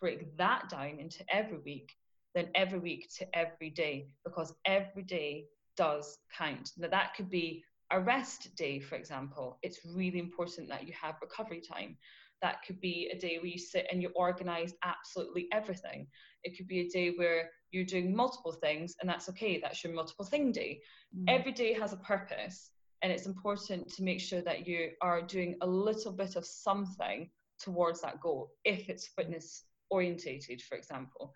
break 0.00 0.36
that 0.36 0.68
down 0.68 0.98
into 0.98 1.24
every 1.32 1.58
week, 1.58 1.92
then 2.34 2.48
every 2.54 2.78
week 2.78 3.08
to 3.18 3.38
every 3.38 3.70
day, 3.70 4.08
because 4.24 4.54
every 4.64 5.02
day 5.02 5.46
does 5.76 6.18
count. 6.36 6.70
Now, 6.76 6.88
that 6.88 7.14
could 7.14 7.30
be 7.30 7.62
a 7.90 8.00
rest 8.00 8.56
day, 8.56 8.80
for 8.80 8.96
example. 8.96 9.58
It's 9.62 9.80
really 9.84 10.18
important 10.18 10.68
that 10.68 10.86
you 10.86 10.94
have 11.00 11.16
recovery 11.20 11.60
time. 11.60 11.96
That 12.40 12.62
could 12.66 12.80
be 12.80 13.10
a 13.12 13.18
day 13.18 13.38
where 13.38 13.46
you 13.46 13.58
sit 13.58 13.86
and 13.92 14.02
you 14.02 14.10
organize 14.16 14.74
absolutely 14.82 15.46
everything. 15.52 16.08
It 16.42 16.56
could 16.56 16.66
be 16.66 16.80
a 16.80 16.88
day 16.88 17.12
where 17.14 17.50
you're 17.70 17.84
doing 17.84 18.16
multiple 18.16 18.52
things, 18.52 18.96
and 19.00 19.08
that's 19.08 19.28
okay. 19.28 19.60
That's 19.60 19.84
your 19.84 19.92
multiple 19.94 20.24
thing 20.24 20.50
day. 20.50 20.80
Mm. 21.16 21.24
Every 21.28 21.52
day 21.52 21.72
has 21.74 21.92
a 21.92 21.98
purpose, 21.98 22.70
and 23.02 23.12
it's 23.12 23.26
important 23.26 23.88
to 23.94 24.02
make 24.02 24.20
sure 24.20 24.42
that 24.42 24.66
you 24.66 24.90
are 25.00 25.22
doing 25.22 25.56
a 25.60 25.66
little 25.66 26.12
bit 26.12 26.36
of 26.36 26.46
something 26.46 27.28
towards 27.60 28.00
that 28.02 28.20
goal 28.20 28.50
if 28.64 28.88
it's 28.88 29.08
fitness 29.08 29.64
orientated, 29.90 30.62
for 30.62 30.76
example. 30.76 31.32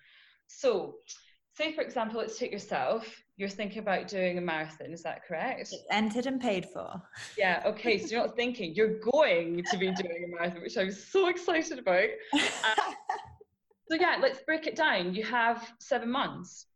So, 0.46 0.96
say 1.54 1.72
for 1.72 1.82
example, 1.82 2.20
let's 2.20 2.38
take 2.38 2.52
yourself. 2.52 3.06
You're 3.36 3.48
thinking 3.48 3.80
about 3.80 4.08
doing 4.08 4.38
a 4.38 4.40
marathon. 4.40 4.92
Is 4.92 5.02
that 5.02 5.24
correct? 5.26 5.60
It's 5.60 5.76
entered 5.90 6.26
and 6.26 6.40
paid 6.40 6.66
for. 6.72 7.02
Yeah. 7.36 7.62
Okay. 7.66 7.98
So 7.98 8.14
you're 8.14 8.26
not 8.26 8.36
thinking 8.42 8.74
you're 8.74 9.00
going 9.12 9.64
to 9.70 9.76
be 9.76 9.90
doing 9.92 10.24
a 10.24 10.36
marathon, 10.36 10.62
which 10.62 10.78
I'm 10.78 10.92
so 10.92 11.28
excited 11.28 11.78
about. 11.78 12.08
Uh, 12.32 12.38
so 13.90 13.96
yeah, 13.98 14.18
let's 14.20 14.40
break 14.40 14.66
it 14.66 14.76
down. 14.76 15.14
You 15.14 15.24
have 15.24 15.68
seven 15.80 16.10
months. 16.10 16.66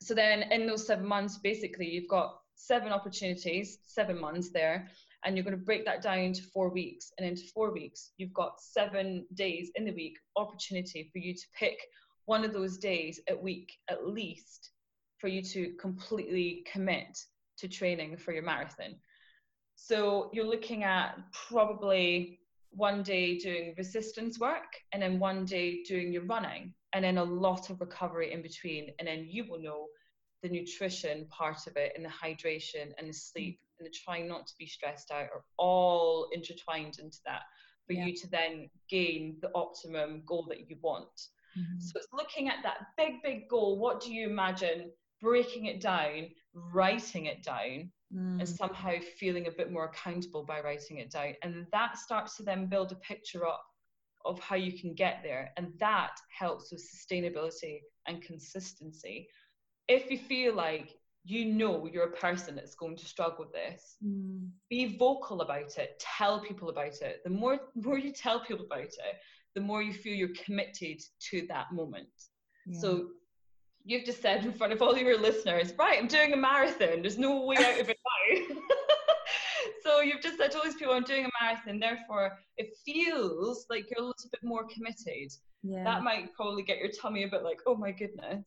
So 0.00 0.14
then, 0.14 0.42
in 0.52 0.66
those 0.66 0.86
seven 0.86 1.06
months, 1.06 1.38
basically, 1.38 1.86
you've 1.86 2.08
got 2.08 2.38
seven 2.54 2.92
opportunities, 2.92 3.78
seven 3.86 4.20
months 4.20 4.50
there, 4.50 4.88
and 5.24 5.36
you're 5.36 5.44
going 5.44 5.58
to 5.58 5.64
break 5.64 5.84
that 5.84 6.02
down 6.02 6.18
into 6.18 6.42
four 6.42 6.68
weeks. 6.68 7.12
And 7.18 7.26
into 7.26 7.42
four 7.54 7.72
weeks, 7.72 8.12
you've 8.16 8.32
got 8.32 8.60
seven 8.60 9.26
days 9.34 9.70
in 9.74 9.84
the 9.84 9.92
week 9.92 10.18
opportunity 10.36 11.08
for 11.12 11.18
you 11.18 11.34
to 11.34 11.46
pick 11.58 11.78
one 12.26 12.44
of 12.44 12.52
those 12.52 12.78
days 12.78 13.20
a 13.28 13.36
week 13.36 13.72
at 13.88 14.06
least 14.06 14.70
for 15.18 15.28
you 15.28 15.42
to 15.42 15.72
completely 15.80 16.64
commit 16.70 17.18
to 17.58 17.68
training 17.68 18.16
for 18.16 18.32
your 18.32 18.42
marathon. 18.42 18.94
So 19.76 20.30
you're 20.32 20.46
looking 20.46 20.84
at 20.84 21.16
probably 21.48 22.40
one 22.70 23.02
day 23.02 23.38
doing 23.38 23.74
resistance 23.78 24.38
work 24.38 24.76
and 24.92 25.02
then 25.02 25.18
one 25.18 25.44
day 25.44 25.82
doing 25.84 26.12
your 26.12 26.24
running 26.24 26.74
and 26.92 27.04
then 27.04 27.18
a 27.18 27.24
lot 27.24 27.70
of 27.70 27.80
recovery 27.80 28.32
in 28.32 28.42
between 28.42 28.90
and 28.98 29.06
then 29.06 29.26
you 29.28 29.44
will 29.48 29.60
know 29.60 29.86
the 30.44 30.48
nutrition 30.48 31.26
part 31.30 31.66
of 31.66 31.76
it 31.76 31.92
and 31.96 32.04
the 32.04 32.08
hydration 32.08 32.92
and 32.98 33.08
the 33.08 33.12
sleep 33.12 33.58
and 33.80 33.86
the 33.86 33.92
trying 33.92 34.28
not 34.28 34.46
to 34.46 34.54
be 34.56 34.66
stressed 34.66 35.10
out 35.10 35.26
are 35.34 35.44
all 35.58 36.28
intertwined 36.32 37.00
into 37.00 37.18
that 37.26 37.42
for 37.88 37.94
yeah. 37.94 38.04
you 38.04 38.14
to 38.14 38.30
then 38.30 38.70
gain 38.88 39.36
the 39.42 39.50
optimum 39.56 40.22
goal 40.24 40.46
that 40.48 40.70
you 40.70 40.76
want 40.80 41.28
Mm-hmm. 41.58 41.80
So 41.80 41.98
it's 41.98 42.08
looking 42.12 42.48
at 42.48 42.62
that 42.62 42.78
big, 42.96 43.22
big 43.22 43.48
goal. 43.48 43.78
What 43.78 44.00
do 44.00 44.12
you 44.12 44.28
imagine? 44.28 44.90
Breaking 45.20 45.66
it 45.66 45.80
down, 45.80 46.28
writing 46.52 47.26
it 47.26 47.42
down, 47.42 47.90
mm. 48.14 48.40
and 48.40 48.48
somehow 48.48 48.92
feeling 49.18 49.46
a 49.46 49.52
bit 49.52 49.72
more 49.72 49.86
accountable 49.86 50.44
by 50.44 50.60
writing 50.60 50.98
it 50.98 51.10
down. 51.10 51.34
And 51.42 51.66
that 51.72 51.96
starts 51.96 52.36
to 52.36 52.42
then 52.42 52.66
build 52.66 52.92
a 52.92 52.96
picture 52.96 53.46
up 53.46 53.64
of 54.24 54.40
how 54.40 54.56
you 54.56 54.78
can 54.78 54.94
get 54.94 55.20
there. 55.22 55.52
And 55.56 55.72
that 55.78 56.16
helps 56.36 56.72
with 56.72 56.82
sustainability 56.82 57.80
and 58.06 58.22
consistency. 58.22 59.28
If 59.88 60.10
you 60.10 60.18
feel 60.18 60.54
like 60.54 60.96
you 61.24 61.46
know 61.46 61.88
you're 61.90 62.04
a 62.04 62.16
person 62.16 62.54
that's 62.54 62.74
going 62.74 62.96
to 62.96 63.04
struggle 63.06 63.46
with 63.46 63.52
this, 63.52 63.96
mm. 64.04 64.46
be 64.68 64.96
vocal 64.96 65.40
about 65.40 65.76
it, 65.78 65.98
tell 65.98 66.40
people 66.40 66.68
about 66.68 67.00
it. 67.00 67.20
The 67.24 67.30
more, 67.30 67.58
more 67.74 67.98
you 67.98 68.12
tell 68.12 68.40
people 68.40 68.66
about 68.66 68.82
it, 68.82 69.16
the 69.54 69.60
more 69.60 69.82
you 69.82 69.92
feel 69.92 70.14
you're 70.14 70.28
committed 70.44 71.00
to 71.30 71.46
that 71.48 71.72
moment. 71.72 72.08
Yeah. 72.66 72.80
So 72.80 73.08
you've 73.84 74.04
just 74.04 74.20
said 74.20 74.44
in 74.44 74.52
front 74.52 74.72
of 74.72 74.82
all 74.82 74.96
your 74.96 75.18
listeners, 75.18 75.72
right, 75.78 75.98
I'm 75.98 76.08
doing 76.08 76.32
a 76.32 76.36
marathon. 76.36 77.02
There's 77.02 77.18
no 77.18 77.44
way 77.44 77.56
out 77.56 77.80
of 77.80 77.88
it 77.88 77.98
now. 78.04 78.56
so 79.84 80.00
you've 80.00 80.22
just 80.22 80.38
said 80.38 80.50
to 80.52 80.58
all 80.58 80.64
these 80.64 80.74
people, 80.74 80.94
I'm 80.94 81.04
doing 81.04 81.26
a 81.26 81.44
marathon. 81.44 81.78
Therefore, 81.78 82.38
it 82.56 82.70
feels 82.84 83.66
like 83.70 83.90
you're 83.90 84.04
a 84.04 84.06
little 84.06 84.30
bit 84.30 84.42
more 84.42 84.66
committed. 84.66 85.32
Yeah. 85.62 85.84
That 85.84 86.02
might 86.02 86.34
probably 86.34 86.62
get 86.62 86.78
your 86.78 86.90
tummy 86.90 87.24
a 87.24 87.28
bit 87.28 87.42
like, 87.42 87.60
oh 87.66 87.76
my 87.76 87.92
goodness. 87.92 88.44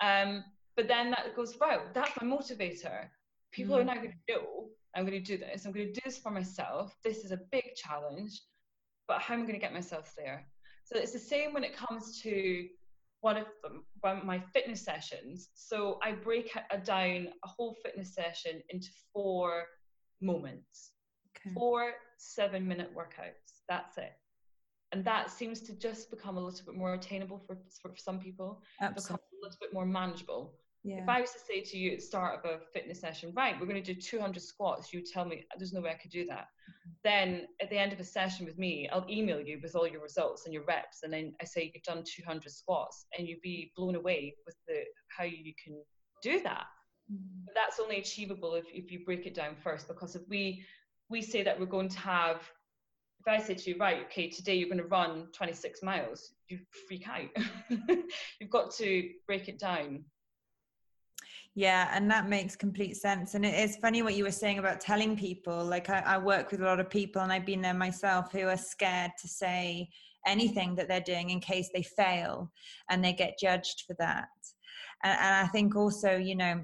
Um, 0.00 0.44
but 0.76 0.88
then 0.88 1.10
that 1.10 1.34
goes, 1.36 1.56
wow, 1.60 1.82
that's 1.94 2.12
my 2.20 2.26
motivator. 2.26 3.06
People 3.52 3.76
mm. 3.76 3.80
are 3.80 3.84
now 3.84 3.94
going 3.94 4.14
to 4.28 4.34
know 4.34 4.68
I'm 4.94 5.06
going 5.06 5.22
to 5.22 5.24
do 5.24 5.38
this. 5.38 5.64
I'm 5.64 5.72
going 5.72 5.86
to 5.86 5.92
do 5.92 6.00
this 6.04 6.18
for 6.18 6.30
myself. 6.30 6.96
This 7.04 7.24
is 7.24 7.30
a 7.30 7.40
big 7.50 7.74
challenge 7.76 8.40
but 9.10 9.20
how 9.20 9.34
am 9.34 9.40
I 9.40 9.42
going 9.42 9.54
to 9.54 9.60
get 9.60 9.74
myself 9.74 10.14
there? 10.16 10.46
So 10.84 10.96
it's 10.96 11.10
the 11.10 11.18
same 11.18 11.52
when 11.52 11.64
it 11.64 11.76
comes 11.76 12.22
to 12.22 12.68
one 13.22 13.36
of 13.36 13.46
them, 13.60 13.82
one 14.02 14.18
of 14.18 14.24
my 14.24 14.38
fitness 14.54 14.82
sessions. 14.82 15.48
So 15.54 15.98
I 16.00 16.12
break 16.12 16.56
a, 16.70 16.78
down 16.78 17.26
a 17.44 17.48
whole 17.48 17.76
fitness 17.82 18.14
session 18.14 18.62
into 18.68 18.88
four 19.12 19.64
moments, 20.20 20.92
okay. 21.36 21.52
four 21.52 21.94
seven 22.18 22.68
minute 22.68 22.94
workouts. 22.96 23.62
That's 23.68 23.98
it. 23.98 24.12
And 24.92 25.04
that 25.04 25.28
seems 25.28 25.60
to 25.62 25.76
just 25.76 26.08
become 26.08 26.36
a 26.36 26.40
little 26.40 26.64
bit 26.64 26.76
more 26.76 26.94
attainable 26.94 27.42
for, 27.48 27.58
for 27.82 27.92
some 27.96 28.20
people, 28.20 28.62
Absolutely. 28.80 29.26
Little 29.42 29.58
bit 29.60 29.72
more 29.72 29.86
manageable. 29.86 30.54
Yeah. 30.82 31.02
If 31.02 31.08
I 31.08 31.20
was 31.20 31.32
to 31.32 31.38
say 31.38 31.60
to 31.60 31.76
you 31.76 31.92
at 31.92 31.98
the 31.98 32.04
start 32.04 32.38
of 32.38 32.50
a 32.50 32.58
fitness 32.72 33.00
session, 33.00 33.32
right, 33.36 33.54
we're 33.60 33.66
going 33.66 33.82
to 33.82 33.94
do 33.94 34.00
200 34.00 34.42
squats, 34.42 34.94
you 34.94 35.02
tell 35.04 35.26
me 35.26 35.44
there's 35.58 35.74
no 35.74 35.82
way 35.82 35.90
I 35.90 36.00
could 36.00 36.10
do 36.10 36.24
that. 36.26 36.46
Mm-hmm. 36.48 36.90
Then 37.04 37.46
at 37.60 37.68
the 37.68 37.76
end 37.76 37.92
of 37.92 38.00
a 38.00 38.04
session 38.04 38.46
with 38.46 38.58
me, 38.58 38.88
I'll 38.90 39.04
email 39.08 39.40
you 39.40 39.60
with 39.62 39.76
all 39.76 39.86
your 39.86 40.00
results 40.00 40.46
and 40.46 40.54
your 40.54 40.64
reps, 40.64 41.02
and 41.02 41.12
then 41.12 41.34
I 41.40 41.44
say 41.44 41.70
you've 41.74 41.82
done 41.82 42.02
200 42.06 42.50
squats, 42.50 43.04
and 43.16 43.28
you'd 43.28 43.42
be 43.42 43.72
blown 43.76 43.94
away 43.94 44.34
with 44.46 44.56
the 44.66 44.84
how 45.08 45.24
you 45.24 45.52
can 45.62 45.82
do 46.22 46.40
that. 46.42 46.66
Mm-hmm. 47.12 47.44
But 47.44 47.54
that's 47.54 47.78
only 47.78 47.98
achievable 47.98 48.54
if, 48.54 48.64
if 48.72 48.90
you 48.90 49.04
break 49.04 49.26
it 49.26 49.34
down 49.34 49.56
first, 49.62 49.86
because 49.86 50.16
if 50.16 50.22
we 50.30 50.64
we 51.10 51.20
say 51.20 51.42
that 51.42 51.58
we're 51.58 51.66
going 51.66 51.88
to 51.88 51.98
have 51.98 52.40
if 53.20 53.28
I 53.28 53.38
say 53.38 53.54
to 53.54 53.70
you, 53.70 53.76
right, 53.78 54.06
okay, 54.06 54.28
today 54.28 54.54
you're 54.54 54.68
going 54.68 54.78
to 54.78 54.84
run 54.84 55.28
26 55.32 55.82
miles, 55.82 56.32
you 56.48 56.58
freak 56.88 57.06
out. 57.08 57.28
You've 58.40 58.50
got 58.50 58.72
to 58.76 59.10
break 59.26 59.48
it 59.48 59.58
down 59.58 60.04
yeah, 61.54 61.90
and 61.92 62.08
that 62.10 62.28
makes 62.28 62.54
complete 62.54 62.96
sense. 62.96 63.34
And 63.34 63.44
it 63.44 63.54
is 63.54 63.76
funny 63.76 64.02
what 64.02 64.14
you 64.14 64.24
were 64.24 64.30
saying 64.30 64.58
about 64.58 64.80
telling 64.80 65.16
people. 65.16 65.64
Like, 65.64 65.90
I, 65.90 65.98
I, 66.00 66.18
work 66.18 66.52
with 66.52 66.60
a 66.60 66.64
lot 66.64 66.78
of 66.78 66.88
people, 66.88 67.22
and 67.22 67.32
I've 67.32 67.46
been 67.46 67.60
there 67.60 67.74
myself, 67.74 68.30
who 68.30 68.46
are 68.46 68.56
scared 68.56 69.10
to 69.20 69.28
say 69.28 69.88
anything 70.26 70.76
that 70.76 70.86
they're 70.86 71.00
doing 71.00 71.30
in 71.30 71.40
case 71.40 71.68
they 71.74 71.82
fail 71.82 72.52
and 72.88 73.02
they 73.02 73.12
get 73.12 73.38
judged 73.38 73.84
for 73.86 73.96
that. 73.98 74.28
And, 75.02 75.18
and 75.18 75.46
I 75.46 75.48
think 75.48 75.74
also, 75.74 76.16
you 76.16 76.36
know, 76.36 76.62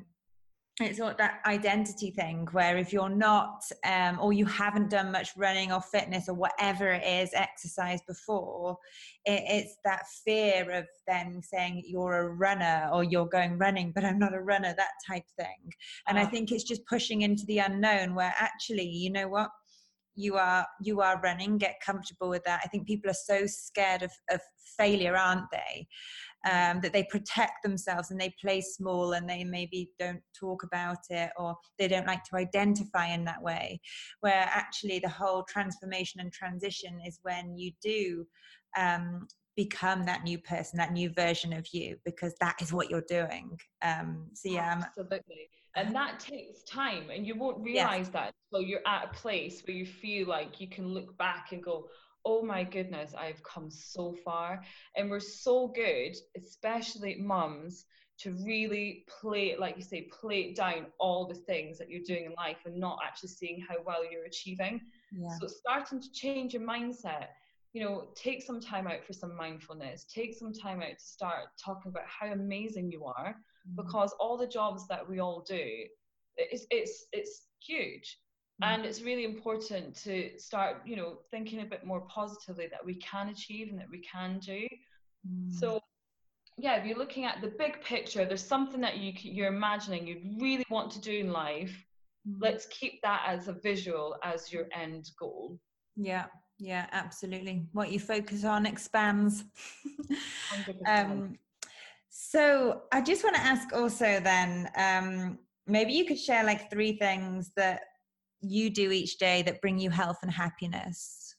it's 0.81 0.99
not 0.99 1.17
that 1.17 1.41
identity 1.47 2.11
thing 2.11 2.47
where 2.53 2.77
if 2.77 2.93
you're 2.93 3.09
not 3.09 3.63
um, 3.87 4.19
or 4.21 4.35
you 4.35 4.45
haven't 4.45 4.91
done 4.91 5.11
much 5.11 5.31
running 5.37 5.73
or 5.73 5.81
fitness 5.81 6.29
or 6.29 6.35
whatever 6.35 6.93
it 6.93 7.03
is 7.03 7.31
exercise 7.33 8.01
before 8.07 8.77
it, 9.25 9.43
it's 9.47 9.77
that 9.85 10.03
fear 10.25 10.71
of 10.71 10.85
then 11.07 11.41
saying 11.43 11.83
you're 11.87 12.19
a 12.19 12.29
runner 12.29 12.91
or 12.93 13.03
you're 13.03 13.29
going 13.29 13.57
running 13.57 13.91
but 13.95 14.05
i'm 14.05 14.19
not 14.19 14.35
a 14.35 14.41
runner 14.41 14.75
that 14.77 14.91
type 15.07 15.25
thing. 15.39 15.73
And 16.09 16.19
i 16.19 16.25
ah. 16.25 16.27
think 16.27 16.53
it's 16.53 16.65
just 16.65 16.87
pushing 16.87 17.23
into 17.23 17.47
the 17.47 17.59
unknown 17.59 18.15
where 18.15 18.35
actually 18.39 18.89
you 18.89 19.11
know 19.11 19.29
what? 19.29 19.51
You 20.15 20.37
are 20.37 20.67
you 20.81 21.01
are 21.01 21.21
running 21.23 21.59
get 21.59 21.81
comfortable 21.85 22.29
with 22.29 22.45
that. 22.45 22.61
I 22.65 22.69
think 22.69 22.87
people 22.87 23.11
are 23.11 23.15
so 23.15 23.47
scared 23.47 24.03
of, 24.03 24.11
of 24.31 24.41
failure 24.79 25.17
aren't 25.17 25.51
they 25.51 25.87
um, 26.47 26.81
that 26.81 26.93
they 26.93 27.05
protect 27.05 27.63
themselves 27.63 28.11
and 28.11 28.21
they 28.21 28.33
play 28.41 28.61
small 28.61 29.13
and 29.13 29.29
they 29.29 29.43
maybe 29.45 29.91
don't 29.99 30.23
talk 30.39 30.63
about 30.63 30.99
it 31.11 31.31
or 31.37 31.57
they 31.79 31.89
don't 31.89 32.07
like 32.07 32.25
to 32.25 32.37
identify 32.37 33.09
in 33.09 33.25
that 33.25 33.43
way. 33.43 33.81
Where 34.21 34.49
actually 34.53 35.01
the 35.01 35.09
whole 35.09 35.45
transformation 35.49 36.21
and 36.21 36.33
transition 36.33 37.01
is 37.05 37.19
when 37.23 37.57
you 37.59 37.73
do 37.83 38.25
um, 38.79 39.27
become 39.57 40.05
that 40.05 40.23
new 40.23 40.39
person 40.39 40.77
that 40.79 40.93
new 40.93 41.11
version 41.11 41.53
of 41.53 41.67
you 41.73 41.97
because 42.05 42.35
that 42.41 42.57
is 42.61 42.73
what 42.73 42.91
you're 42.91 43.05
doing. 43.09 43.59
Um, 43.83 44.27
so 44.35 44.51
yeah 44.51 44.83
absolutely. 44.87 45.49
And 45.75 45.95
that 45.95 46.21
takes 46.21 46.63
time 46.63 47.11
and 47.15 47.27
you 47.27 47.35
won't 47.35 47.59
realize 47.59 48.07
yes. 48.07 48.09
that 48.11 48.35
until 48.51 48.67
you're 48.67 48.87
at 48.87 49.05
a 49.05 49.09
place 49.09 49.63
where 49.67 49.77
you 49.77 49.85
feel 49.85 50.27
like 50.27 50.61
you 50.61 50.69
can 50.69 50.89
look 50.89 51.17
back 51.19 51.49
and 51.53 51.63
go 51.63 51.89
oh 52.27 52.43
my 52.43 52.65
goodness 52.65 53.15
i've 53.15 53.43
come 53.43 53.71
so 53.71 54.15
far 54.25 54.61
and 54.97 55.09
we're 55.09 55.21
so 55.21 55.69
good 55.69 56.15
especially 56.37 57.17
mums 57.17 57.87
to 58.19 58.33
really 58.45 59.05
play 59.21 59.57
like 59.59 59.77
you 59.77 59.83
say 59.83 60.09
play 60.21 60.53
down 60.53 60.87
all 60.99 61.27
the 61.27 61.35
things 61.35 61.79
that 61.79 61.89
you're 61.89 62.05
doing 62.07 62.27
in 62.27 62.35
life 62.37 62.59
and 62.67 62.77
not 62.77 62.99
actually 63.05 63.29
seeing 63.29 63.65
how 63.67 63.77
well 63.87 64.03
you're 64.11 64.25
achieving 64.25 64.81
yeah. 65.13 65.29
so 65.41 65.47
starting 65.47 66.01
to 66.01 66.11
change 66.13 66.53
your 66.53 66.63
mindset 66.63 67.29
you 67.73 67.83
know 67.83 68.09
take 68.15 68.43
some 68.43 68.61
time 68.61 68.87
out 68.87 69.05
for 69.05 69.13
some 69.13 69.37
mindfulness 69.37 70.05
take 70.13 70.35
some 70.37 70.53
time 70.53 70.83
out 70.83 70.99
to 70.99 71.05
start 71.05 71.45
talking 71.63 71.91
about 71.91 72.05
how 72.07 72.27
amazing 72.33 72.91
you 72.91 73.05
are 73.05 73.37
mm-hmm. 73.69 73.83
because 73.83 74.13
all 74.19 74.37
the 74.37 74.47
jobs 74.47 74.89
that 74.89 75.09
we 75.09 75.21
all 75.21 75.45
do 75.47 75.87
it's 76.37 76.67
it's 76.71 77.07
it's 77.13 77.47
huge. 77.67 78.19
And 78.63 78.87
it's 78.87 79.03
really 79.03 79.25
important 79.25 79.95
to 79.95 80.31
start 80.39 80.77
you 80.87 80.97
know 80.97 81.19
thinking 81.31 81.61
a 81.61 81.65
bit 81.65 81.85
more 81.85 82.01
positively 82.03 82.67
that 82.71 82.85
we 82.85 82.95
can 82.95 83.29
achieve 83.29 83.69
and 83.71 83.79
that 83.79 83.91
we 83.91 84.01
can 84.01 84.39
do 84.39 84.67
Mm. 85.27 85.53
So, 85.53 85.81
yeah, 86.59 86.77
if 86.77 86.87
you're 86.87 86.99
looking 86.99 87.25
at 87.25 87.41
the 87.41 87.53
big 87.59 87.83
picture, 87.83 88.25
there's 88.25 88.45
something 88.45 88.81
that 88.81 88.99
you 88.99 89.13
you're 89.17 89.53
imagining 89.53 90.07
you'd 90.07 90.41
really 90.41 90.65
want 90.71 90.91
to 90.93 91.01
do 91.01 91.13
in 91.13 91.33
life. 91.33 91.85
Mm. 92.29 92.37
Let's 92.41 92.67
keep 92.67 93.01
that 93.03 93.25
as 93.27 93.49
a 93.49 93.53
visual 93.53 94.17
as 94.23 94.53
your 94.53 94.67
end 94.73 95.11
goal. 95.19 95.59
Yeah, 95.97 96.27
yeah, 96.59 96.87
absolutely. 96.93 97.67
What 97.73 97.93
you 97.93 98.01
focus 98.01 98.45
on 98.45 98.67
expands. 98.67 99.45
um, 100.87 101.39
so 102.09 102.83
I 102.93 103.03
just 103.03 103.25
want 103.25 103.37
to 103.37 103.43
ask 103.43 103.73
also 103.75 104.21
then, 104.21 104.71
um, 104.77 105.39
maybe 105.67 105.93
you 105.93 106.07
could 106.07 106.19
share 106.19 106.45
like 106.45 106.71
three 106.71 106.97
things 106.97 107.53
that 107.57 107.81
you 108.51 108.71
do 108.71 108.91
each 108.91 109.19
day 109.19 109.43
that 109.43 109.61
bring 109.61 109.79
you 109.79 109.91
health 109.91 110.19
and 110.23 110.31
happiness. 110.31 111.35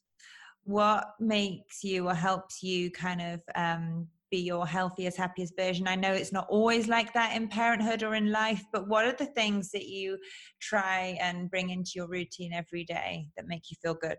What 0.63 1.05
makes 1.19 1.83
you 1.83 2.07
or 2.07 2.13
helps 2.13 2.61
you 2.61 2.91
kind 2.91 3.21
of 3.21 3.41
um, 3.55 4.07
be 4.29 4.39
your 4.39 4.67
healthiest, 4.67 5.17
happiest 5.17 5.55
version? 5.57 5.87
I 5.87 5.95
know 5.95 6.11
it's 6.11 6.33
not 6.33 6.47
always 6.49 6.87
like 6.87 7.13
that 7.13 7.35
in 7.35 7.47
parenthood 7.47 8.03
or 8.03 8.15
in 8.15 8.31
life, 8.31 8.63
but 8.73 8.87
what 8.87 9.05
are 9.05 9.13
the 9.13 9.27
things 9.27 9.71
that 9.71 9.85
you 9.85 10.17
try 10.59 11.17
and 11.21 11.49
bring 11.49 11.69
into 11.69 11.91
your 11.95 12.07
routine 12.07 12.53
every 12.53 12.83
day 12.83 13.29
that 13.37 13.47
make 13.47 13.71
you 13.71 13.77
feel 13.81 13.93
good? 13.93 14.17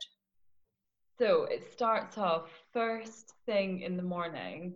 So 1.19 1.45
it 1.51 1.71
starts 1.73 2.17
off 2.17 2.49
first 2.73 3.35
thing 3.45 3.81
in 3.81 3.97
the 3.97 4.03
morning 4.03 4.75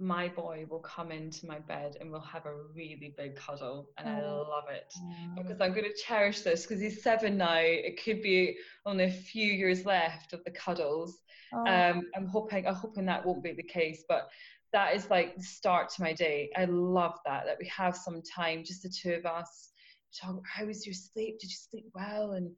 my 0.00 0.28
boy 0.28 0.64
will 0.68 0.80
come 0.80 1.12
into 1.12 1.46
my 1.46 1.58
bed 1.58 1.96
and 2.00 2.10
we'll 2.10 2.20
have 2.22 2.46
a 2.46 2.54
really 2.74 3.14
big 3.18 3.36
cuddle 3.36 3.90
and 3.98 4.08
I 4.08 4.22
oh. 4.22 4.46
love 4.48 4.64
it. 4.70 4.92
Because 5.36 5.60
I'm 5.60 5.72
going 5.72 5.84
to 5.84 6.02
cherish 6.02 6.40
this 6.40 6.62
because 6.62 6.80
he's 6.80 7.02
seven 7.02 7.36
now. 7.36 7.58
It 7.58 8.02
could 8.02 8.22
be 8.22 8.56
only 8.86 9.04
a 9.04 9.10
few 9.10 9.46
years 9.46 9.84
left 9.84 10.32
of 10.32 10.42
the 10.44 10.52
cuddles. 10.52 11.18
Oh. 11.52 11.66
um, 11.66 12.08
I'm 12.16 12.26
hoping 12.26 12.66
I'm 12.66 12.74
hoping 12.74 13.04
that 13.06 13.26
won't 13.26 13.42
be 13.42 13.52
the 13.52 13.62
case 13.62 14.04
but 14.08 14.30
that 14.72 14.94
is 14.94 15.10
like 15.10 15.36
the 15.36 15.42
start 15.42 15.90
to 15.90 16.02
my 16.02 16.12
day. 16.12 16.48
I 16.56 16.64
love 16.64 17.18
that 17.26 17.44
that 17.44 17.58
we 17.60 17.66
have 17.66 17.96
some 17.96 18.22
time 18.22 18.64
just 18.64 18.82
the 18.82 18.88
two 18.88 19.12
of 19.12 19.26
us. 19.26 19.70
Talk 20.18 20.42
how 20.46 20.64
was 20.64 20.86
your 20.86 20.94
sleep? 20.94 21.40
Did 21.40 21.50
you 21.50 21.56
sleep 21.56 21.86
well? 21.94 22.32
And 22.32 22.52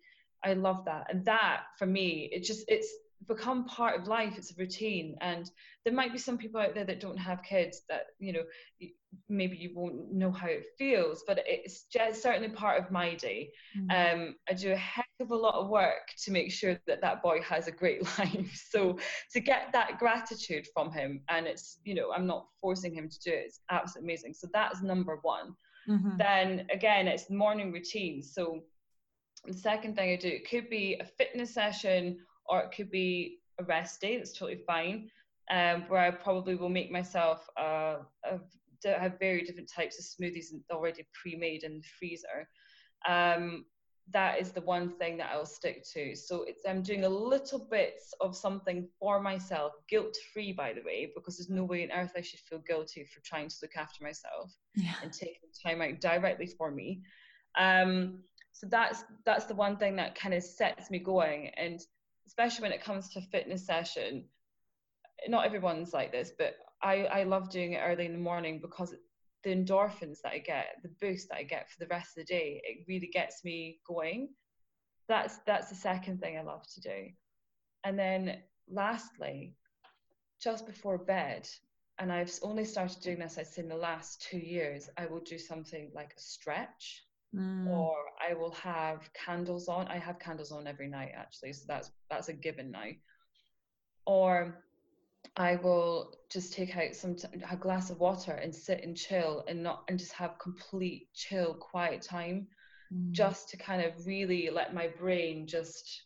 I 0.44 0.52
love 0.54 0.84
that. 0.84 1.06
And 1.10 1.24
that 1.24 1.62
for 1.76 1.86
me 1.86 2.30
it 2.32 2.44
just 2.44 2.64
it's 2.68 2.88
become 3.28 3.64
part 3.66 3.98
of 3.98 4.06
life 4.06 4.34
it's 4.36 4.50
a 4.50 4.54
routine 4.58 5.16
and 5.20 5.50
there 5.84 5.94
might 5.94 6.12
be 6.12 6.18
some 6.18 6.38
people 6.38 6.60
out 6.60 6.74
there 6.74 6.84
that 6.84 7.00
don't 7.00 7.16
have 7.16 7.42
kids 7.42 7.82
that 7.88 8.06
you 8.18 8.32
know 8.32 8.42
maybe 9.28 9.56
you 9.56 9.70
won't 9.74 10.12
know 10.12 10.30
how 10.30 10.46
it 10.46 10.64
feels 10.78 11.22
but 11.26 11.42
it's 11.46 11.84
just 11.84 12.22
certainly 12.22 12.48
part 12.48 12.82
of 12.82 12.90
my 12.90 13.14
day. 13.14 13.50
Mm-hmm. 13.76 14.20
um, 14.20 14.34
i 14.48 14.54
do 14.54 14.72
a 14.72 14.76
heck 14.76 15.08
of 15.20 15.30
a 15.30 15.36
lot 15.36 15.54
of 15.54 15.68
work 15.68 16.12
to 16.24 16.30
make 16.30 16.50
sure 16.50 16.78
that 16.86 17.00
that 17.00 17.22
boy 17.22 17.40
has 17.42 17.68
a 17.68 17.72
great 17.72 18.02
life. 18.18 18.66
So 18.70 18.98
to 19.32 19.40
get 19.40 19.68
that 19.72 19.98
gratitude 19.98 20.66
from 20.74 20.90
him 20.92 21.22
and 21.28 21.46
it's 21.46 21.78
you 21.84 21.94
know 21.94 22.12
i'm 22.12 22.26
not 22.26 22.46
forcing 22.60 22.94
him 22.94 23.08
to 23.08 23.18
do 23.24 23.30
it 23.30 23.44
it's 23.46 23.60
absolutely 23.70 24.12
amazing. 24.12 24.34
So 24.34 24.48
that's 24.52 24.82
number 24.82 25.18
one. 25.22 25.54
Mm-hmm. 25.88 26.16
then 26.16 26.66
again 26.72 27.08
it's 27.08 27.30
morning 27.30 27.72
routine. 27.72 28.22
So 28.22 28.60
the 29.44 29.54
second 29.54 29.96
thing 29.96 30.12
i 30.12 30.16
do 30.16 30.28
it 30.28 30.48
could 30.48 30.70
be 30.70 30.96
a 31.00 31.04
fitness 31.04 31.52
session 31.52 32.18
or 32.52 32.60
it 32.60 32.72
could 32.76 32.90
be 32.90 33.38
a 33.58 33.64
rest 33.64 34.02
day. 34.02 34.18
That's 34.18 34.38
totally 34.38 34.62
fine. 34.66 35.08
Um, 35.50 35.84
where 35.88 36.02
I 36.02 36.10
probably 36.10 36.54
will 36.54 36.68
make 36.68 36.92
myself 36.92 37.48
uh, 37.58 37.96
a, 38.24 38.38
have 38.84 39.18
very 39.18 39.42
different 39.42 39.70
types 39.74 39.98
of 39.98 40.04
smoothies 40.04 40.52
already 40.70 41.06
pre-made 41.14 41.64
in 41.64 41.78
the 41.78 41.84
freezer. 41.98 42.48
Um, 43.08 43.64
that 44.10 44.40
is 44.40 44.52
the 44.52 44.60
one 44.60 44.90
thing 44.98 45.16
that 45.16 45.30
I'll 45.32 45.46
stick 45.46 45.84
to. 45.94 46.14
So 46.14 46.44
it's 46.46 46.62
I'm 46.68 46.82
doing 46.82 47.04
a 47.04 47.08
little 47.08 47.66
bits 47.70 48.12
of 48.20 48.36
something 48.36 48.86
for 48.98 49.20
myself, 49.20 49.72
guilt-free, 49.88 50.52
by 50.52 50.72
the 50.74 50.82
way, 50.84 51.10
because 51.14 51.38
there's 51.38 51.48
no 51.48 51.64
way 51.64 51.84
on 51.84 51.96
earth 51.98 52.12
I 52.16 52.20
should 52.20 52.40
feel 52.40 52.62
guilty 52.66 53.04
for 53.04 53.20
trying 53.24 53.48
to 53.48 53.56
look 53.62 53.76
after 53.76 54.04
myself 54.04 54.52
yeah. 54.74 54.94
and 55.02 55.12
taking 55.12 55.48
time 55.64 55.80
out 55.80 56.00
directly 56.00 56.46
for 56.46 56.70
me. 56.70 57.02
Um, 57.58 58.18
so 58.52 58.66
that's 58.66 59.04
that's 59.24 59.46
the 59.46 59.54
one 59.54 59.76
thing 59.76 59.96
that 59.96 60.14
kind 60.14 60.34
of 60.34 60.42
sets 60.42 60.90
me 60.90 60.98
going. 60.98 61.48
And 61.56 61.80
especially 62.26 62.62
when 62.62 62.72
it 62.72 62.82
comes 62.82 63.08
to 63.10 63.20
fitness 63.20 63.66
session 63.66 64.24
not 65.28 65.46
everyone's 65.46 65.92
like 65.92 66.10
this 66.12 66.32
but 66.36 66.54
i 66.82 67.04
i 67.06 67.22
love 67.22 67.50
doing 67.50 67.72
it 67.72 67.80
early 67.84 68.06
in 68.06 68.12
the 68.12 68.18
morning 68.18 68.60
because 68.60 68.94
the 69.44 69.50
endorphins 69.50 70.20
that 70.22 70.32
i 70.32 70.38
get 70.38 70.76
the 70.82 70.90
boost 71.00 71.28
that 71.28 71.38
i 71.38 71.42
get 71.42 71.70
for 71.70 71.78
the 71.78 71.88
rest 71.88 72.16
of 72.16 72.26
the 72.26 72.32
day 72.32 72.60
it 72.64 72.84
really 72.88 73.10
gets 73.12 73.44
me 73.44 73.78
going. 73.86 74.28
That's 75.08 75.38
that's 75.46 75.68
the 75.68 75.74
second 75.74 76.20
thing 76.20 76.38
i 76.38 76.42
love 76.42 76.66
to 76.74 76.80
do. 76.80 77.08
And 77.84 77.98
then 77.98 78.38
lastly 78.70 79.56
just 80.40 80.66
before 80.66 80.98
bed 80.98 81.48
and 81.98 82.12
i've 82.12 82.32
only 82.42 82.64
started 82.64 83.00
doing 83.02 83.18
this 83.18 83.38
i'd 83.38 83.46
say 83.46 83.62
in 83.62 83.68
the 83.68 83.76
last 83.76 84.22
two 84.22 84.38
years 84.38 84.88
i 84.96 85.06
will 85.06 85.20
do 85.20 85.38
something 85.38 85.90
like 85.94 86.14
a 86.16 86.20
stretch 86.20 87.04
Mm. 87.34 87.66
or 87.66 87.96
I 88.20 88.34
will 88.34 88.52
have 88.52 89.08
candles 89.14 89.68
on. 89.68 89.88
I 89.88 89.98
have 89.98 90.18
candles 90.18 90.52
on 90.52 90.66
every 90.66 90.88
night 90.88 91.12
actually, 91.16 91.54
so 91.54 91.64
that's 91.66 91.90
that's 92.10 92.28
a 92.28 92.34
given 92.34 92.70
now. 92.70 92.90
Or 94.06 94.62
I 95.36 95.56
will 95.56 96.14
just 96.30 96.52
take 96.52 96.76
out 96.76 96.94
some 96.94 97.14
t- 97.14 97.28
a 97.50 97.56
glass 97.56 97.88
of 97.88 98.00
water 98.00 98.32
and 98.32 98.54
sit 98.54 98.82
and 98.84 98.96
chill 98.96 99.44
and 99.48 99.62
not 99.62 99.84
and 99.88 99.98
just 99.98 100.12
have 100.12 100.38
complete 100.38 101.08
chill, 101.14 101.54
quiet 101.54 102.02
time, 102.02 102.48
mm. 102.92 103.12
just 103.12 103.48
to 103.50 103.56
kind 103.56 103.82
of 103.82 104.06
really 104.06 104.50
let 104.50 104.74
my 104.74 104.88
brain 104.88 105.46
just 105.46 106.02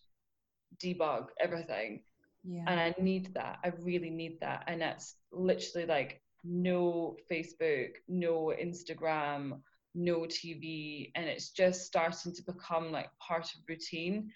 debug 0.81 1.27
everything. 1.41 2.03
Yeah. 2.45 2.65
And 2.69 2.79
I 2.79 2.95
need 3.01 3.35
that. 3.35 3.59
I 3.65 3.73
really 3.81 4.11
need 4.11 4.39
that. 4.41 4.65
And 4.69 4.81
that's 4.81 5.17
literally 5.33 5.87
like 5.87 6.21
no 6.45 7.17
Facebook, 7.31 7.91
no 8.07 8.53
Instagram, 8.57 9.61
no 9.97 10.21
TV, 10.21 11.11
and 11.15 11.27
it's 11.27 11.51
just 11.51 11.87
starting 11.87 12.35
to 12.35 12.43
become 12.43 12.93
like 12.93 13.11
part 13.19 13.47
of 13.47 13.61
routine. 13.69 14.31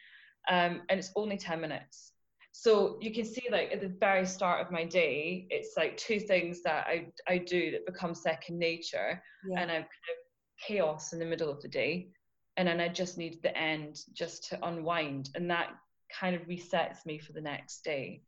Um, 0.49 0.83
and 0.89 0.99
it's 0.99 1.13
only 1.17 1.37
10 1.37 1.61
minutes. 1.61 2.13
So 2.53 2.99
you 3.01 3.13
can 3.13 3.25
see 3.25 3.47
like 3.51 3.71
at 3.73 3.81
the 3.81 3.95
very 4.01 4.27
start 4.27 4.65
of 4.65 4.73
my 4.73 4.85
day, 4.85 5.47
it's 5.51 5.77
like 5.77 5.97
two 5.97 6.19
things 6.19 6.63
that 6.63 6.87
I, 6.87 7.07
I 7.29 7.39
do 7.39 7.71
that 7.71 7.87
become 7.87 8.15
second 8.15 8.59
nature 8.59 9.23
yeah. 9.49 9.61
and 9.61 9.71
I'm 9.71 9.83
kind 9.83 9.85
of 9.85 10.67
chaos 10.67 11.13
in 11.13 11.19
the 11.19 11.25
middle 11.25 11.51
of 11.51 11.63
the 11.63 11.69
day. 11.69 12.09
And 12.57 12.67
then 12.67 12.81
I 12.81 12.89
just 12.89 13.17
need 13.17 13.43
the 13.43 13.57
end 13.57 14.01
just 14.13 14.49
to 14.49 14.67
unwind. 14.67 15.31
And 15.35 15.49
that 15.51 15.71
kind 16.13 16.35
of 16.35 16.43
resets 16.43 17.07
me 17.07 17.19
for 17.19 17.33
the 17.33 17.41
next 17.41 17.85
day. 17.85 18.23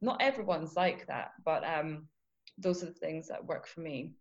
Not 0.00 0.20
everyone's 0.20 0.74
like 0.76 1.06
that, 1.06 1.32
but 1.44 1.64
um, 1.64 2.08
those 2.58 2.82
are 2.82 2.86
the 2.86 2.92
things 2.92 3.28
that 3.28 3.46
work 3.46 3.66
for 3.66 3.80
me. 3.80 4.12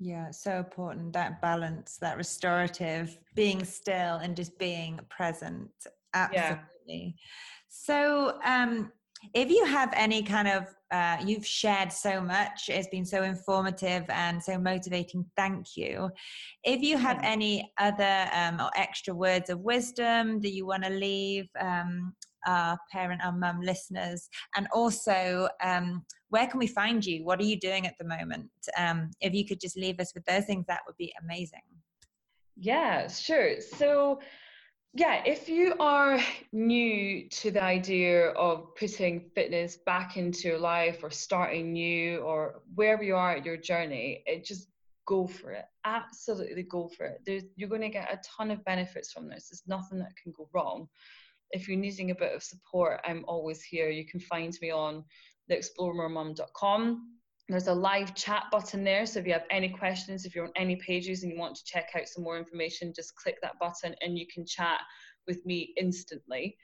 Yeah, 0.00 0.30
so 0.30 0.58
important 0.58 1.12
that 1.14 1.42
balance, 1.42 1.98
that 2.00 2.16
restorative, 2.16 3.18
being 3.34 3.64
still 3.64 4.16
and 4.16 4.36
just 4.36 4.56
being 4.58 5.00
present. 5.08 5.70
Absolutely. 6.14 6.56
Yeah. 6.86 7.10
So, 7.68 8.38
um, 8.44 8.92
if 9.34 9.50
you 9.50 9.64
have 9.64 9.92
any 9.94 10.22
kind 10.22 10.46
of, 10.46 10.66
uh, 10.92 11.16
you've 11.24 11.44
shared 11.44 11.92
so 11.92 12.20
much, 12.20 12.68
it's 12.68 12.86
been 12.88 13.04
so 13.04 13.24
informative 13.24 14.04
and 14.08 14.40
so 14.40 14.58
motivating. 14.58 15.24
Thank 15.36 15.76
you. 15.76 16.10
If 16.62 16.82
you 16.82 16.96
have 16.96 17.18
any 17.24 17.72
other 17.78 18.28
um, 18.32 18.60
or 18.60 18.70
extra 18.76 19.12
words 19.12 19.50
of 19.50 19.58
wisdom 19.58 20.40
that 20.42 20.52
you 20.52 20.66
want 20.66 20.84
to 20.84 20.90
leave 20.90 21.48
um, 21.58 22.14
our 22.46 22.78
parent, 22.90 23.20
and 23.24 23.40
mum 23.40 23.60
listeners, 23.60 24.28
and 24.56 24.68
also 24.72 25.48
um, 25.62 26.04
where 26.30 26.46
can 26.46 26.58
we 26.58 26.66
find 26.66 27.04
you? 27.04 27.24
What 27.24 27.40
are 27.40 27.44
you 27.44 27.58
doing 27.58 27.86
at 27.86 27.94
the 27.98 28.04
moment? 28.04 28.50
Um, 28.76 29.10
if 29.20 29.34
you 29.34 29.46
could 29.46 29.60
just 29.60 29.76
leave 29.76 30.00
us 30.00 30.12
with 30.14 30.24
those 30.24 30.44
things, 30.44 30.66
that 30.68 30.80
would 30.86 30.96
be 30.96 31.12
amazing. 31.22 31.62
Yeah, 32.56 33.08
sure. 33.08 33.60
So, 33.60 34.20
yeah, 34.94 35.22
if 35.24 35.48
you 35.48 35.74
are 35.78 36.18
new 36.52 37.28
to 37.28 37.50
the 37.50 37.62
idea 37.62 38.30
of 38.30 38.74
putting 38.74 39.30
fitness 39.34 39.78
back 39.86 40.16
into 40.16 40.48
your 40.48 40.58
life 40.58 41.00
or 41.02 41.10
starting 41.10 41.72
new 41.72 42.18
or 42.18 42.62
wherever 42.74 43.02
you 43.02 43.14
are 43.14 43.36
at 43.36 43.44
your 43.44 43.56
journey, 43.56 44.22
it 44.26 44.44
just 44.44 44.68
go 45.06 45.26
for 45.26 45.52
it. 45.52 45.64
Absolutely 45.84 46.64
go 46.64 46.88
for 46.88 47.06
it. 47.06 47.20
There's, 47.24 47.44
you're 47.56 47.68
going 47.68 47.82
to 47.82 47.88
get 47.88 48.12
a 48.12 48.20
ton 48.22 48.50
of 48.50 48.64
benefits 48.64 49.12
from 49.12 49.28
this. 49.28 49.48
There's 49.48 49.62
nothing 49.66 49.98
that 50.00 50.16
can 50.22 50.32
go 50.36 50.48
wrong. 50.52 50.88
If 51.50 51.68
you're 51.68 51.78
needing 51.78 52.10
a 52.10 52.14
bit 52.14 52.34
of 52.34 52.42
support, 52.42 53.00
I'm 53.04 53.24
always 53.26 53.62
here. 53.62 53.90
You 53.90 54.06
can 54.06 54.20
find 54.20 54.56
me 54.60 54.70
on 54.70 55.04
theexploremoremum.com. 55.50 57.14
There's 57.48 57.68
a 57.68 57.74
live 57.74 58.14
chat 58.14 58.44
button 58.52 58.84
there. 58.84 59.06
So 59.06 59.20
if 59.20 59.26
you 59.26 59.32
have 59.32 59.46
any 59.50 59.70
questions, 59.70 60.26
if 60.26 60.34
you're 60.34 60.44
on 60.44 60.52
any 60.56 60.76
pages 60.76 61.22
and 61.22 61.32
you 61.32 61.38
want 61.38 61.56
to 61.56 61.64
check 61.64 61.90
out 61.96 62.06
some 62.06 62.22
more 62.22 62.38
information, 62.38 62.92
just 62.94 63.16
click 63.16 63.38
that 63.40 63.58
button 63.58 63.94
and 64.02 64.18
you 64.18 64.26
can 64.32 64.44
chat 64.44 64.80
with 65.26 65.44
me 65.46 65.72
instantly. 65.78 66.58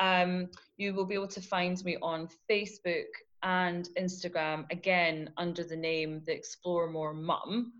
Um, 0.00 0.48
you 0.76 0.92
will 0.92 1.04
be 1.04 1.14
able 1.14 1.28
to 1.28 1.40
find 1.40 1.82
me 1.84 1.96
on 2.02 2.28
Facebook 2.50 3.04
and 3.44 3.88
Instagram, 3.98 4.64
again, 4.72 5.30
under 5.36 5.62
the 5.62 5.76
name 5.76 6.22
The 6.26 6.34
Explore 6.34 6.90
More 6.90 7.14
Mum. 7.14 7.72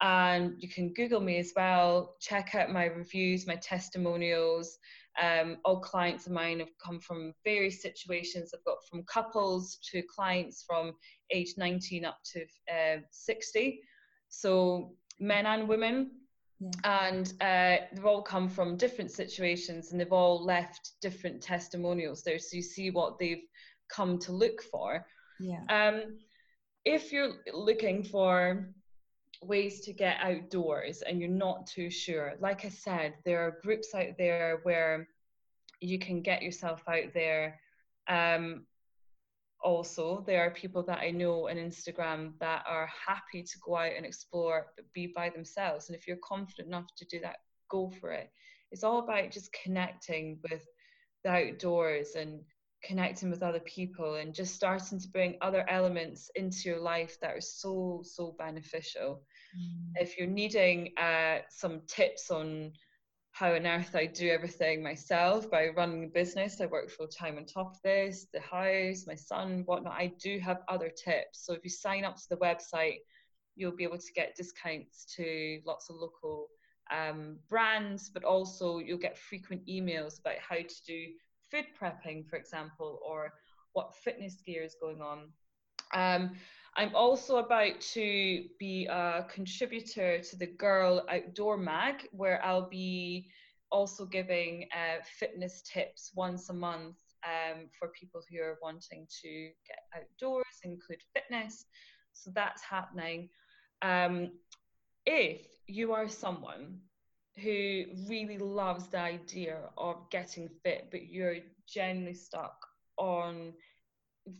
And 0.00 0.54
you 0.58 0.68
can 0.68 0.92
Google 0.92 1.20
me 1.20 1.38
as 1.38 1.54
well, 1.56 2.16
check 2.20 2.54
out 2.54 2.70
my 2.70 2.84
reviews, 2.84 3.46
my 3.46 3.56
testimonials, 3.56 4.78
Um, 5.22 5.58
all 5.64 5.80
clients 5.80 6.26
of 6.26 6.32
mine 6.32 6.60
have 6.60 6.76
come 6.82 7.00
from 7.00 7.32
various 7.44 7.82
situations. 7.82 8.52
I've 8.54 8.64
got 8.64 8.78
from 8.90 9.02
couples 9.04 9.78
to 9.90 10.02
clients 10.02 10.64
from 10.66 10.92
age 11.30 11.54
19 11.56 12.04
up 12.04 12.18
to 12.32 12.42
uh, 12.72 13.00
60. 13.10 13.80
So 14.28 14.92
men 15.18 15.46
and 15.46 15.68
women. 15.68 16.10
Yeah. 16.58 16.70
And 17.10 17.32
uh, 17.40 17.84
they've 17.92 18.06
all 18.06 18.22
come 18.22 18.48
from 18.48 18.76
different 18.76 19.10
situations 19.10 19.92
and 19.92 20.00
they've 20.00 20.12
all 20.12 20.42
left 20.42 20.92
different 21.02 21.42
testimonials 21.42 22.22
there. 22.22 22.38
So 22.38 22.56
you 22.56 22.62
see 22.62 22.90
what 22.90 23.18
they've 23.18 23.44
come 23.88 24.18
to 24.20 24.32
look 24.32 24.62
for. 24.62 25.06
Yeah. 25.38 25.60
Um, 25.68 26.18
if 26.84 27.12
you're 27.12 27.34
looking 27.52 28.04
for 28.04 28.68
ways 29.42 29.80
to 29.82 29.92
get 29.92 30.18
outdoors 30.20 31.02
and 31.02 31.20
you're 31.20 31.28
not 31.28 31.66
too 31.66 31.90
sure, 31.90 32.34
like 32.40 32.64
I 32.64 32.68
said, 32.68 33.14
there 33.24 33.46
are 33.46 33.60
groups 33.62 33.94
out 33.94 34.16
there 34.18 34.60
where 34.62 35.08
you 35.80 35.98
can 35.98 36.22
get 36.22 36.42
yourself 36.42 36.82
out 36.88 37.12
there. 37.14 37.60
Um, 38.08 38.66
also, 39.62 40.22
there 40.26 40.46
are 40.46 40.50
people 40.50 40.82
that 40.84 41.00
I 41.00 41.10
know 41.10 41.48
on 41.48 41.56
Instagram 41.56 42.32
that 42.40 42.64
are 42.68 42.88
happy 43.06 43.42
to 43.42 43.58
go 43.64 43.76
out 43.76 43.92
and 43.96 44.06
explore, 44.06 44.66
be 44.92 45.12
by 45.14 45.30
themselves. 45.30 45.88
And 45.88 45.96
if 45.96 46.06
you're 46.06 46.18
confident 46.18 46.68
enough 46.68 46.86
to 46.96 47.04
do 47.06 47.20
that, 47.20 47.36
go 47.70 47.90
for 48.00 48.12
it. 48.12 48.30
It's 48.70 48.84
all 48.84 49.00
about 49.00 49.30
just 49.30 49.56
connecting 49.64 50.38
with 50.48 50.64
the 51.24 51.30
outdoors 51.30 52.14
and 52.16 52.40
connecting 52.82 53.30
with 53.30 53.42
other 53.42 53.60
people 53.60 54.14
and 54.16 54.34
just 54.34 54.54
starting 54.54 55.00
to 55.00 55.08
bring 55.08 55.36
other 55.40 55.68
elements 55.68 56.30
into 56.34 56.68
your 56.68 56.78
life 56.78 57.18
that 57.20 57.34
are 57.34 57.40
so 57.40 58.02
so 58.04 58.34
beneficial 58.38 59.22
mm. 59.58 59.92
if 59.94 60.18
you're 60.18 60.28
needing 60.28 60.92
uh, 60.98 61.38
some 61.48 61.80
tips 61.86 62.30
on 62.30 62.72
how 63.36 63.54
on 63.54 63.66
earth 63.66 63.94
I 63.94 64.06
do 64.06 64.30
everything 64.30 64.82
myself 64.82 65.50
by 65.50 65.68
running 65.68 66.04
a 66.04 66.08
business. 66.08 66.58
I 66.58 66.66
work 66.66 66.88
full 66.88 67.06
time 67.06 67.36
on 67.36 67.44
top 67.44 67.74
of 67.74 67.82
this, 67.82 68.28
the 68.32 68.40
house, 68.40 69.04
my 69.06 69.14
son, 69.14 69.62
whatnot. 69.66 69.92
I 69.92 70.14
do 70.18 70.38
have 70.38 70.62
other 70.68 70.88
tips. 70.88 71.44
So 71.44 71.52
if 71.52 71.62
you 71.62 71.68
sign 71.68 72.06
up 72.06 72.16
to 72.16 72.28
the 72.30 72.38
website, 72.38 73.00
you'll 73.54 73.76
be 73.76 73.84
able 73.84 73.98
to 73.98 74.12
get 74.14 74.36
discounts 74.36 75.04
to 75.16 75.60
lots 75.66 75.90
of 75.90 75.96
local 75.96 76.48
um, 76.90 77.36
brands, 77.50 78.08
but 78.08 78.24
also 78.24 78.78
you'll 78.78 78.96
get 78.96 79.18
frequent 79.18 79.66
emails 79.66 80.18
about 80.18 80.38
how 80.38 80.56
to 80.56 80.84
do 80.86 81.08
food 81.50 81.66
prepping, 81.80 82.28
for 82.28 82.36
example, 82.36 83.00
or 83.06 83.32
what 83.72 83.94
fitness 83.94 84.36
gear 84.44 84.62
is 84.62 84.76
going 84.80 85.00
on. 85.00 85.28
Um, 85.94 86.32
I'm 86.76 86.94
also 86.94 87.38
about 87.38 87.80
to 87.92 88.44
be 88.58 88.86
a 88.86 89.26
contributor 89.32 90.20
to 90.20 90.36
the 90.36 90.46
Girl 90.46 91.06
Outdoor 91.08 91.56
Mag, 91.56 92.08
where 92.12 92.44
I'll 92.44 92.68
be 92.68 93.30
also 93.70 94.04
giving 94.04 94.68
uh, 94.72 95.02
fitness 95.18 95.62
tips 95.62 96.12
once 96.14 96.48
a 96.50 96.52
month 96.52 96.96
um, 97.24 97.68
for 97.78 97.88
people 97.88 98.22
who 98.30 98.40
are 98.40 98.58
wanting 98.62 99.06
to 99.22 99.50
get 99.66 99.78
outdoors, 99.94 100.44
include 100.64 101.00
fitness. 101.14 101.64
So 102.12 102.30
that's 102.34 102.62
happening. 102.62 103.28
Um, 103.82 104.32
if 105.06 105.42
you 105.66 105.92
are 105.92 106.08
someone 106.08 106.78
who 107.42 107.84
really 108.08 108.38
loves 108.38 108.88
the 108.88 108.98
idea 108.98 109.58
of 109.76 110.08
getting 110.10 110.48
fit, 110.62 110.88
but 110.90 111.08
you're 111.08 111.36
genuinely 111.66 112.14
stuck 112.14 112.66
on 112.96 113.52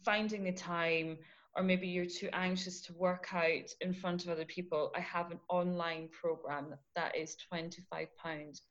finding 0.05 0.45
the 0.45 0.53
time, 0.53 1.19
or 1.57 1.63
maybe 1.63 1.87
you're 1.87 2.07
too 2.07 2.29
anxious 2.33 2.81
to 2.83 2.93
work 2.95 3.29
out 3.33 3.71
in 3.81 3.93
front 3.93 4.25
of 4.25 4.31
other 4.31 4.45
people, 4.45 4.91
I 4.97 5.01
have 5.01 5.31
an 5.31 5.41
online 5.49 6.09
program 6.09 6.75
that 6.95 7.17
is 7.17 7.37
£25 7.53 7.79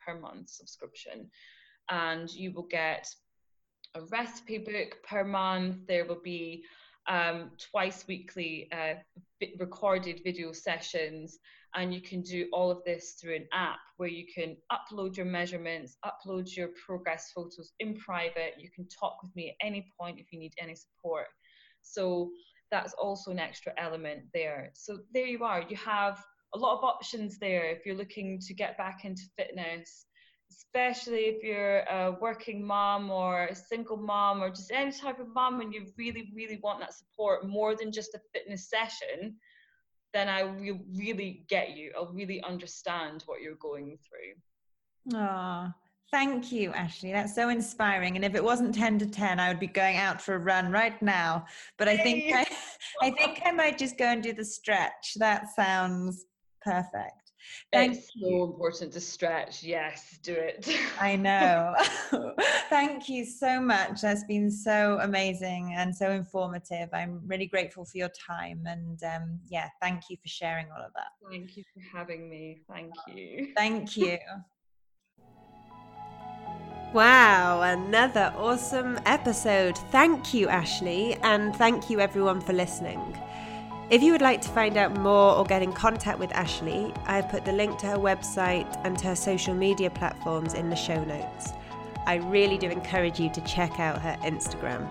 per 0.06 0.20
month 0.20 0.50
subscription. 0.50 1.30
And 1.90 2.32
you 2.34 2.52
will 2.52 2.68
get 2.68 3.08
a 3.94 4.02
recipe 4.02 4.58
book 4.58 4.98
per 5.08 5.24
month. 5.24 5.88
There 5.88 6.06
will 6.06 6.22
be 6.24 6.64
um, 7.08 7.52
twice 7.72 8.06
weekly 8.08 8.70
uh, 8.72 8.96
recorded 9.60 10.22
video 10.24 10.52
sessions 10.52 11.38
and 11.76 11.94
you 11.94 12.02
can 12.02 12.22
do 12.22 12.48
all 12.54 12.72
of 12.72 12.84
this 12.86 13.18
through 13.22 13.36
an 13.36 13.48
app 13.52 13.80
where 13.98 14.10
you 14.10 14.26
can 14.34 14.56
upload 14.72 15.18
your 15.18 15.26
measurements, 15.26 15.98
upload 16.06 16.56
your 16.56 16.70
progress 16.86 17.32
photos 17.36 17.74
in 17.80 17.98
private. 17.98 18.54
You 18.58 18.70
can 18.74 18.88
talk 18.88 19.18
with 19.22 19.36
me 19.36 19.50
at 19.50 19.66
any 19.66 19.92
point 20.00 20.20
if 20.20 20.32
you 20.32 20.40
need 20.40 20.54
any 20.58 20.76
support. 20.76 21.28
So 21.82 22.32
that's 22.72 22.94
also 22.94 23.32
an 23.32 23.40
extra 23.40 23.74
element 23.78 24.24
there. 24.34 24.72
So 24.74 25.00
there 25.14 25.26
you 25.26 25.44
are. 25.44 25.64
You 25.68 25.76
have 25.76 26.24
a 26.54 26.58
lot 26.58 26.78
of 26.78 26.84
options 26.84 27.38
there 27.38 27.66
if 27.66 27.86
you're 27.86 27.96
looking 27.96 28.40
to 28.40 28.54
get 28.54 28.78
back 28.78 29.04
into 29.04 29.24
fitness, 29.38 30.06
especially 30.50 31.26
if 31.26 31.44
you're 31.44 31.80
a 31.80 32.18
working 32.22 32.66
mom 32.66 33.12
or 33.12 33.46
a 33.46 33.56
single 33.56 33.98
mom 33.98 34.42
or 34.42 34.50
just 34.50 34.72
any 34.72 34.92
type 34.92 35.20
of 35.20 35.28
mom 35.34 35.60
and 35.60 35.74
you 35.74 35.86
really, 35.98 36.32
really 36.34 36.60
want 36.64 36.80
that 36.80 36.94
support 36.94 37.46
more 37.46 37.76
than 37.76 37.92
just 37.92 38.16
a 38.16 38.20
fitness 38.34 38.70
session 38.70 39.36
then 40.16 40.30
I 40.30 40.44
will 40.44 40.80
really 40.96 41.46
get 41.50 41.76
you. 41.76 41.92
I'll 41.96 42.14
really 42.14 42.42
understand 42.42 43.24
what 43.26 43.42
you're 43.42 43.56
going 43.56 43.98
through. 44.08 45.20
Oh, 45.20 45.70
thank 46.10 46.54
you, 46.54 46.72
Ashley. 46.72 47.12
That's 47.12 47.36
so 47.36 47.50
inspiring. 47.50 48.16
And 48.16 48.24
if 48.24 48.34
it 48.34 48.44
wasn't 48.44 48.74
10 48.74 49.00
to 49.00 49.06
10, 49.08 49.42
I 49.42 49.50
would 49.50 49.60
be 49.60 49.68
going 49.68 49.98
out 49.98 50.22
for 50.22 50.36
a 50.36 50.40
run 50.40 50.72
right 50.72 51.00
now. 51.02 51.46
But 51.78 51.90
I 51.90 51.98
think 51.98 52.34
I, 52.34 52.46
I 53.02 53.12
think 53.12 53.42
I 53.46 53.52
might 53.52 53.78
just 53.78 53.98
go 53.98 54.06
and 54.06 54.24
do 54.24 54.32
the 54.32 54.46
stretch. 54.46 55.16
That 55.18 55.54
sounds 55.54 56.26
perfect. 56.62 57.25
Thank 57.72 57.98
it's 57.98 58.12
you. 58.16 58.30
so 58.30 58.44
important 58.44 58.94
to 58.94 59.02
stretch. 59.02 59.64
Yes, 59.64 60.20
do 60.24 60.34
it. 60.34 60.68
I 61.00 61.16
know. 61.16 61.76
Thank 62.70 63.10
you 63.10 63.26
so 63.26 63.62
much. 63.62 64.02
That's 64.02 64.24
been 64.26 64.50
so 64.52 65.00
amazing 65.02 65.74
and 65.76 65.96
so 65.96 66.12
informative. 66.12 66.90
I'm 66.94 67.22
really 67.26 67.48
grateful 67.48 67.86
for 67.86 67.98
your 67.98 68.10
time. 68.10 68.64
And 68.66 69.02
um, 69.04 69.40
yeah, 69.48 69.70
thank 69.82 70.04
you 70.10 70.18
for 70.18 70.28
sharing 70.28 70.68
all 70.72 70.84
of 70.84 70.92
that. 70.96 71.12
Thank 71.30 71.58
you 71.58 71.64
for 71.74 71.98
having 71.98 72.30
me. 72.30 72.62
Thank 72.72 72.94
you. 73.08 73.50
Thank 73.56 73.98
you. 73.98 74.18
Wow, 76.94 77.62
another 77.62 78.34
awesome 78.38 78.98
episode. 79.06 79.78
Thank 79.92 80.34
you, 80.34 80.48
Ashley, 80.48 81.16
and 81.24 81.54
thank 81.56 81.90
you 81.90 82.00
everyone 82.00 82.40
for 82.40 82.54
listening. 82.54 83.02
If 83.88 84.02
you 84.02 84.14
would 84.14 84.22
like 84.22 84.42
to 84.42 84.50
find 84.50 84.78
out 84.78 84.98
more 84.98 85.36
or 85.36 85.44
get 85.44 85.62
in 85.62 85.72
contact 85.72 86.18
with 86.18 86.32
Ashley, 86.34 86.92
I 87.06 87.18
have 87.18 87.30
put 87.30 87.46
the 87.46 87.52
link 87.52 87.78
to 87.80 87.88
her 87.88 87.98
website 87.98 88.66
and 88.84 88.98
to 88.98 89.10
her 89.10 89.16
social 89.16 89.54
media 89.54 89.92
platforms 89.92 90.56
in 90.56 90.72
the 90.72 90.76
show 90.76 91.04
notes. 91.04 91.54
I 92.08 92.16
really 92.16 92.58
do 92.58 92.68
encourage 92.68 93.20
you 93.20 93.30
to 93.30 93.42
check 93.42 93.80
out 93.80 94.02
her 94.02 94.18
Instagram. 94.24 94.90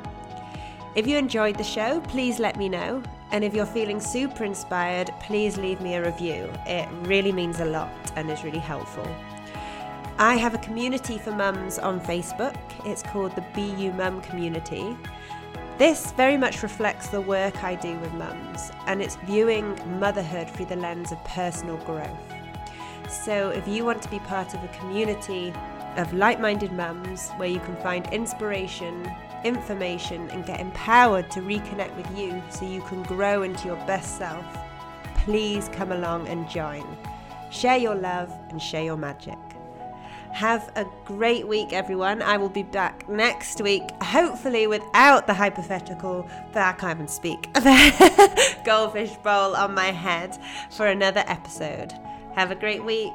If 0.95 1.09
you 1.09 1.17
enjoyed 1.17 1.59
the 1.59 1.65
show, 1.65 2.01
please 2.03 2.39
let 2.39 2.57
me 2.57 2.69
know. 2.69 3.03
And 3.33 3.43
if 3.43 3.53
you're 3.53 3.67
feeling 3.67 3.99
super 3.99 4.45
inspired, 4.45 5.11
please 5.19 5.57
leave 5.57 5.81
me 5.81 5.95
a 5.95 6.05
review. 6.05 6.49
It 6.65 6.89
really 7.03 7.33
means 7.33 7.59
a 7.59 7.65
lot 7.65 7.91
and 8.15 8.31
is 8.31 8.45
really 8.45 8.61
helpful. 8.61 9.09
I 10.19 10.37
have 10.37 10.55
a 10.55 10.59
community 10.59 11.19
for 11.19 11.33
mums 11.33 11.81
on 11.81 12.01
Facebook. 12.01 12.57
It's 12.85 13.03
called 13.03 13.35
the 13.35 13.45
BU 13.55 13.93
Mum 13.95 14.21
Community. 14.21 14.97
This 15.77 16.13
very 16.13 16.37
much 16.37 16.63
reflects 16.63 17.09
the 17.09 17.21
work 17.21 17.65
I 17.65 17.75
do 17.75 17.99
with 17.99 18.13
mums, 18.13 18.71
and 18.87 19.03
it's 19.03 19.17
viewing 19.25 19.77
motherhood 19.99 20.49
through 20.49 20.67
the 20.67 20.77
lens 20.77 21.11
of 21.11 21.23
personal 21.25 21.79
growth. 21.79 22.09
So, 23.11 23.51
if 23.51 23.67
you 23.67 23.85
want 23.85 24.01
to 24.03 24.09
be 24.09 24.21
part 24.21 24.55
of 24.55 24.63
a 24.63 24.69
community 24.69 25.53
of 25.97 26.13
like 26.15 26.39
minded 26.39 26.71
mums 26.73 27.31
where 27.33 27.49
you 27.49 27.59
can 27.59 27.77
find 27.79 28.07
inspiration, 28.13 29.13
information, 29.43 30.31
and 30.31 30.47
get 30.47 30.61
empowered 30.61 31.29
to 31.33 31.41
reconnect 31.41 31.97
with 31.97 32.17
you 32.17 32.41
so 32.51 32.65
you 32.65 32.81
can 32.83 33.03
grow 33.03 33.43
into 33.43 33.67
your 33.67 33.85
best 33.85 34.17
self, 34.17 34.47
please 35.17 35.69
come 35.73 35.91
along 35.91 36.29
and 36.29 36.49
join. 36.49 36.87
Share 37.51 37.79
your 37.79 37.97
love 37.97 38.33
and 38.51 38.63
share 38.63 38.85
your 38.85 38.97
magic. 38.97 39.44
Have 40.35 40.73
a 40.75 40.85
great 41.05 41.47
week, 41.47 41.73
everyone. 41.73 42.21
I 42.21 42.39
will 42.39 42.49
be 42.49 42.65
back 42.65 43.09
next 43.09 43.61
week, 43.61 43.85
hopefully 44.03 44.67
without 44.67 45.29
the 45.29 45.33
hypothetical, 45.33 46.29
but 46.53 46.61
I 46.61 46.73
can't 46.73 46.99
even 46.99 47.07
speak, 47.07 47.49
goldfish 48.65 49.15
bowl 49.19 49.55
on 49.55 49.75
my 49.75 49.93
head 49.93 50.37
for 50.71 50.89
another 50.89 51.23
episode. 51.29 51.93
Have 52.35 52.51
a 52.51 52.57
great 52.57 52.85
week. 52.85 53.13